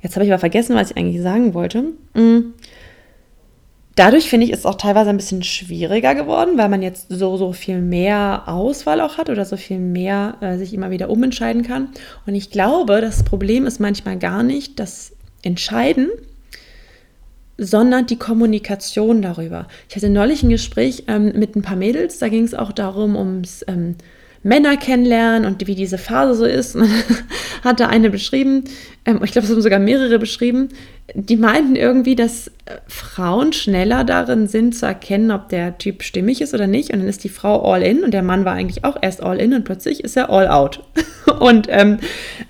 Jetzt 0.00 0.16
habe 0.16 0.24
ich 0.24 0.32
aber 0.32 0.40
vergessen, 0.40 0.74
was 0.74 0.90
ich 0.90 0.96
eigentlich 0.96 1.20
sagen 1.20 1.52
wollte. 1.52 1.82
Mm. 2.14 2.54
Dadurch 3.94 4.28
finde 4.28 4.46
ich, 4.46 4.52
ist 4.52 4.60
es 4.60 4.66
auch 4.66 4.74
teilweise 4.74 5.10
ein 5.10 5.18
bisschen 5.18 5.42
schwieriger 5.42 6.14
geworden, 6.14 6.56
weil 6.56 6.68
man 6.68 6.82
jetzt 6.82 7.06
so, 7.10 7.36
so 7.36 7.52
viel 7.52 7.80
mehr 7.80 8.44
Auswahl 8.46 9.00
auch 9.00 9.18
hat 9.18 9.28
oder 9.28 9.44
so 9.44 9.56
viel 9.56 9.78
mehr 9.78 10.36
äh, 10.40 10.56
sich 10.56 10.72
immer 10.72 10.90
wieder 10.90 11.10
umentscheiden 11.10 11.62
kann. 11.62 11.90
Und 12.26 12.34
ich 12.34 12.50
glaube, 12.50 13.02
das 13.02 13.22
Problem 13.22 13.66
ist 13.66 13.80
manchmal 13.80 14.18
gar 14.18 14.42
nicht 14.42 14.80
das 14.80 15.12
Entscheiden, 15.42 16.08
sondern 17.56 18.06
die 18.06 18.18
Kommunikation 18.18 19.22
darüber. 19.22 19.68
Ich 19.88 19.96
hatte 19.96 20.10
neulich 20.10 20.42
ein 20.42 20.50
Gespräch 20.50 21.04
ähm, 21.06 21.32
mit 21.38 21.56
ein 21.56 21.62
paar 21.62 21.76
Mädels, 21.76 22.18
da 22.18 22.28
ging 22.28 22.44
es 22.44 22.54
auch 22.54 22.72
darum, 22.72 23.16
ums 23.16 23.64
ähm, 23.68 23.96
Männer 24.44 24.76
kennenlernen 24.76 25.46
und 25.46 25.66
wie 25.66 25.74
diese 25.74 25.96
Phase 25.98 26.34
so 26.34 26.44
ist. 26.44 26.76
Und 26.76 26.88
hat 27.64 27.80
da 27.80 27.88
eine 27.88 28.10
beschrieben, 28.10 28.64
ähm, 29.06 29.20
ich 29.24 29.32
glaube, 29.32 29.46
es 29.46 29.52
haben 29.52 29.62
sogar 29.62 29.78
mehrere 29.78 30.18
beschrieben, 30.18 30.68
die 31.14 31.36
meinten 31.36 31.76
irgendwie, 31.76 32.14
dass 32.14 32.48
äh, 32.48 32.76
Frauen 32.86 33.54
schneller 33.54 34.04
darin 34.04 34.46
sind 34.46 34.74
zu 34.76 34.84
erkennen, 34.84 35.30
ob 35.30 35.48
der 35.48 35.78
Typ 35.78 36.02
stimmig 36.02 36.42
ist 36.42 36.52
oder 36.52 36.66
nicht. 36.66 36.92
Und 36.92 36.98
dann 37.00 37.08
ist 37.08 37.24
die 37.24 37.30
Frau 37.30 37.72
all 37.72 37.82
in 37.82 38.04
und 38.04 38.12
der 38.12 38.22
Mann 38.22 38.44
war 38.44 38.52
eigentlich 38.52 38.84
auch 38.84 38.98
erst 39.00 39.22
all 39.22 39.40
in 39.40 39.54
und 39.54 39.64
plötzlich 39.64 40.04
ist 40.04 40.16
er 40.16 40.28
all 40.28 40.46
out. 40.46 40.84
und 41.40 41.66
ähm, 41.70 41.98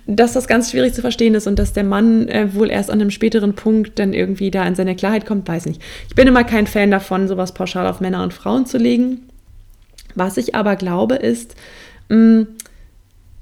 dass 0.06 0.32
das 0.32 0.48
ganz 0.48 0.72
schwierig 0.72 0.94
zu 0.94 1.00
verstehen 1.00 1.36
ist 1.36 1.46
und 1.46 1.60
dass 1.60 1.72
der 1.72 1.84
Mann 1.84 2.26
äh, 2.26 2.52
wohl 2.54 2.70
erst 2.70 2.90
an 2.90 3.00
einem 3.00 3.12
späteren 3.12 3.54
Punkt 3.54 4.00
dann 4.00 4.12
irgendwie 4.12 4.50
da 4.50 4.66
in 4.66 4.74
seine 4.74 4.96
Klarheit 4.96 5.26
kommt, 5.26 5.46
weiß 5.46 5.66
nicht. 5.66 5.80
Ich 6.08 6.16
bin 6.16 6.26
immer 6.26 6.42
kein 6.42 6.66
Fan 6.66 6.90
davon, 6.90 7.28
sowas 7.28 7.54
pauschal 7.54 7.86
auf 7.86 8.00
Männer 8.00 8.24
und 8.24 8.34
Frauen 8.34 8.66
zu 8.66 8.78
legen. 8.78 9.28
Was 10.16 10.36
ich 10.36 10.54
aber 10.54 10.76
glaube, 10.76 11.16
ist, 11.16 11.56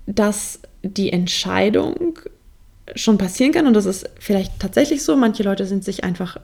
dass 0.06 0.60
die 0.82 1.12
Entscheidung 1.12 2.18
schon 2.94 3.18
passieren 3.18 3.52
kann 3.52 3.66
und 3.66 3.74
das 3.74 3.86
ist 3.86 4.08
vielleicht 4.18 4.58
tatsächlich 4.58 5.04
so. 5.04 5.16
Manche 5.16 5.42
Leute 5.42 5.66
sind 5.66 5.84
sich 5.84 6.04
einfach 6.04 6.38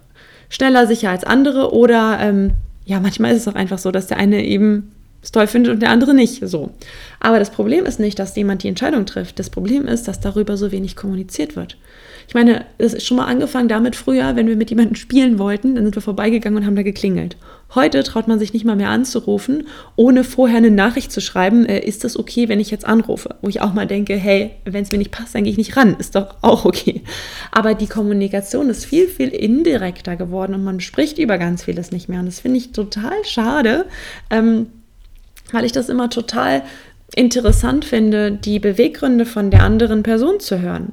schneller 0.48 0.86
sicher 0.86 1.10
als 1.10 1.24
andere 1.24 1.72
oder 1.74 2.18
ähm, 2.20 2.52
ja, 2.84 3.00
manchmal 3.00 3.32
ist 3.32 3.42
es 3.42 3.48
auch 3.48 3.54
einfach 3.54 3.78
so, 3.78 3.90
dass 3.90 4.06
der 4.06 4.16
eine 4.16 4.44
eben 4.44 4.92
es 5.22 5.32
toll 5.32 5.46
findet 5.46 5.74
und 5.74 5.80
der 5.80 5.90
andere 5.90 6.14
nicht 6.14 6.46
so. 6.48 6.70
Aber 7.20 7.38
das 7.38 7.50
Problem 7.50 7.86
ist 7.86 7.98
nicht, 7.98 8.18
dass 8.18 8.36
jemand 8.36 8.62
die 8.62 8.68
Entscheidung 8.68 9.04
trifft. 9.04 9.38
Das 9.38 9.50
Problem 9.50 9.86
ist, 9.86 10.06
dass 10.06 10.20
darüber 10.20 10.56
so 10.56 10.70
wenig 10.70 10.94
kommuniziert 10.96 11.56
wird. 11.56 11.76
Ich 12.28 12.34
meine, 12.34 12.66
es 12.76 12.92
ist 12.92 13.06
schon 13.06 13.16
mal 13.16 13.24
angefangen 13.24 13.68
damit 13.68 13.96
früher, 13.96 14.36
wenn 14.36 14.48
wir 14.48 14.56
mit 14.56 14.68
jemandem 14.68 14.96
spielen 14.96 15.38
wollten, 15.38 15.74
dann 15.74 15.84
sind 15.84 15.96
wir 15.96 16.02
vorbeigegangen 16.02 16.58
und 16.58 16.66
haben 16.66 16.76
da 16.76 16.82
geklingelt. 16.82 17.38
Heute 17.74 18.02
traut 18.02 18.28
man 18.28 18.38
sich 18.38 18.52
nicht 18.52 18.66
mal 18.66 18.76
mehr 18.76 18.90
anzurufen, 18.90 19.66
ohne 19.96 20.24
vorher 20.24 20.58
eine 20.58 20.70
Nachricht 20.70 21.10
zu 21.10 21.22
schreiben, 21.22 21.64
äh, 21.64 21.80
ist 21.80 22.04
das 22.04 22.18
okay, 22.18 22.50
wenn 22.50 22.60
ich 22.60 22.70
jetzt 22.70 22.86
anrufe? 22.86 23.36
Wo 23.40 23.48
ich 23.48 23.62
auch 23.62 23.72
mal 23.72 23.86
denke, 23.86 24.14
hey, 24.14 24.50
wenn 24.66 24.82
es 24.82 24.92
mir 24.92 24.98
nicht 24.98 25.10
passt, 25.10 25.34
dann 25.34 25.44
gehe 25.44 25.52
ich 25.52 25.56
nicht 25.56 25.74
ran, 25.78 25.96
ist 25.98 26.16
doch 26.16 26.34
auch 26.42 26.66
okay. 26.66 27.00
Aber 27.50 27.72
die 27.72 27.86
Kommunikation 27.86 28.68
ist 28.68 28.84
viel, 28.84 29.08
viel 29.08 29.28
indirekter 29.28 30.16
geworden 30.16 30.52
und 30.52 30.64
man 30.64 30.80
spricht 30.80 31.18
über 31.18 31.38
ganz 31.38 31.64
vieles 31.64 31.92
nicht 31.92 32.10
mehr. 32.10 32.20
Und 32.20 32.26
das 32.26 32.40
finde 32.40 32.58
ich 32.58 32.72
total 32.72 33.24
schade, 33.24 33.86
ähm, 34.28 34.66
weil 35.50 35.64
ich 35.64 35.72
das 35.72 35.88
immer 35.88 36.10
total 36.10 36.62
interessant 37.14 37.86
finde, 37.86 38.32
die 38.32 38.58
Beweggründe 38.58 39.24
von 39.24 39.50
der 39.50 39.62
anderen 39.62 40.02
Person 40.02 40.40
zu 40.40 40.60
hören. 40.60 40.92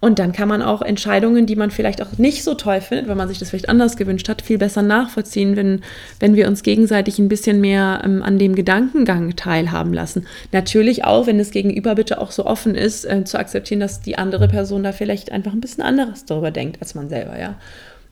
Und 0.00 0.18
dann 0.18 0.32
kann 0.32 0.48
man 0.48 0.62
auch 0.62 0.82
Entscheidungen, 0.82 1.46
die 1.46 1.56
man 1.56 1.70
vielleicht 1.70 2.02
auch 2.02 2.18
nicht 2.18 2.44
so 2.44 2.54
toll 2.54 2.80
findet, 2.80 3.08
weil 3.08 3.16
man 3.16 3.28
sich 3.28 3.38
das 3.38 3.50
vielleicht 3.50 3.68
anders 3.68 3.96
gewünscht 3.96 4.28
hat, 4.28 4.42
viel 4.42 4.58
besser 4.58 4.82
nachvollziehen, 4.82 5.56
wenn, 5.56 5.80
wenn 6.20 6.36
wir 6.36 6.48
uns 6.48 6.62
gegenseitig 6.62 7.18
ein 7.18 7.28
bisschen 7.28 7.60
mehr 7.60 8.02
ähm, 8.04 8.22
an 8.22 8.38
dem 8.38 8.54
Gedankengang 8.54 9.36
teilhaben 9.36 9.92
lassen. 9.92 10.26
Natürlich 10.52 11.04
auch, 11.04 11.26
wenn 11.26 11.38
das 11.38 11.50
Gegenüber 11.50 11.94
bitte 11.94 12.20
auch 12.20 12.30
so 12.30 12.46
offen 12.46 12.74
ist, 12.74 13.04
äh, 13.04 13.24
zu 13.24 13.38
akzeptieren, 13.38 13.80
dass 13.80 14.00
die 14.00 14.18
andere 14.18 14.48
Person 14.48 14.82
da 14.82 14.92
vielleicht 14.92 15.32
einfach 15.32 15.52
ein 15.52 15.60
bisschen 15.60 15.84
anderes 15.84 16.24
darüber 16.24 16.50
denkt 16.50 16.78
als 16.80 16.94
man 16.94 17.08
selber, 17.08 17.38
ja. 17.38 17.56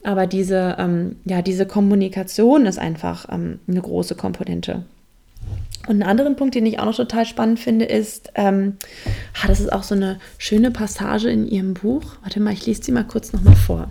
Aber 0.05 0.27
diese, 0.27 0.77
ähm, 0.79 1.17
ja, 1.25 1.43
diese 1.43 1.67
Kommunikation 1.67 2.67
ist 2.67 2.79
einfach 2.79 3.27
ähm, 3.31 3.61
eine 3.69 3.81
große 3.81 4.17
Komponente. 4.17 4.85
Und 5.89 5.95
einen 5.95 6.03
anderen 6.05 6.37
Punkt, 6.37 6.55
den 6.55 6.65
ich 6.67 6.79
auch 6.79 6.85
noch 6.85 6.95
total 6.95 7.27
spannend 7.27 7.59
finde, 7.59 7.87
ist, 7.87 8.31
ähm, 8.37 8.77
ah, 9.43 9.49
das 9.49 9.59
ist 9.59 9.73
auch 9.73 9.83
so 9.83 9.97
eine 9.97 10.21
schöne 10.39 10.71
Passage 10.71 11.29
in 11.29 11.49
ihrem 11.49 11.75
Buch. 11.75 12.05
Warte 12.23 12.39
mal, 12.39 12.53
ich 12.53 12.67
lese 12.67 12.85
sie 12.85 12.93
mal 12.93 13.05
kurz 13.05 13.33
nochmal 13.33 13.57
vor. 13.57 13.91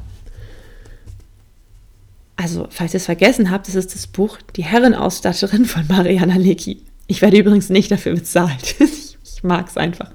Also, 2.38 2.68
falls 2.70 2.94
ihr 2.94 2.98
es 2.98 3.06
vergessen 3.06 3.52
habt, 3.52 3.68
das 3.68 3.76
ist 3.76 3.94
das 3.94 4.08
Buch 4.08 4.38
Die 4.56 4.64
Herrenausstatterin 4.64 5.66
von 5.66 5.86
Mariana 5.88 6.38
Lecki. 6.38 6.82
Ich 7.08 7.22
werde 7.22 7.38
übrigens 7.38 7.70
nicht 7.70 7.92
dafür 7.92 8.14
bezahlt. 8.16 8.76
ich, 8.80 9.18
mag 9.44 9.68
es 9.68 9.76
einfach. 9.76 10.12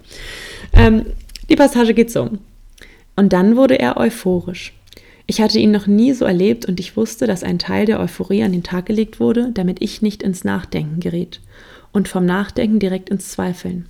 Ähm, 0.72 1.04
die 1.50 1.56
Passage 1.56 1.92
geht 1.92 2.10
so. 2.10 2.30
Und 3.16 3.32
dann 3.32 3.56
wurde 3.56 3.78
er 3.78 3.98
euphorisch. 3.98 4.72
Ich 5.26 5.40
hatte 5.40 5.58
ihn 5.58 5.72
noch 5.72 5.86
nie 5.86 6.14
so 6.14 6.24
erlebt 6.24 6.64
und 6.64 6.80
ich 6.80 6.96
wusste, 6.96 7.26
dass 7.26 7.42
ein 7.42 7.58
Teil 7.58 7.84
der 7.84 8.00
Euphorie 8.00 8.44
an 8.44 8.52
den 8.52 8.62
Tag 8.62 8.86
gelegt 8.86 9.20
wurde, 9.20 9.50
damit 9.52 9.82
ich 9.82 10.00
nicht 10.00 10.22
ins 10.22 10.44
Nachdenken 10.44 11.00
geriet 11.00 11.40
und 11.96 12.08
vom 12.08 12.26
Nachdenken 12.26 12.78
direkt 12.78 13.08
ins 13.08 13.30
Zweifeln. 13.30 13.86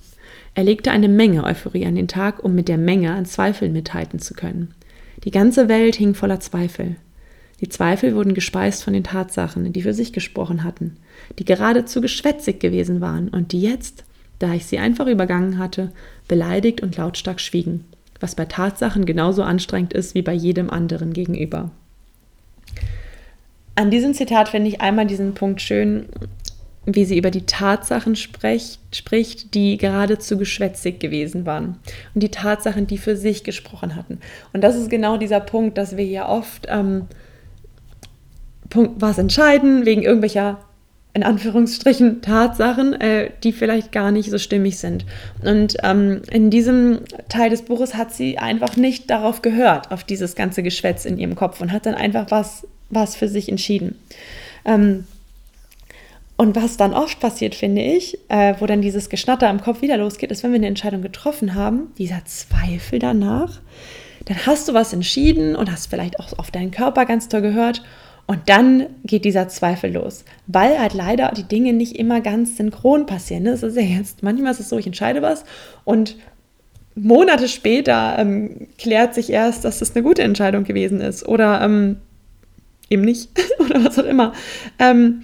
Er 0.55 0.63
legte 0.63 0.91
eine 0.91 1.09
Menge 1.09 1.43
Euphorie 1.43 1.85
an 1.85 1.95
den 1.95 2.07
Tag, 2.07 2.43
um 2.43 2.55
mit 2.55 2.67
der 2.67 2.77
Menge 2.77 3.11
an 3.11 3.25
Zweifeln 3.25 3.73
mithalten 3.73 4.19
zu 4.19 4.33
können. 4.33 4.73
Die 5.23 5.31
ganze 5.31 5.67
Welt 5.67 5.95
hing 5.95 6.13
voller 6.13 6.39
Zweifel. 6.39 6.95
Die 7.59 7.69
Zweifel 7.69 8.15
wurden 8.15 8.33
gespeist 8.33 8.83
von 8.83 8.93
den 8.93 9.03
Tatsachen, 9.03 9.73
die 9.73 9.81
für 9.81 9.93
sich 9.93 10.13
gesprochen 10.13 10.63
hatten, 10.63 10.97
die 11.37 11.45
geradezu 11.45 12.01
geschwätzig 12.01 12.59
gewesen 12.59 13.01
waren 13.01 13.27
und 13.29 13.51
die 13.51 13.61
jetzt, 13.61 14.05
da 14.39 14.53
ich 14.53 14.65
sie 14.65 14.79
einfach 14.79 15.07
übergangen 15.07 15.57
hatte, 15.57 15.91
beleidigt 16.27 16.81
und 16.81 16.97
lautstark 16.97 17.41
schwiegen 17.41 17.83
was 18.19 18.35
bei 18.35 18.45
Tatsachen 18.45 19.05
genauso 19.05 19.43
anstrengend 19.43 19.93
ist 19.93 20.15
wie 20.15 20.21
bei 20.21 20.33
jedem 20.33 20.69
anderen 20.69 21.13
gegenüber. 21.13 21.71
An 23.75 23.91
diesem 23.91 24.13
Zitat 24.13 24.49
finde 24.49 24.69
ich 24.69 24.81
einmal 24.81 25.05
diesen 25.05 25.33
Punkt 25.33 25.61
schön, 25.61 26.07
wie 26.89 27.03
sie 27.03 27.17
über 27.17 27.31
die 27.31 27.45
Tatsachen 27.45 28.15
spricht, 28.15 28.79
spricht, 28.95 29.53
die 29.53 29.77
geradezu 29.77 30.37
geschwätzig 30.37 31.01
gewesen 31.01 31.45
waren 31.45 31.77
und 32.15 32.23
die 32.23 32.31
Tatsachen, 32.31 32.87
die 32.87 32.97
für 32.97 33.17
sich 33.17 33.43
gesprochen 33.43 33.95
hatten. 33.95 34.19
Und 34.53 34.61
das 34.63 34.77
ist 34.77 34.89
genau 34.89 35.17
dieser 35.17 35.41
Punkt, 35.41 35.77
dass 35.77 35.97
wir 35.97 36.05
ja 36.05 36.29
oft 36.29 36.65
ähm, 36.69 37.07
Punkt, 38.69 39.01
was 39.01 39.17
entscheiden 39.17 39.85
wegen 39.85 40.01
irgendwelcher 40.01 40.59
in 41.13 41.23
Anführungsstrichen 41.23 42.21
Tatsachen, 42.21 42.93
äh, 42.93 43.31
die 43.43 43.51
vielleicht 43.51 43.91
gar 43.91 44.11
nicht 44.11 44.29
so 44.29 44.37
stimmig 44.37 44.77
sind. 44.77 45.05
Und 45.43 45.75
ähm, 45.83 46.21
in 46.31 46.49
diesem 46.49 46.99
Teil 47.27 47.49
des 47.49 47.63
Buches 47.63 47.95
hat 47.95 48.13
sie 48.13 48.37
einfach 48.37 48.77
nicht 48.77 49.09
darauf 49.09 49.41
gehört, 49.41 49.91
auf 49.91 50.05
dieses 50.05 50.35
ganze 50.35 50.63
Geschwätz 50.63 51.05
in 51.05 51.17
ihrem 51.17 51.35
Kopf 51.35 51.59
und 51.59 51.73
hat 51.73 51.85
dann 51.85 51.95
einfach 51.95 52.27
was, 52.29 52.67
was 52.89 53.15
für 53.15 53.27
sich 53.27 53.49
entschieden. 53.49 53.95
Ähm, 54.63 55.05
und 56.37 56.55
was 56.55 56.77
dann 56.77 56.93
oft 56.93 57.19
passiert, 57.19 57.55
finde 57.55 57.81
ich, 57.81 58.19
äh, 58.29 58.53
wo 58.59 58.67
dann 58.67 58.81
dieses 58.81 59.09
Geschnatter 59.09 59.49
im 59.49 59.59
Kopf 59.59 59.81
wieder 59.81 59.97
losgeht, 59.97 60.31
ist, 60.31 60.43
wenn 60.43 60.51
wir 60.51 60.57
eine 60.57 60.67
Entscheidung 60.67 61.01
getroffen 61.01 61.55
haben, 61.55 61.91
dieser 61.97 62.23
Zweifel 62.25 62.99
danach, 62.99 63.59
dann 64.25 64.45
hast 64.45 64.69
du 64.69 64.73
was 64.73 64.93
entschieden 64.93 65.55
und 65.55 65.71
hast 65.71 65.87
vielleicht 65.87 66.19
auch 66.19 66.37
auf 66.37 66.51
deinen 66.51 66.71
Körper 66.71 67.05
ganz 67.05 67.27
toll 67.27 67.41
gehört 67.41 67.81
und 68.27 68.41
dann 68.47 68.87
geht 69.03 69.25
dieser 69.25 69.47
Zweifel 69.47 69.93
los, 69.93 70.25
weil 70.45 70.79
halt 70.79 70.93
leider 70.93 71.31
die 71.31 71.43
Dinge 71.45 71.73
nicht 71.73 71.95
immer 71.95 72.21
ganz 72.21 72.57
synchron 72.57 73.05
passieren. 73.05 73.45
Das 73.45 73.61
ne? 73.61 73.69
ist 73.69 73.77
ja 73.77 73.81
jetzt, 73.81 74.21
manchmal 74.21 74.51
ist 74.51 74.59
es 74.59 74.69
so, 74.69 74.77
ich 74.77 74.85
entscheide 74.85 75.21
was 75.21 75.43
und 75.85 76.17
Monate 76.93 77.47
später 77.47 78.15
ähm, 78.19 78.67
klärt 78.77 79.15
sich 79.15 79.31
erst, 79.31 79.63
dass 79.63 79.79
das 79.79 79.95
eine 79.95 80.03
gute 80.03 80.23
Entscheidung 80.23 80.65
gewesen 80.65 80.99
ist 80.99 81.27
oder 81.27 81.61
ähm, 81.61 81.97
eben 82.89 83.03
nicht 83.03 83.29
oder 83.59 83.83
was 83.83 83.97
auch 83.97 84.05
immer. 84.05 84.33
Ähm, 84.77 85.23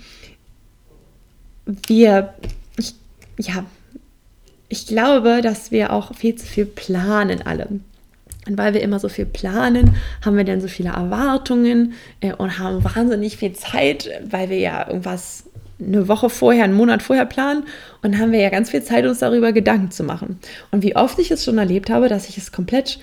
wir, 1.65 2.34
ich, 2.78 2.95
ja, 3.39 3.65
ich 4.69 4.88
glaube, 4.88 5.41
dass 5.41 5.71
wir 5.71 5.93
auch 5.93 6.15
viel 6.15 6.36
zu 6.36 6.45
viel 6.45 6.65
planen 6.65 7.41
alle. 7.45 7.67
Und 8.47 8.58
weil 8.58 8.73
wir 8.73 8.82
immer 8.82 8.99
so 8.99 9.08
viel 9.08 9.26
planen, 9.26 9.95
haben 10.23 10.36
wir 10.36 10.43
dann 10.43 10.60
so 10.60 10.67
viele 10.67 10.89
Erwartungen 10.89 11.93
äh, 12.19 12.34
und 12.34 12.60
haben 12.60 12.84
wahnsinnig 12.84 13.38
viel 13.38 13.54
Zeit, 13.54 14.10
weil 14.30 14.49
wir 14.49 14.60
ja 14.60 14.88
irgendwas 14.88 15.45
eine 15.80 16.08
Woche 16.08 16.30
vorher, 16.30 16.63
einen 16.63 16.73
Monat 16.73 17.02
vorher 17.02 17.26
planen 17.26 17.63
und 18.02 18.17
haben 18.17 18.32
wir 18.32 18.39
ja 18.39 18.49
ganz 18.49 18.69
viel 18.69 18.84
Zeit, 18.84 19.06
uns 19.06 19.19
darüber 19.19 19.54
Gedanken 19.54 19.91
zu 19.91 20.04
machen. 20.04 20.39
Und 20.71 20.84
wie 20.84 20.95
oft 20.95 21.19
ich 21.19 21.32
es 21.32 21.43
schon 21.43 21.58
erlebt 21.58 21.89
habe, 21.89 22.10
dass 22.10 22.30
ich 22.30 22.38
es 22.38 22.52
komplett, 22.52 22.99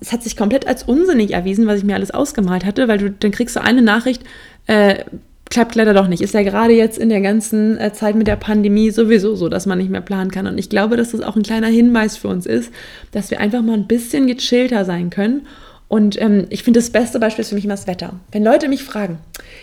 es 0.00 0.12
hat 0.12 0.22
sich 0.22 0.36
komplett 0.36 0.66
als 0.66 0.82
unsinnig 0.82 1.32
erwiesen, 1.32 1.66
was 1.66 1.78
ich 1.78 1.84
mir 1.84 1.94
alles 1.94 2.12
ausgemalt 2.12 2.64
hatte, 2.64 2.88
weil 2.88 2.98
du 2.98 3.10
dann 3.10 3.30
kriegst 3.30 3.56
du 3.56 3.62
eine 3.62 3.82
Nachricht, 3.82 4.22
äh, 4.66 5.04
klappt 5.50 5.74
leider 5.74 5.94
doch 5.94 6.08
nicht. 6.08 6.22
Ist 6.22 6.34
ja 6.34 6.42
gerade 6.42 6.72
jetzt 6.72 6.98
in 6.98 7.08
der 7.08 7.20
ganzen 7.20 7.78
äh, 7.78 7.92
Zeit 7.92 8.16
mit 8.16 8.26
der 8.26 8.36
Pandemie 8.36 8.90
sowieso 8.90 9.34
so, 9.36 9.48
dass 9.48 9.66
man 9.66 9.78
nicht 9.78 9.90
mehr 9.90 10.00
planen 10.00 10.30
kann. 10.30 10.46
Und 10.46 10.58
ich 10.58 10.70
glaube, 10.70 10.96
dass 10.96 11.12
das 11.12 11.20
auch 11.20 11.36
ein 11.36 11.42
kleiner 11.42 11.68
Hinweis 11.68 12.16
für 12.16 12.28
uns 12.28 12.46
ist, 12.46 12.72
dass 13.12 13.30
wir 13.30 13.40
einfach 13.40 13.62
mal 13.62 13.74
ein 13.74 13.86
bisschen 13.86 14.26
gechillter 14.26 14.84
sein 14.84 15.10
können. 15.10 15.46
Und 15.86 16.20
ähm, 16.20 16.46
ich 16.50 16.62
finde, 16.62 16.80
das 16.80 16.90
beste 16.90 17.20
Beispiel 17.20 17.42
ist 17.42 17.50
für 17.50 17.54
mich 17.54 17.64
immer 17.64 17.74
das 17.74 17.86
Wetter. 17.86 18.14
Wenn 18.32 18.42
Leute 18.42 18.68
mich 18.68 18.82
fragen, 18.82 19.18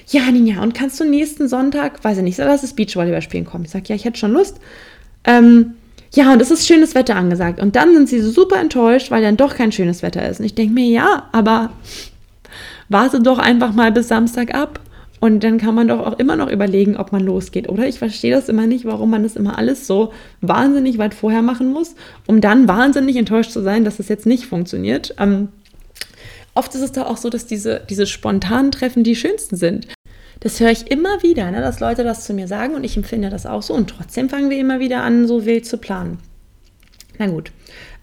ja, 0.08 0.22
Ninja, 0.32 0.62
und 0.62 0.74
kannst 0.74 1.00
du 1.00 1.04
nächsten 1.04 1.48
Sonntag, 1.48 2.04
weiß 2.04 2.20
ich 2.20 2.24
nicht, 2.24 2.38
lass 2.38 2.62
das 2.62 2.74
Beachvolleyball 2.74 3.22
spielen 3.22 3.46
kommen? 3.46 3.66
Ich 3.66 3.72
sage, 3.72 3.86
ja, 3.88 3.96
ich 3.96 4.06
hätte 4.06 4.20
schon 4.20 4.32
Lust. 4.32 4.58
Ähm, 5.26 5.74
ja, 6.14 6.32
und 6.32 6.42
es 6.42 6.52
ist 6.52 6.68
schönes 6.68 6.94
Wetter 6.94 7.16
angesagt. 7.16 7.60
Und 7.60 7.76
dann 7.76 7.94
sind 7.94 8.08
sie 8.08 8.22
super 8.22 8.60
enttäuscht, 8.60 9.12
weil 9.12 9.22
dann 9.22 9.38
doch 9.38 9.56
kein 9.56 9.72
schönes 9.72 10.04
Wetter 10.04 10.28
ist. 10.28 10.40
Und 10.40 10.46
ich 10.46 10.56
denke 10.56 10.74
mir, 10.74 10.88
ja, 10.88 11.28
aber 11.32 11.72
warte 12.90 13.22
doch 13.22 13.40
einfach 13.40 13.74
mal 13.74 13.92
bis 13.92 14.10
Samstag 14.10 14.54
ab. 14.54 14.80
Und 15.22 15.44
dann 15.44 15.60
kann 15.60 15.76
man 15.76 15.88
doch 15.88 16.00
auch 16.00 16.18
immer 16.18 16.36
noch 16.36 16.50
überlegen, 16.50 16.98
ob 16.98 17.12
man 17.12 17.24
losgeht, 17.24 17.70
oder? 17.70 17.88
Ich 17.88 18.00
verstehe 18.00 18.34
das 18.34 18.50
immer 18.50 18.66
nicht, 18.66 18.86
warum 18.86 19.12
man 19.12 19.22
das 19.22 19.36
immer 19.36 19.56
alles 19.56 19.86
so 19.86 20.12
wahnsinnig 20.42 20.98
weit 20.98 21.14
vorher 21.14 21.44
machen 21.44 21.72
muss, 21.72 21.96
um 22.26 22.42
dann 22.42 22.68
wahnsinnig 22.68 23.16
enttäuscht 23.16 23.52
zu 23.52 23.62
sein, 23.62 23.86
dass 23.86 24.00
es 24.00 24.10
jetzt 24.10 24.26
nicht 24.26 24.48
funktioniert. 24.48 25.14
Ähm, 25.20 25.50
oft 26.56 26.74
ist 26.74 26.82
es 26.82 26.92
doch 26.92 27.06
auch 27.06 27.18
so, 27.18 27.30
dass 27.30 27.46
diese, 27.46 27.84
diese 27.88 28.08
spontanen 28.08 28.72
Treffen 28.72 29.04
die 29.04 29.16
schönsten 29.16 29.56
sind. 29.56 29.88
Das 30.40 30.60
höre 30.60 30.72
ich 30.72 30.90
immer 30.90 31.22
wieder, 31.22 31.52
ne, 31.52 31.62
dass 31.62 31.80
Leute 31.80 32.04
das 32.04 32.26
zu 32.26 32.34
mir 32.34 32.48
sagen 32.48 32.74
und 32.74 32.84
ich 32.84 32.98
empfinde 32.98 33.30
das 33.30 33.46
auch 33.46 33.62
so. 33.62 33.76
Und 33.76 33.92
trotzdem 33.92 34.28
fangen 34.28 34.50
wir 34.50 34.58
immer 34.58 34.80
wieder 34.80 35.04
an, 35.04 35.28
so 35.28 35.46
wild 35.46 35.68
zu 35.68 35.78
planen. 35.78 36.18
Na 37.20 37.28
gut. 37.28 37.52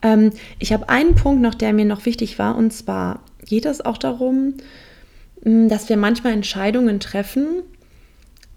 Ähm, 0.02 0.30
ich 0.60 0.72
habe 0.72 0.88
einen 0.88 1.16
Punkt 1.16 1.42
noch, 1.42 1.56
der 1.56 1.72
mir 1.72 1.84
noch 1.84 2.06
wichtig 2.06 2.38
war. 2.38 2.56
Und 2.56 2.72
zwar 2.72 3.22
geht 3.44 3.66
es 3.66 3.84
auch 3.84 3.98
darum, 3.98 4.54
dass 5.42 5.88
wir 5.88 5.96
manchmal 5.96 6.32
Entscheidungen 6.32 7.00
treffen, 7.00 7.62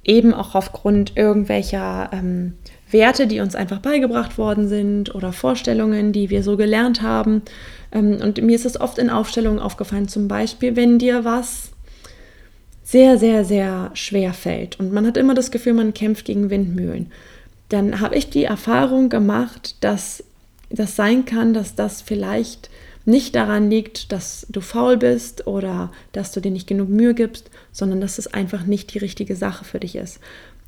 eben 0.04 0.34
auch 0.34 0.56
aufgrund 0.56 1.16
irgendwelcher 1.16 2.10
ähm, 2.12 2.54
Werte, 2.90 3.28
die 3.28 3.40
uns 3.40 3.56
einfach 3.56 3.80
beigebracht 3.80 4.38
worden 4.38 4.68
sind 4.68 5.14
oder 5.14 5.32
Vorstellungen, 5.32 6.12
die 6.12 6.30
wir 6.30 6.44
so 6.44 6.58
gelernt 6.58 7.02
haben. 7.02 7.44
Ähm, 7.92 8.18
und 8.22 8.42
mir 8.42 8.56
ist 8.56 8.66
es 8.66 8.80
oft 8.80 8.98
in 8.98 9.10
Aufstellungen 9.10 9.60
aufgefallen, 9.60 10.08
zum 10.08 10.28
Beispiel, 10.28 10.76
wenn 10.76 10.98
dir 10.98 11.24
was 11.24 11.72
sehr, 12.84 13.18
sehr, 13.18 13.46
sehr 13.46 13.92
schwer 13.94 14.34
fällt 14.34 14.80
und 14.80 14.92
man 14.92 15.06
hat 15.06 15.16
immer 15.16 15.34
das 15.34 15.52
Gefühl, 15.52 15.74
man 15.74 15.94
kämpft 15.94 16.26
gegen 16.26 16.50
Windmühlen, 16.50 17.12
dann 17.70 18.02
habe 18.02 18.16
ich 18.16 18.30
die 18.30 18.44
Erfahrung 18.44 19.08
gemacht, 19.08 19.76
dass 19.80 20.26
das 20.70 20.96
sein 20.96 21.24
kann, 21.24 21.54
dass 21.54 21.76
das 21.76 22.02
vielleicht 22.02 22.70
nicht 23.06 23.36
daran 23.36 23.70
liegt, 23.70 24.12
dass 24.12 24.45
du 24.49 24.62
faul 24.62 24.97
bist 24.97 25.47
oder 25.47 25.91
dass 26.12 26.32
du 26.32 26.39
dir 26.39 26.52
nicht 26.52 26.68
genug 26.68 26.89
Mühe 26.89 27.14
gibst, 27.14 27.49
sondern 27.72 28.02
dass 28.02 28.18
es 28.18 28.28
einfach 28.28 28.66
nicht 28.66 28.93
die 28.93 28.99
richtige 28.99 29.36
Sache 29.36 29.66
für 29.66 29.80
dich 29.80 29.95
ist. 29.95 30.20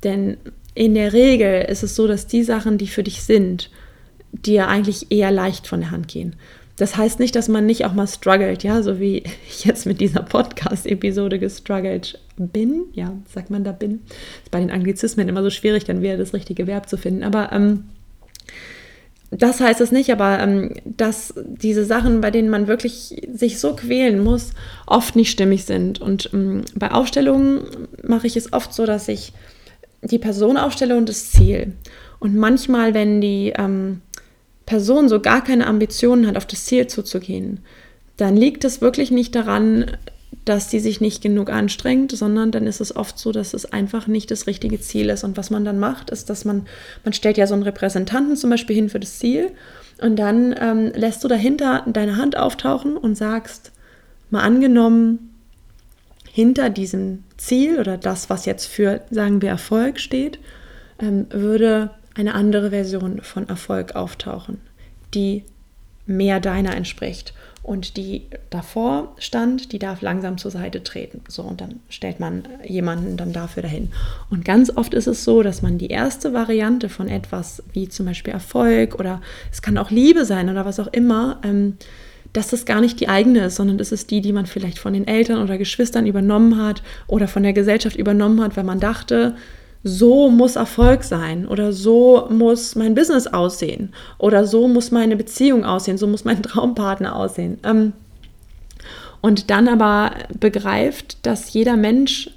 Denn 0.02 0.36
in 0.74 0.94
der 0.94 1.12
Regel 1.12 1.62
ist 1.62 1.82
es 1.82 1.94
so, 1.94 2.06
dass 2.06 2.26
die 2.26 2.42
Sachen, 2.42 2.78
die 2.78 2.88
für 2.88 3.02
dich 3.02 3.22
sind, 3.22 3.70
dir 4.32 4.68
eigentlich 4.68 5.10
eher 5.10 5.30
leicht 5.30 5.66
von 5.66 5.80
der 5.80 5.90
Hand 5.90 6.08
gehen. 6.08 6.36
Das 6.76 6.96
heißt 6.96 7.20
nicht, 7.20 7.36
dass 7.36 7.48
man 7.48 7.66
nicht 7.66 7.84
auch 7.84 7.92
mal 7.92 8.08
struggelt, 8.08 8.64
ja, 8.64 8.82
so 8.82 8.98
wie 8.98 9.22
ich 9.48 9.64
jetzt 9.64 9.86
mit 9.86 10.00
dieser 10.00 10.22
Podcast-Episode 10.22 11.38
gestruggelt 11.38 12.18
bin. 12.36 12.86
Ja, 12.94 13.12
sagt 13.32 13.50
man 13.50 13.62
da 13.62 13.72
bin. 13.72 14.00
Ist 14.42 14.50
bei 14.50 14.60
den 14.60 14.72
Anglizismen 14.72 15.28
immer 15.28 15.42
so 15.42 15.50
schwierig, 15.50 15.84
dann 15.84 16.02
wieder 16.02 16.16
das 16.16 16.34
richtige 16.34 16.66
Verb 16.66 16.88
zu 16.88 16.96
finden. 16.96 17.22
Aber 17.22 17.52
ähm, 17.52 17.84
das 19.38 19.60
heißt 19.60 19.80
es 19.80 19.92
nicht, 19.92 20.10
aber 20.10 20.38
ähm, 20.40 20.74
dass 20.84 21.34
diese 21.36 21.84
Sachen, 21.84 22.20
bei 22.20 22.30
denen 22.30 22.50
man 22.50 22.66
wirklich 22.66 23.22
sich 23.32 23.58
so 23.58 23.74
quälen 23.74 24.22
muss, 24.22 24.52
oft 24.86 25.16
nicht 25.16 25.30
stimmig 25.30 25.64
sind. 25.64 26.00
Und 26.00 26.30
ähm, 26.32 26.62
bei 26.74 26.90
Aufstellungen 26.90 27.62
mache 28.02 28.26
ich 28.26 28.36
es 28.36 28.52
oft 28.52 28.72
so, 28.72 28.86
dass 28.86 29.08
ich 29.08 29.32
die 30.02 30.18
Person 30.18 30.56
aufstelle 30.56 30.96
und 30.96 31.08
das 31.08 31.30
Ziel. 31.30 31.72
Und 32.20 32.36
manchmal, 32.36 32.94
wenn 32.94 33.20
die 33.20 33.52
ähm, 33.56 34.02
Person 34.66 35.08
so 35.08 35.20
gar 35.20 35.42
keine 35.42 35.66
Ambitionen 35.66 36.26
hat, 36.26 36.36
auf 36.36 36.46
das 36.46 36.64
Ziel 36.64 36.86
zuzugehen, 36.86 37.60
dann 38.16 38.36
liegt 38.36 38.64
es 38.64 38.80
wirklich 38.80 39.10
nicht 39.10 39.34
daran, 39.34 39.96
dass 40.44 40.70
sie 40.70 40.80
sich 40.80 41.00
nicht 41.00 41.22
genug 41.22 41.50
anstrengt, 41.50 42.12
sondern 42.12 42.50
dann 42.50 42.66
ist 42.66 42.80
es 42.80 42.94
oft 42.94 43.18
so, 43.18 43.32
dass 43.32 43.54
es 43.54 43.72
einfach 43.72 44.06
nicht 44.06 44.30
das 44.30 44.46
richtige 44.46 44.80
Ziel 44.80 45.08
ist. 45.08 45.24
Und 45.24 45.36
was 45.36 45.50
man 45.50 45.64
dann 45.64 45.78
macht, 45.78 46.10
ist, 46.10 46.28
dass 46.28 46.44
man, 46.44 46.66
man 47.02 47.14
stellt 47.14 47.38
ja 47.38 47.46
so 47.46 47.54
einen 47.54 47.62
Repräsentanten 47.62 48.36
zum 48.36 48.50
Beispiel 48.50 48.76
hin 48.76 48.90
für 48.90 49.00
das 49.00 49.18
Ziel 49.18 49.52
und 50.00 50.16
dann 50.16 50.54
ähm, 50.60 50.92
lässt 50.94 51.24
du 51.24 51.28
dahinter 51.28 51.84
deine 51.86 52.16
Hand 52.16 52.36
auftauchen 52.36 52.96
und 52.96 53.16
sagst, 53.16 53.72
mal 54.30 54.42
angenommen, 54.42 55.30
hinter 56.30 56.68
diesem 56.68 57.22
Ziel 57.36 57.78
oder 57.78 57.96
das, 57.96 58.28
was 58.28 58.44
jetzt 58.44 58.66
für, 58.66 59.02
sagen 59.10 59.40
wir, 59.40 59.50
Erfolg 59.50 60.00
steht, 60.00 60.40
ähm, 60.98 61.26
würde 61.30 61.90
eine 62.14 62.34
andere 62.34 62.70
Version 62.70 63.20
von 63.22 63.48
Erfolg 63.48 63.94
auftauchen, 63.94 64.60
die 65.14 65.44
mehr 66.06 66.40
deiner 66.40 66.74
entspricht. 66.74 67.34
Und 67.64 67.96
die 67.96 68.26
davor 68.50 69.14
stand, 69.18 69.72
die 69.72 69.78
darf 69.78 70.02
langsam 70.02 70.36
zur 70.36 70.50
Seite 70.50 70.82
treten. 70.84 71.22
So, 71.28 71.42
und 71.42 71.62
dann 71.62 71.80
stellt 71.88 72.20
man 72.20 72.44
jemanden 72.62 73.16
dann 73.16 73.32
dafür 73.32 73.62
dahin. 73.62 73.90
Und 74.28 74.44
ganz 74.44 74.70
oft 74.76 74.92
ist 74.92 75.06
es 75.06 75.24
so, 75.24 75.42
dass 75.42 75.62
man 75.62 75.78
die 75.78 75.88
erste 75.88 76.34
Variante 76.34 76.90
von 76.90 77.08
etwas, 77.08 77.62
wie 77.72 77.88
zum 77.88 78.04
Beispiel 78.04 78.34
Erfolg 78.34 79.00
oder 79.00 79.22
es 79.50 79.62
kann 79.62 79.78
auch 79.78 79.90
Liebe 79.90 80.26
sein 80.26 80.50
oder 80.50 80.66
was 80.66 80.78
auch 80.78 80.88
immer, 80.88 81.40
ähm, 81.42 81.78
dass 82.34 82.48
das 82.48 82.66
gar 82.66 82.82
nicht 82.82 83.00
die 83.00 83.08
eigene 83.08 83.46
ist, 83.46 83.56
sondern 83.56 83.78
das 83.78 83.92
ist 83.92 84.10
die, 84.10 84.20
die 84.20 84.32
man 84.34 84.44
vielleicht 84.44 84.78
von 84.78 84.92
den 84.92 85.06
Eltern 85.06 85.42
oder 85.42 85.56
Geschwistern 85.56 86.06
übernommen 86.06 86.62
hat 86.62 86.82
oder 87.06 87.28
von 87.28 87.44
der 87.44 87.54
Gesellschaft 87.54 87.96
übernommen 87.96 88.42
hat, 88.42 88.58
weil 88.58 88.64
man 88.64 88.80
dachte, 88.80 89.36
so 89.84 90.30
muss 90.30 90.56
Erfolg 90.56 91.04
sein 91.04 91.46
oder 91.46 91.72
so 91.72 92.26
muss 92.30 92.74
mein 92.74 92.94
Business 92.94 93.26
aussehen 93.26 93.92
oder 94.18 94.46
so 94.46 94.66
muss 94.66 94.90
meine 94.90 95.14
Beziehung 95.14 95.64
aussehen, 95.64 95.98
so 95.98 96.06
muss 96.06 96.24
mein 96.24 96.42
Traumpartner 96.42 97.14
aussehen. 97.14 97.58
Ähm, 97.62 97.92
und 99.20 99.50
dann 99.50 99.68
aber 99.68 100.12
begreift, 100.38 101.24
dass 101.24 101.52
jeder 101.52 101.76
Mensch 101.76 102.30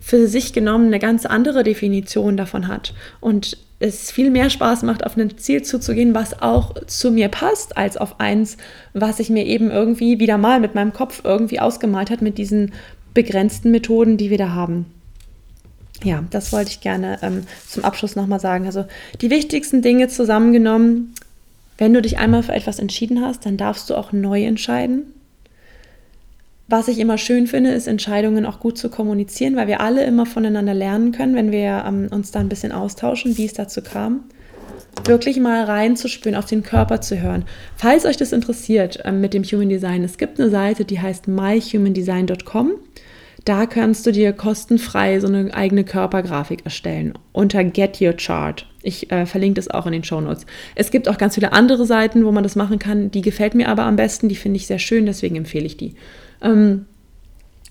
für 0.00 0.26
sich 0.26 0.52
genommen 0.52 0.88
eine 0.88 0.98
ganz 0.98 1.24
andere 1.24 1.62
Definition 1.62 2.36
davon 2.36 2.68
hat 2.68 2.92
und 3.20 3.56
es 3.80 4.10
viel 4.10 4.30
mehr 4.30 4.50
Spaß 4.50 4.82
macht, 4.82 5.04
auf 5.04 5.16
ein 5.16 5.36
Ziel 5.36 5.62
zuzugehen, 5.62 6.14
was 6.14 6.40
auch 6.40 6.74
zu 6.86 7.10
mir 7.10 7.28
passt, 7.28 7.76
als 7.76 7.96
auf 7.96 8.20
eins, 8.20 8.56
was 8.92 9.20
ich 9.20 9.30
mir 9.30 9.44
eben 9.44 9.70
irgendwie 9.70 10.18
wieder 10.20 10.38
mal 10.38 10.60
mit 10.60 10.74
meinem 10.74 10.92
Kopf 10.92 11.22
irgendwie 11.24 11.60
ausgemalt 11.60 12.10
hat 12.10 12.22
mit 12.22 12.38
diesen 12.38 12.72
begrenzten 13.14 13.70
Methoden, 13.70 14.16
die 14.16 14.30
wir 14.30 14.38
da 14.38 14.50
haben. 14.50 14.86
Ja, 16.02 16.24
das 16.30 16.52
wollte 16.52 16.70
ich 16.70 16.80
gerne 16.80 17.18
ähm, 17.22 17.44
zum 17.68 17.84
Abschluss 17.84 18.16
nochmal 18.16 18.40
sagen. 18.40 18.66
Also 18.66 18.84
die 19.20 19.30
wichtigsten 19.30 19.80
Dinge 19.80 20.08
zusammengenommen, 20.08 21.14
wenn 21.78 21.92
du 21.92 22.02
dich 22.02 22.18
einmal 22.18 22.42
für 22.42 22.52
etwas 22.52 22.78
entschieden 22.78 23.20
hast, 23.20 23.46
dann 23.46 23.56
darfst 23.56 23.90
du 23.90 23.94
auch 23.94 24.12
neu 24.12 24.44
entscheiden. 24.44 25.14
Was 26.66 26.88
ich 26.88 26.98
immer 26.98 27.18
schön 27.18 27.46
finde, 27.46 27.72
ist 27.72 27.86
Entscheidungen 27.86 28.46
auch 28.46 28.58
gut 28.58 28.78
zu 28.78 28.88
kommunizieren, 28.88 29.54
weil 29.54 29.66
wir 29.66 29.80
alle 29.80 30.04
immer 30.04 30.24
voneinander 30.24 30.72
lernen 30.72 31.12
können, 31.12 31.34
wenn 31.34 31.52
wir 31.52 31.84
ähm, 31.86 32.08
uns 32.10 32.30
da 32.30 32.40
ein 32.40 32.48
bisschen 32.48 32.72
austauschen, 32.72 33.36
wie 33.36 33.44
es 33.44 33.52
dazu 33.52 33.82
kam. 33.82 34.24
Wirklich 35.04 35.38
mal 35.40 35.64
reinzuspüren, 35.64 36.38
auf 36.38 36.46
den 36.46 36.62
Körper 36.62 37.00
zu 37.00 37.20
hören. 37.20 37.44
Falls 37.76 38.06
euch 38.06 38.16
das 38.16 38.32
interessiert 38.32 39.00
ähm, 39.04 39.20
mit 39.20 39.34
dem 39.34 39.42
Human 39.44 39.68
Design, 39.68 40.04
es 40.04 40.16
gibt 40.16 40.40
eine 40.40 40.48
Seite, 40.48 40.84
die 40.84 41.00
heißt 41.00 41.28
myhumandesign.com. 41.28 42.72
Da 43.44 43.66
kannst 43.66 44.06
du 44.06 44.12
dir 44.12 44.32
kostenfrei 44.32 45.20
so 45.20 45.26
eine 45.26 45.52
eigene 45.52 45.84
Körpergrafik 45.84 46.64
erstellen 46.64 47.12
unter 47.32 47.62
Get 47.62 48.00
Your 48.00 48.14
Chart. 48.14 48.66
Ich 48.82 49.10
äh, 49.12 49.26
verlinke 49.26 49.56
das 49.56 49.68
auch 49.68 49.84
in 49.86 49.92
den 49.92 50.04
Show 50.04 50.20
Notes. 50.20 50.46
Es 50.74 50.90
gibt 50.90 51.08
auch 51.08 51.18
ganz 51.18 51.34
viele 51.34 51.52
andere 51.52 51.84
Seiten, 51.84 52.24
wo 52.24 52.32
man 52.32 52.42
das 52.42 52.56
machen 52.56 52.78
kann. 52.78 53.10
Die 53.10 53.20
gefällt 53.20 53.54
mir 53.54 53.68
aber 53.68 53.84
am 53.84 53.96
besten, 53.96 54.30
die 54.30 54.36
finde 54.36 54.56
ich 54.56 54.66
sehr 54.66 54.78
schön, 54.78 55.04
deswegen 55.04 55.36
empfehle 55.36 55.66
ich 55.66 55.76
die. 55.76 55.94
Ähm, 56.42 56.86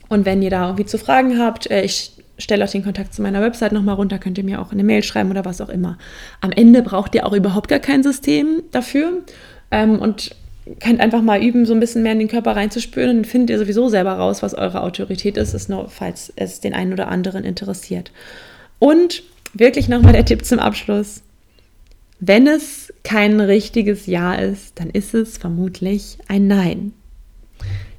und 0.10 0.26
wenn 0.26 0.44
ihr 0.44 0.52
da 0.52 0.66
irgendwie 0.66 0.86
zu 0.86 1.00
Fragen 1.00 1.40
habt, 1.40 1.72
äh, 1.72 1.82
ich 1.84 2.12
stelle 2.38 2.66
auch 2.66 2.70
den 2.70 2.84
Kontakt 2.84 3.14
zu 3.14 3.24
meiner 3.24 3.42
Website 3.42 3.72
nochmal 3.72 3.96
runter, 3.96 4.20
könnt 4.20 4.38
ihr 4.38 4.44
mir 4.44 4.62
auch 4.62 4.72
eine 4.72 4.84
Mail 4.84 5.02
schreiben 5.02 5.32
oder 5.32 5.46
was 5.46 5.60
auch 5.60 5.70
immer. 5.70 5.98
Am 6.42 6.52
Ende 6.52 6.84
braucht 6.84 7.16
ihr 7.16 7.26
auch 7.26 7.34
überhaupt 7.34 7.68
gar 7.68 7.80
kein 7.80 8.04
System 8.04 8.62
dafür 8.72 9.24
ähm, 9.72 10.00
und 10.00 10.36
könnt 10.80 11.00
einfach 11.00 11.22
mal 11.22 11.44
üben, 11.44 11.66
so 11.66 11.74
ein 11.74 11.80
bisschen 11.80 12.04
mehr 12.04 12.14
in 12.14 12.20
den 12.20 12.28
Körper 12.28 12.56
reinzuspüren 12.56 13.18
und 13.18 13.28
findet 13.28 13.50
ihr 13.50 13.60
sowieso 13.60 13.90
selber 13.90 14.14
raus, 14.14 14.42
was 14.42 14.54
eure 14.54 14.82
Autorität 14.82 15.38
ist, 15.38 15.54
ist 15.54 15.70
nur, 15.70 15.90
falls 15.90 16.32
es 16.36 16.60
den 16.60 16.74
einen 16.74 16.94
oder 16.94 17.08
anderen 17.08 17.44
interessiert. 17.44 18.12
Und 18.80 19.24
wirklich 19.54 19.90
nochmal 19.90 20.14
der 20.14 20.26
Tipp 20.26 20.46
zum 20.46 20.60
Abschluss. 20.60 21.22
Wenn 22.20 22.48
es 22.48 22.94
kein 23.04 23.40
richtiges 23.40 24.06
Ja 24.06 24.36
ist, 24.36 24.80
dann 24.80 24.90
ist 24.90 25.14
es 25.14 25.38
vermutlich 25.38 26.18
ein 26.28 26.48
Nein 26.48 26.94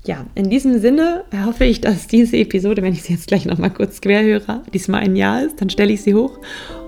ja, 0.07 0.27
in 0.35 0.51
diesem 0.51 0.79
Sinne 0.81 1.25
hoffe 1.45 1.65
ich, 1.65 1.81
dass 1.81 2.07
diese 2.07 2.37
Episode, 2.37 2.83
wenn 2.83 2.93
ich 2.93 3.03
sie 3.03 3.15
jetzt 3.15 3.27
gleich 3.27 3.47
nochmal 3.47 3.71
kurz 3.71 4.01
quer 4.01 4.23
höre, 4.23 4.63
diesmal 4.73 5.01
ein 5.01 5.17
Jahr 5.17 5.43
ist, 5.43 5.61
dann 5.61 5.71
stelle 5.71 5.93
ich 5.93 6.03
sie 6.03 6.15
hoch 6.15 6.39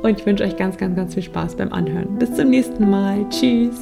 und 0.03 0.18
ich 0.18 0.27
wünsche 0.27 0.45
euch 0.45 0.57
ganz, 0.57 0.77
ganz, 0.77 0.97
ganz 0.97 1.14
viel 1.14 1.22
Spaß 1.22 1.57
beim 1.57 1.72
Anhören. 1.72 2.18
Bis 2.18 2.35
zum 2.35 2.51
nächsten 2.51 2.89
Mal. 2.91 3.27
Tschüss. 3.31 3.81